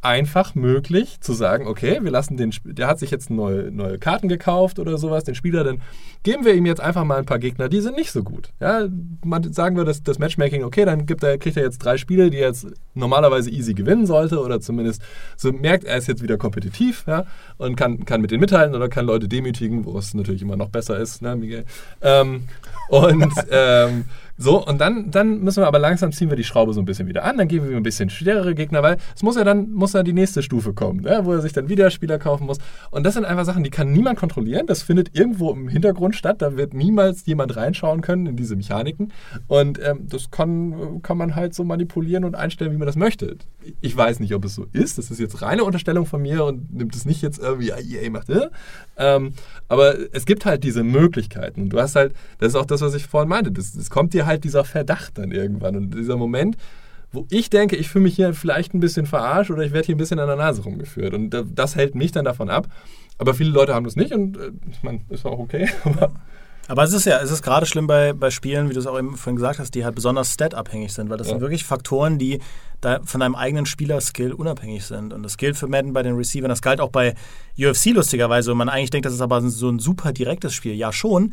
[0.00, 4.28] einfach möglich zu sagen, okay, wir lassen den, der hat sich jetzt neue, neue Karten
[4.28, 5.80] gekauft oder sowas, den Spieler, dann
[6.22, 8.50] geben wir ihm jetzt einfach mal ein paar Gegner, die sind nicht so gut.
[8.60, 8.86] Ja,
[9.24, 12.30] man sagen wir das, das Matchmaking, okay, dann gibt er, kriegt er jetzt drei Spiele,
[12.30, 15.02] die er jetzt normalerweise easy gewinnen sollte oder zumindest
[15.36, 17.24] so merkt, er ist jetzt wieder kompetitiv ja,
[17.56, 20.68] und kann, kann mit denen mithalten oder kann Leute demütigen, wo es natürlich immer noch
[20.68, 21.64] besser ist, ne, Miguel?
[22.02, 22.44] Ähm,
[22.88, 24.04] und ähm,
[24.40, 27.08] so, und dann, dann müssen wir aber langsam ziehen wir die Schraube so ein bisschen
[27.08, 29.94] wieder an, dann geben wir ein bisschen schwerere Gegner, weil es muss ja dann, muss
[29.94, 32.58] ja die nächste Stufe kommen, ne, wo er sich dann wieder Spieler kaufen muss.
[32.92, 34.66] Und das sind einfach Sachen, die kann niemand kontrollieren.
[34.68, 36.40] Das findet irgendwo im Hintergrund statt.
[36.40, 39.12] Da wird niemals jemand reinschauen können in diese Mechaniken.
[39.48, 43.36] Und ähm, das kann, kann man halt so manipulieren und einstellen, wie man das möchte.
[43.80, 44.98] Ich weiß nicht, ob es so ist.
[44.98, 48.30] Das ist jetzt reine Unterstellung von mir und nimmt es nicht jetzt irgendwie, EA macht,
[48.30, 48.48] äh?
[48.96, 49.32] ähm,
[49.66, 51.68] aber es gibt halt diese Möglichkeiten.
[51.70, 53.52] Du hast halt, das ist auch das, was ich vorhin meinte.
[53.58, 55.76] Es kommt dir halt dieser Verdacht dann irgendwann.
[55.76, 56.56] Und dieser Moment,
[57.12, 59.94] wo ich denke, ich fühle mich hier vielleicht ein bisschen verarscht oder ich werde hier
[59.94, 61.14] ein bisschen an der Nase rumgeführt.
[61.14, 62.68] Und das hält mich dann davon ab.
[63.18, 65.68] Aber viele Leute haben das nicht und äh, ich meine, ist auch okay.
[66.68, 68.98] Aber es ist ja, es ist gerade schlimm bei, bei Spielen, wie du es auch
[68.98, 71.32] eben vorhin gesagt hast, die halt besonders stat-abhängig sind, weil das ja.
[71.32, 72.40] sind wirklich Faktoren, die
[72.82, 75.14] da von deinem eigenen Spielerskill unabhängig sind.
[75.14, 77.14] Und das gilt für Madden bei den Receivern, das galt auch bei
[77.58, 80.74] UFC lustigerweise, wo man eigentlich denkt, das ist aber so ein super direktes Spiel.
[80.74, 81.32] Ja, schon.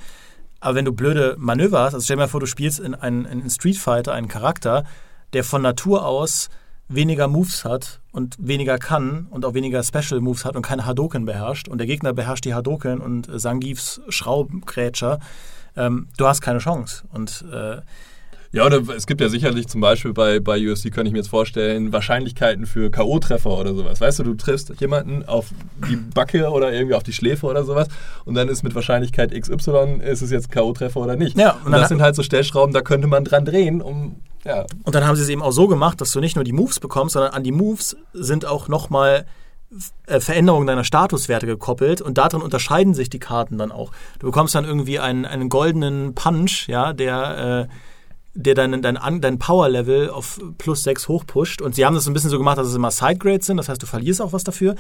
[0.66, 3.26] Aber wenn du blöde Manöver hast, also stell dir mal vor, du spielst in einen
[3.26, 4.84] in Street Fighter einen Charakter,
[5.34, 6.50] der von Natur aus
[6.88, 11.26] weniger Moves hat und weniger kann und auch weniger Special Moves hat und keine Hadoken
[11.26, 15.20] beherrscht und der Gegner beherrscht die Hadoken und Sangifs Schraubgrätscher,
[15.78, 17.04] ähm, du hast keine Chance.
[17.14, 17.82] Und äh,
[18.56, 21.28] ja, oder es gibt ja sicherlich zum Beispiel bei, bei UFC, kann ich mir jetzt
[21.28, 24.00] vorstellen, Wahrscheinlichkeiten für K.O.-Treffer oder sowas.
[24.00, 25.48] Weißt du, du triffst jemanden auf
[25.90, 27.90] die Backe oder irgendwie auf die Schläfe oder sowas
[28.24, 31.38] und dann ist mit Wahrscheinlichkeit XY, ist es jetzt K.O.-Treffer oder nicht.
[31.38, 34.66] Ja, und, und das sind halt so Stellschrauben, da könnte man dran drehen, um ja.
[34.84, 36.80] Und dann haben sie es eben auch so gemacht, dass du nicht nur die Moves
[36.80, 39.26] bekommst, sondern an die Moves sind auch nochmal
[40.06, 43.92] äh, Veränderungen deiner Statuswerte gekoppelt und darin unterscheiden sich die Karten dann auch.
[44.20, 47.74] Du bekommst dann irgendwie einen, einen goldenen Punch, ja, der, äh,
[48.36, 51.62] der deinen dein, dein Power-Level auf plus 6 hochpusht.
[51.62, 53.82] Und sie haben das ein bisschen so gemacht, dass es immer Sidegrades sind, das heißt,
[53.82, 54.76] du verlierst auch was dafür.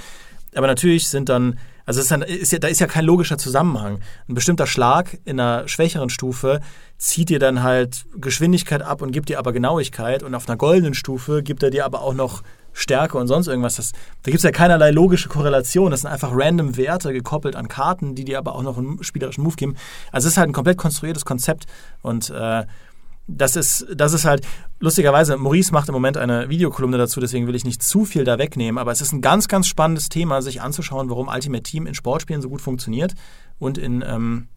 [0.56, 4.00] Aber natürlich sind dann, also ist dann, ist ja, da ist ja kein logischer Zusammenhang.
[4.28, 6.62] Ein bestimmter Schlag in einer schwächeren Stufe
[6.98, 10.24] zieht dir dann halt Geschwindigkeit ab und gibt dir aber Genauigkeit.
[10.24, 12.42] Und auf einer goldenen Stufe gibt er dir aber auch noch
[12.72, 13.76] Stärke und sonst irgendwas.
[13.76, 13.92] Das,
[14.24, 15.92] da gibt es ja keinerlei logische Korrelation.
[15.92, 19.44] Das sind einfach random Werte gekoppelt an Karten, die dir aber auch noch einen spielerischen
[19.44, 19.76] Move geben.
[20.12, 21.66] Also es ist halt ein komplett konstruiertes Konzept.
[22.02, 22.66] Und äh,
[23.28, 24.46] das ist, das ist halt,
[24.80, 28.38] lustigerweise, Maurice macht im Moment eine Videokolumne dazu, deswegen will ich nicht zu viel da
[28.38, 31.96] wegnehmen, aber es ist ein ganz, ganz spannendes Thema, sich anzuschauen, warum Ultimate Team in
[31.96, 33.14] Sportspielen so gut funktioniert
[33.58, 34.48] und in, ähm,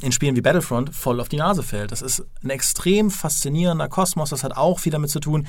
[0.00, 1.92] in Spielen wie Battlefront voll auf die Nase fällt.
[1.92, 5.46] Das ist ein extrem faszinierender Kosmos, das hat auch viel damit zu tun,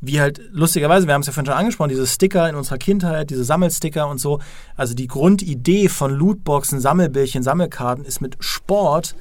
[0.00, 3.28] wie halt, lustigerweise, wir haben es ja vorhin schon angesprochen, diese Sticker in unserer Kindheit,
[3.28, 4.40] diese Sammelsticker und so,
[4.74, 9.16] also die Grundidee von Lootboxen, Sammelbildchen, Sammelkarten ist mit Sport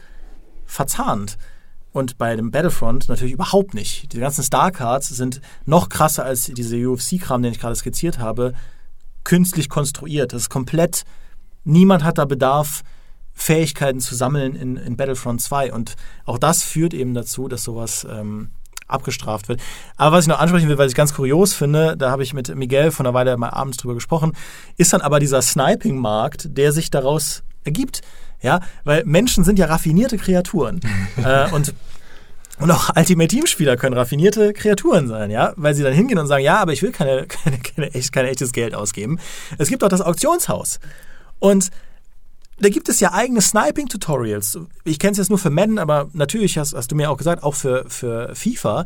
[0.66, 1.38] verzahnt.
[1.96, 4.12] Und bei dem Battlefront natürlich überhaupt nicht.
[4.12, 8.52] Die ganzen Star-Cards sind noch krasser als diese UFC-Kram, den ich gerade skizziert habe,
[9.24, 10.34] künstlich konstruiert.
[10.34, 11.04] Das ist komplett,
[11.64, 12.82] niemand hat da Bedarf,
[13.34, 15.72] Fähigkeiten zu sammeln in, in Battlefront 2.
[15.72, 15.96] Und
[16.26, 18.50] auch das führt eben dazu, dass sowas ähm,
[18.90, 19.62] abgestraft wird.
[19.96, 22.54] Aber was ich noch ansprechen will, weil ich ganz kurios finde, da habe ich mit
[22.54, 24.34] Miguel von einer Weile mal abends drüber gesprochen,
[24.76, 28.02] ist dann aber dieser Sniping-Markt, der sich daraus ergibt.
[28.42, 30.80] Ja, weil Menschen sind ja raffinierte Kreaturen.
[31.24, 31.74] äh, und
[32.58, 36.44] und auch Ultimate Team-Spieler können raffinierte Kreaturen sein, ja, weil sie dann hingehen und sagen,
[36.44, 39.20] ja, aber ich will keine, keine, keine echt, kein echtes Geld ausgeben.
[39.58, 40.80] Es gibt auch das Auktionshaus.
[41.40, 41.70] Und
[42.60, 44.60] da gibt es ja eigene Sniping-Tutorials.
[44.86, 47.44] Ich kenne es jetzt nur für Madden, aber natürlich hast, hast, du mir auch gesagt,
[47.44, 48.82] auch für, für FIFA.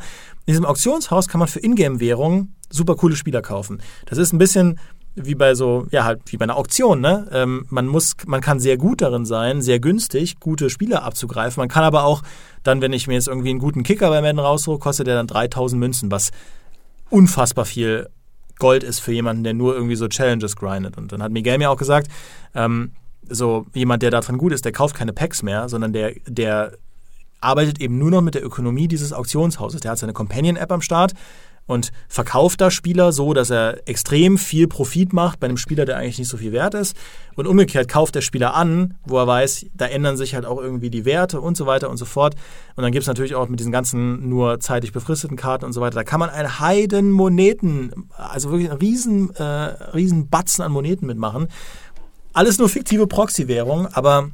[0.48, 3.82] In diesem Auktionshaus kann man für Ingame-Währungen super coole Spieler kaufen.
[4.08, 4.80] Das ist ein bisschen
[5.26, 7.28] wie bei so, ja, halt wie bei einer Auktion, ne?
[7.32, 11.62] Ähm, man muss, man kann sehr gut darin sein, sehr günstig, gute Spieler abzugreifen.
[11.62, 12.24] Man kann aber auch
[12.64, 15.28] dann, wenn ich mir jetzt irgendwie einen guten Kicker bei Madden raussuche, kostet der dann
[15.28, 16.32] 3000 Münzen, was
[17.10, 18.10] unfassbar viel
[18.60, 20.98] Gold ist für jemanden, der nur irgendwie so Challenges grindet.
[20.98, 22.08] Und dann hat Miguel mir auch gesagt,
[22.54, 22.92] ähm,
[23.28, 26.74] so jemand, der daran gut ist, der kauft keine Packs mehr, sondern der, der
[27.42, 29.82] arbeitet eben nur noch mit der Ökonomie dieses Auktionshauses.
[29.82, 31.14] Der hat seine Companion-App am Start,
[31.70, 35.98] und verkauft da Spieler so, dass er extrem viel Profit macht bei einem Spieler, der
[35.98, 36.98] eigentlich nicht so viel wert ist.
[37.36, 40.90] Und umgekehrt kauft der Spieler an, wo er weiß, da ändern sich halt auch irgendwie
[40.90, 42.34] die Werte und so weiter und so fort.
[42.76, 45.80] Und dann gibt es natürlich auch mit diesen ganzen nur zeitlich befristeten Karten und so
[45.80, 50.72] weiter, da kann man einen Heiden Moneten, also wirklich einen riesen, äh, riesen Batzen an
[50.72, 51.50] Moneten mitmachen.
[52.34, 54.32] Alles nur fiktive Proxy-Währung, aber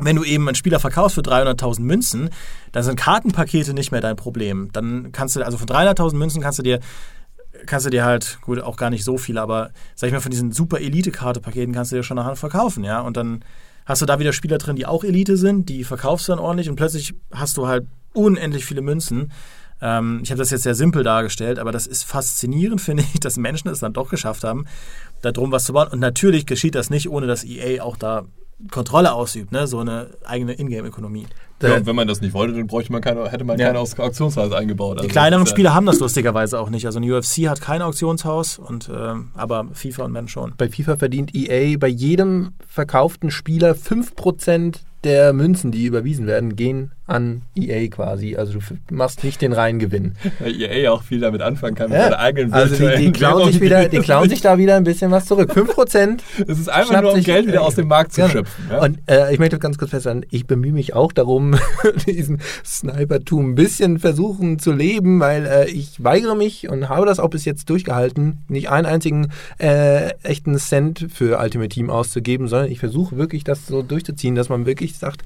[0.00, 2.30] wenn du eben einen Spieler verkaufst für 300.000 Münzen,
[2.72, 4.70] dann sind Kartenpakete nicht mehr dein Problem.
[4.72, 6.80] Dann kannst du, also von 300.000 Münzen kannst du dir
[7.66, 10.30] kannst du dir halt, gut, auch gar nicht so viel, aber sag ich mal, von
[10.30, 13.00] diesen super Elite-Karte-Paketen kannst du dir schon nachher verkaufen, ja.
[13.00, 13.44] Und dann
[13.86, 16.68] hast du da wieder Spieler drin, die auch Elite sind, die verkaufst du dann ordentlich
[16.68, 19.32] und plötzlich hast du halt unendlich viele Münzen.
[19.80, 23.36] Ähm, ich habe das jetzt sehr simpel dargestellt, aber das ist faszinierend, finde ich, dass
[23.36, 24.66] Menschen es dann doch geschafft haben,
[25.22, 25.88] da drum was zu bauen.
[25.88, 28.24] Und natürlich geschieht das nicht, ohne dass EA auch da
[28.70, 29.66] Kontrolle ausübt, ne?
[29.66, 31.26] so eine eigene Ingame-Ökonomie.
[31.62, 33.66] Ja, und wenn man das nicht wollte, dann bräuchte man keine, hätte man ja.
[33.66, 34.96] kein Auktionshaus eingebaut.
[34.96, 36.86] Also die kleineren Spiele haben das lustigerweise auch nicht.
[36.86, 40.54] Also ein UFC hat kein Auktionshaus, und, äh, aber FIFA und Men schon.
[40.56, 46.92] Bei FIFA verdient EA bei jedem verkauften Spieler 5% der Münzen, die überwiesen werden, gehen
[47.10, 48.36] an EA quasi.
[48.36, 48.60] Also du
[48.94, 50.14] machst nicht den Reingewinn.
[50.38, 52.04] Weil EA auch viel damit anfangen kann, mit ja.
[52.04, 55.10] seiner eigenen Also die, die, klauen sich wieder, die klauen sich da wieder ein bisschen
[55.10, 55.50] was zurück.
[55.54, 56.20] 5%.
[56.46, 58.64] Es ist einfach nur, um Geld wieder aus dem Markt zu schöpfen.
[58.70, 58.82] Ja?
[58.82, 61.56] Und äh, ich möchte ganz kurz festhalten, ich bemühe mich auch darum,
[62.06, 67.18] diesen Snipertum ein bisschen versuchen zu leben, weil äh, ich weigere mich und habe das
[67.18, 69.28] auch bis jetzt durchgehalten, nicht einen einzigen
[69.58, 74.48] äh, echten Cent für Ultimate Team auszugeben, sondern ich versuche wirklich das so durchzuziehen, dass
[74.48, 75.22] man wirklich sagt,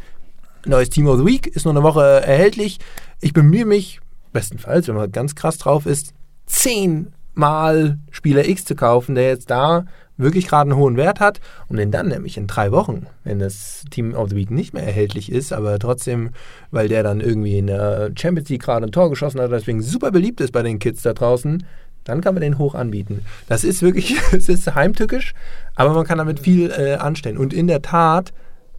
[0.66, 2.78] neues Team of the Week ist nur eine Woche erhältlich.
[3.20, 4.00] Ich bemühe mich,
[4.32, 6.12] bestenfalls, wenn man ganz krass drauf ist,
[6.46, 9.86] zehn mal Spieler X zu kaufen, der jetzt da
[10.16, 13.84] wirklich gerade einen hohen Wert hat und den dann nämlich in drei Wochen, wenn das
[13.90, 16.30] Team of the Week nicht mehr erhältlich ist, aber trotzdem,
[16.70, 20.12] weil der dann irgendwie in der Champions League gerade ein Tor geschossen hat, deswegen super
[20.12, 21.64] beliebt ist bei den Kids da draußen,
[22.04, 23.24] dann kann man den hoch anbieten.
[23.48, 25.34] Das ist wirklich, es ist heimtückisch,
[25.74, 27.38] aber man kann damit viel äh, anstellen.
[27.38, 28.32] Und in der Tat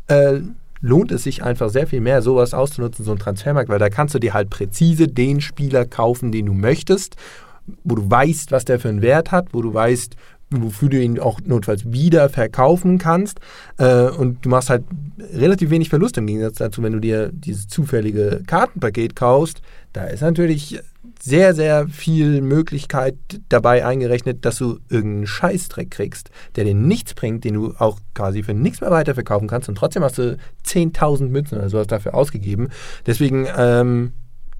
[0.07, 0.40] äh,
[0.86, 4.14] lohnt es sich einfach sehr viel mehr, sowas auszunutzen, so ein Transfermarkt, weil da kannst
[4.14, 7.16] du dir halt präzise den Spieler kaufen, den du möchtest,
[7.84, 10.16] wo du weißt, was der für einen Wert hat, wo du weißt,
[10.52, 13.40] wofür du ihn auch notfalls wieder verkaufen kannst.
[13.78, 14.84] Äh, und du machst halt
[15.34, 19.62] relativ wenig Verlust im Gegensatz dazu, wenn du dir dieses zufällige Kartenpaket kaufst.
[19.91, 20.80] Da ist natürlich
[21.26, 23.15] sehr, sehr viel Möglichkeit
[23.49, 28.43] dabei eingerechnet, dass du irgendeinen Scheißdreck kriegst, der dir nichts bringt, den du auch quasi
[28.43, 30.38] für nichts mehr weiterverkaufen kannst und trotzdem hast du
[30.68, 32.69] 10.000 Münzen oder sowas dafür ausgegeben.
[33.07, 34.14] Deswegen ähm,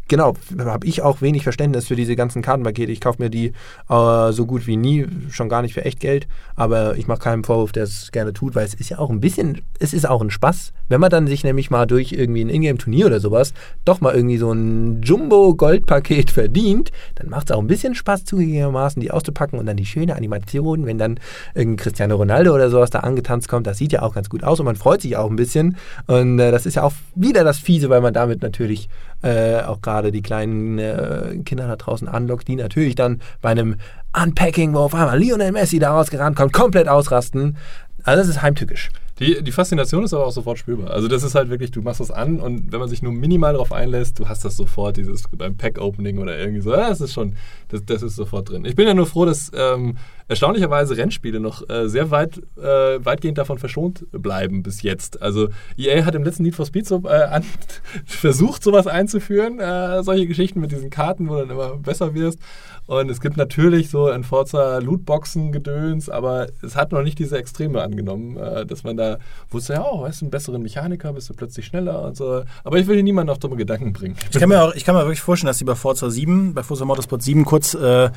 [0.07, 2.91] genau, habe ich auch wenig Verständnis für diese ganzen Kartenpakete.
[2.91, 3.53] Ich kaufe mir die
[3.90, 7.44] äh, so gut wie nie, schon gar nicht für echt Geld, aber ich mache keinen
[7.44, 10.22] Vorwurf, der es gerne tut, weil es ist ja auch ein bisschen, es ist auch
[10.22, 13.53] ein Spaß, wenn man dann sich nämlich mal durch irgendwie ein Ingame-Turnier oder sowas
[13.86, 19.02] doch mal irgendwie so ein Jumbo-Goldpaket verdient, dann macht es auch ein bisschen Spaß, zugegebenermaßen
[19.02, 21.19] die auszupacken und dann die schöne Animation, wenn dann
[21.53, 24.60] irgendein Cristiano Ronaldo oder sowas da angetanzt kommt, das sieht ja auch ganz gut aus
[24.60, 25.77] und man freut sich auch ein bisschen.
[26.07, 28.90] Und äh, das ist ja auch wieder das Fiese, weil man damit natürlich
[29.22, 33.76] äh, auch gerade die kleinen äh, Kinder da draußen anlockt, die natürlich dann bei einem
[34.14, 37.58] Unpacking, wo auf einmal Lionel Messi da rausgerannt kommt, komplett ausrasten.
[38.04, 38.90] Also das ist heimtückisch.
[39.20, 40.92] Die, die Faszination ist aber auch sofort spürbar.
[40.92, 43.54] Also das ist halt wirklich, du machst das an und wenn man sich nur minimal
[43.54, 47.36] darauf einlässt, du hast das sofort, dieses beim Pack-Opening oder irgendwie so, das ist schon,
[47.70, 48.66] das, das ist sofort drin.
[48.66, 49.96] Ich bin ja nur froh, dass ähm,
[50.28, 55.22] erstaunlicherweise Rennspiele noch äh, sehr weit, äh, weitgehend davon verschont bleiben bis jetzt.
[55.22, 55.48] Also
[55.78, 57.46] EA hat im letzten Need for Speed so, äh, an,
[58.06, 62.40] versucht, sowas einzuführen, äh, solche Geschichten mit diesen Karten, wo du dann immer besser wirst.
[62.88, 67.82] Und es gibt natürlich so in Forza Lootboxen-Gedöns, aber es hat noch nicht diese Extreme
[67.82, 69.18] angenommen, äh, dass man da
[69.49, 72.44] wusste, ja, oh, weißt du, einen besseren Mechaniker, bist du plötzlich schneller und so.
[72.64, 74.16] Aber ich will hier niemanden auf dumme Gedanken bringen.
[74.32, 76.62] Ich kann mir auch, ich kann mir wirklich vorstellen, dass die bei Forza 7, bei
[76.62, 78.12] Forza Motorsport 7 kurz, äh,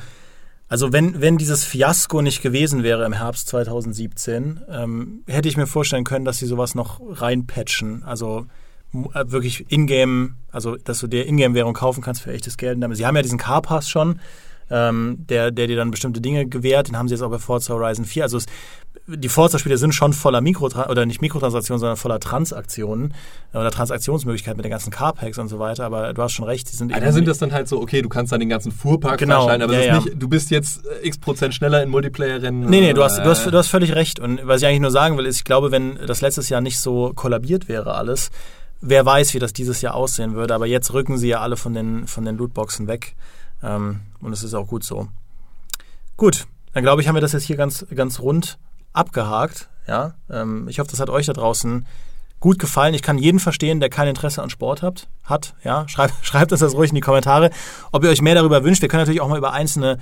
[0.67, 5.65] also wenn, wenn dieses Fiasko nicht gewesen wäre im Herbst 2017, ähm, hätte ich mir
[5.65, 8.03] vorstellen können, dass sie sowas noch reinpatchen.
[8.03, 8.45] Also
[8.93, 12.77] äh, wirklich Ingame, also dass du dir Ingame-Währung kaufen kannst für echtes Geld.
[12.95, 14.19] Sie haben ja diesen Carpass schon,
[14.69, 16.87] ähm, der, der dir dann bestimmte Dinge gewährt.
[16.87, 18.23] Den haben sie jetzt auch bei Forza Horizon 4.
[18.23, 18.45] Also es,
[19.07, 23.13] die Forza-Spiele sind schon voller Mikro oder nicht Mikrotransaktionen, sondern voller Transaktionen
[23.53, 25.85] oder Transaktionsmöglichkeiten mit den ganzen Carpacks und so weiter.
[25.85, 28.01] Aber du hast schon recht, die sind ah, da sind das dann halt so, okay,
[28.01, 29.99] du kannst dann den ganzen Fuhrpark genau, aber ja, ja.
[29.99, 32.69] Nicht, du bist jetzt äh, x Prozent schneller in Multiplayer-Rennen.
[32.69, 34.19] Nee, nee, du hast, du, hast, du hast völlig recht.
[34.19, 36.79] Und was ich eigentlich nur sagen will, ist, ich glaube, wenn das letztes Jahr nicht
[36.79, 38.29] so kollabiert wäre alles,
[38.81, 40.53] wer weiß, wie das dieses Jahr aussehen würde.
[40.53, 43.15] Aber jetzt rücken sie ja alle von den, von den Lootboxen weg.
[43.63, 45.07] Ähm, und es ist auch gut so.
[46.17, 48.57] Gut, dann glaube ich, haben wir das jetzt hier ganz, ganz rund
[48.93, 49.69] abgehakt.
[49.87, 51.85] Ja, ähm, ich hoffe, das hat euch da draußen
[52.39, 52.93] gut gefallen.
[52.93, 55.07] Ich kann jeden verstehen, der kein Interesse an Sport hat.
[55.23, 57.51] hat ja, schreibt, schreibt uns das ruhig in die Kommentare,
[57.91, 58.81] ob ihr euch mehr darüber wünscht.
[58.81, 59.97] Wir können natürlich auch mal über einzelne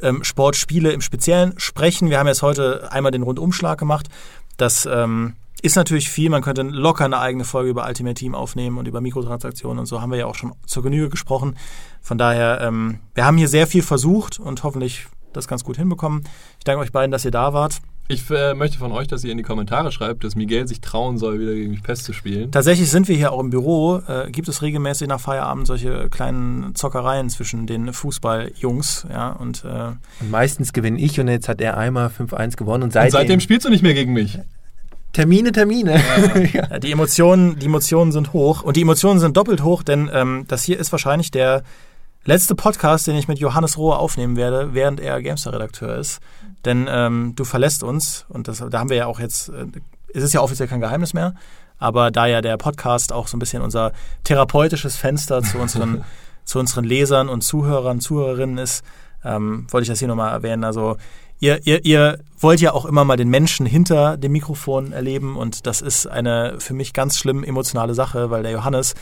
[0.00, 2.10] ähm, Sportspiele im Speziellen sprechen.
[2.10, 4.08] Wir haben jetzt heute einmal den Rundumschlag gemacht.
[4.56, 6.28] Das ähm, ist natürlich viel.
[6.28, 10.02] Man könnte locker eine eigene Folge über Ultimate Team aufnehmen und über Mikrotransaktionen und so
[10.02, 11.56] haben wir ja auch schon zur Genüge gesprochen.
[12.00, 16.24] Von daher, ähm, wir haben hier sehr viel versucht und hoffentlich das ganz gut hinbekommen.
[16.58, 17.80] Ich danke euch beiden, dass ihr da wart.
[18.08, 21.16] Ich äh, möchte von euch, dass ihr in die Kommentare schreibt, dass Miguel sich trauen
[21.16, 22.50] soll, wieder gegen mich Pest zu spielen.
[22.50, 24.02] Tatsächlich sind wir hier auch im Büro.
[24.06, 29.06] Äh, gibt es regelmäßig nach Feierabend solche kleinen Zockereien zwischen den Fußballjungs.
[29.08, 32.82] Ja, und, äh und meistens gewinne ich und jetzt hat er einmal 5-1 gewonnen.
[32.82, 34.40] Und seitdem, und seitdem spielst du nicht mehr gegen mich.
[35.12, 36.00] Termine, Termine.
[36.00, 36.62] Ja.
[36.70, 36.78] ja.
[36.78, 40.64] Die Emotionen, die Emotionen sind hoch und die Emotionen sind doppelt hoch, denn ähm, das
[40.64, 41.62] hier ist wahrscheinlich der
[42.24, 46.20] letzte Podcast, den ich mit Johannes Rohr aufnehmen werde, während er Gamestar-Redakteur ist.
[46.64, 49.66] Denn ähm, du verlässt uns und das, da haben wir ja auch jetzt, äh,
[50.14, 51.34] es ist ja offiziell kein Geheimnis mehr,
[51.78, 53.92] aber da ja der Podcast auch so ein bisschen unser
[54.24, 56.04] therapeutisches Fenster zu unseren,
[56.44, 58.84] zu unseren Lesern und Zuhörern, Zuhörerinnen ist,
[59.24, 60.64] ähm, wollte ich das hier nochmal erwähnen.
[60.64, 60.96] Also
[61.40, 65.66] ihr, ihr, ihr wollt ja auch immer mal den Menschen hinter dem Mikrofon erleben und
[65.66, 68.94] das ist eine für mich ganz schlimm emotionale Sache, weil der Johannes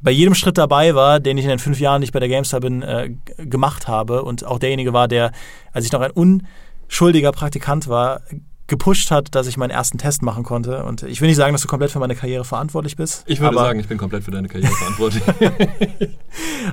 [0.00, 2.28] bei jedem Schritt dabei war, den ich in den fünf Jahren, die ich bei der
[2.28, 5.32] GameStar bin, äh, gemacht habe und auch derjenige war, der,
[5.72, 8.20] als ich noch ein unschuldiger Praktikant war,
[8.66, 10.84] gepusht hat, dass ich meinen ersten Test machen konnte.
[10.84, 13.24] Und ich will nicht sagen, dass du komplett für meine Karriere verantwortlich bist.
[13.26, 15.22] Ich würde sagen, ich bin komplett für deine Karriere verantwortlich.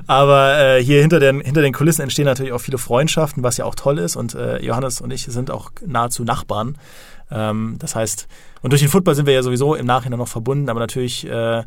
[0.06, 3.66] aber äh, hier hinter den, hinter den Kulissen entstehen natürlich auch viele Freundschaften, was ja
[3.66, 4.16] auch toll ist.
[4.16, 6.78] Und äh, Johannes und ich sind auch nahezu Nachbarn.
[7.30, 8.26] Ähm, das heißt,
[8.62, 11.62] und durch den Football sind wir ja sowieso im Nachhinein noch verbunden, aber natürlich äh,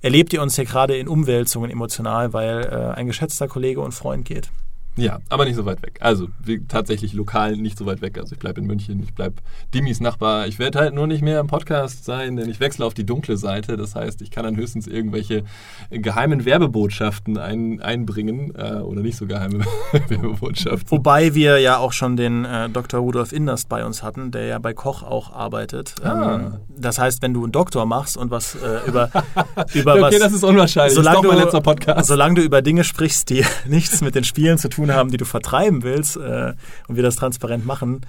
[0.00, 4.24] erlebt ihr uns hier gerade in Umwälzungen emotional, weil äh, ein geschätzter Kollege und Freund
[4.24, 4.50] geht.
[4.96, 5.98] Ja, aber nicht so weit weg.
[6.00, 8.18] Also wie, tatsächlich lokal nicht so weit weg.
[8.18, 9.36] Also ich bleibe in München, ich bleibe
[9.72, 10.46] Dimis Nachbar.
[10.46, 13.36] Ich werde halt nur nicht mehr im Podcast sein, denn ich wechsle auf die dunkle
[13.36, 13.76] Seite.
[13.76, 15.44] Das heißt, ich kann dann höchstens irgendwelche
[15.90, 19.64] geheimen Werbebotschaften ein, einbringen äh, oder nicht so geheime
[20.08, 20.90] Werbebotschaften.
[20.90, 23.00] Wobei wir ja auch schon den äh, Dr.
[23.00, 25.94] Rudolf Inderst bei uns hatten, der ja bei Koch auch arbeitet.
[26.02, 26.34] Ah.
[26.34, 29.10] Ähm, das heißt, wenn du einen Doktor machst und was äh, über,
[29.74, 30.18] über okay, was...
[30.18, 30.94] das ist unwahrscheinlich.
[30.94, 32.08] Solange das ist doch mein du- letzter Podcast.
[32.08, 35.24] Solange du über Dinge sprichst, die nichts mit den Spielen zu tun haben, die du
[35.24, 36.54] vertreiben willst, äh,
[36.88, 38.00] und wir das transparent machen,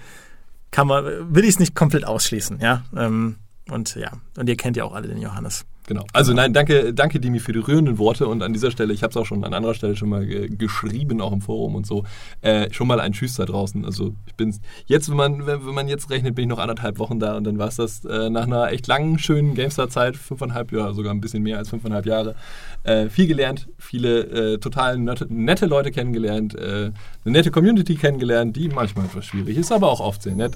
[0.71, 2.83] kann man, will ich es nicht komplett ausschließen, ja.
[2.95, 3.35] Ähm,
[3.69, 5.65] und ja, und ihr kennt ja auch alle den Johannes.
[5.87, 6.05] Genau.
[6.13, 9.11] Also nein, danke, danke Dimi für die rührenden Worte und an dieser Stelle, ich habe
[9.11, 12.05] es auch schon an anderer Stelle schon mal ge geschrieben, auch im Forum und so,
[12.41, 13.83] äh, schon mal ein Tschüss da draußen.
[13.83, 16.99] Also ich bin jetzt, wenn man, wenn, wenn man jetzt rechnet, bin ich noch anderthalb
[16.99, 20.71] Wochen da und dann war es das äh, nach einer echt langen, schönen GameStar-Zeit, fünfeinhalb
[20.71, 22.35] Jahre, sogar ein bisschen mehr als fünfeinhalb Jahre,
[22.83, 26.91] äh, viel gelernt, viele äh, total nette, nette Leute kennengelernt, äh,
[27.23, 30.53] eine nette Community kennengelernt, die manchmal etwas schwierig ist, aber auch oft sehr nett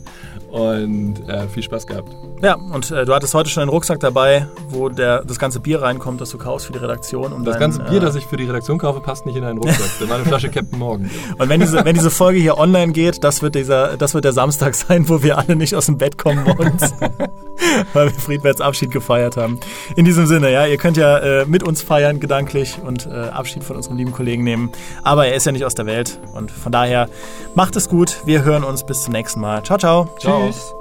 [0.50, 2.12] und äh, viel Spaß gehabt.
[2.42, 5.82] Ja, und äh, du hattest heute schon einen Rucksack dabei, wo der, das ganze Bier
[5.82, 7.32] reinkommt, das du kaufst für die Redaktion.
[7.32, 9.44] Um Das dein, ganze Bier, äh, das ich für die Redaktion kaufe, passt nicht in
[9.44, 9.90] einen Rucksack.
[10.00, 11.10] Da war eine Flasche Captain Morgan.
[11.38, 14.34] Und wenn diese, wenn diese Folge hier online geht, das wird, dieser, das wird der
[14.34, 16.78] Samstag sein, wo wir alle nicht aus dem Bett kommen wollen,
[17.94, 19.60] weil wir Friedberts Abschied gefeiert haben.
[19.96, 23.76] In diesem Sinne, ja, ihr könnt ja mit uns feiern, gedanklich, und äh, Abschied von
[23.76, 24.72] unserem lieben Kollegen nehmen.
[25.04, 27.10] Aber er ist ja nicht aus der Welt und von daher
[27.54, 28.22] macht es gut.
[28.26, 29.64] Wir hören uns bis zum nächsten Mal.
[29.64, 30.10] Ciao, ciao.
[30.20, 30.48] Ciao.
[30.48, 30.76] Tschüss.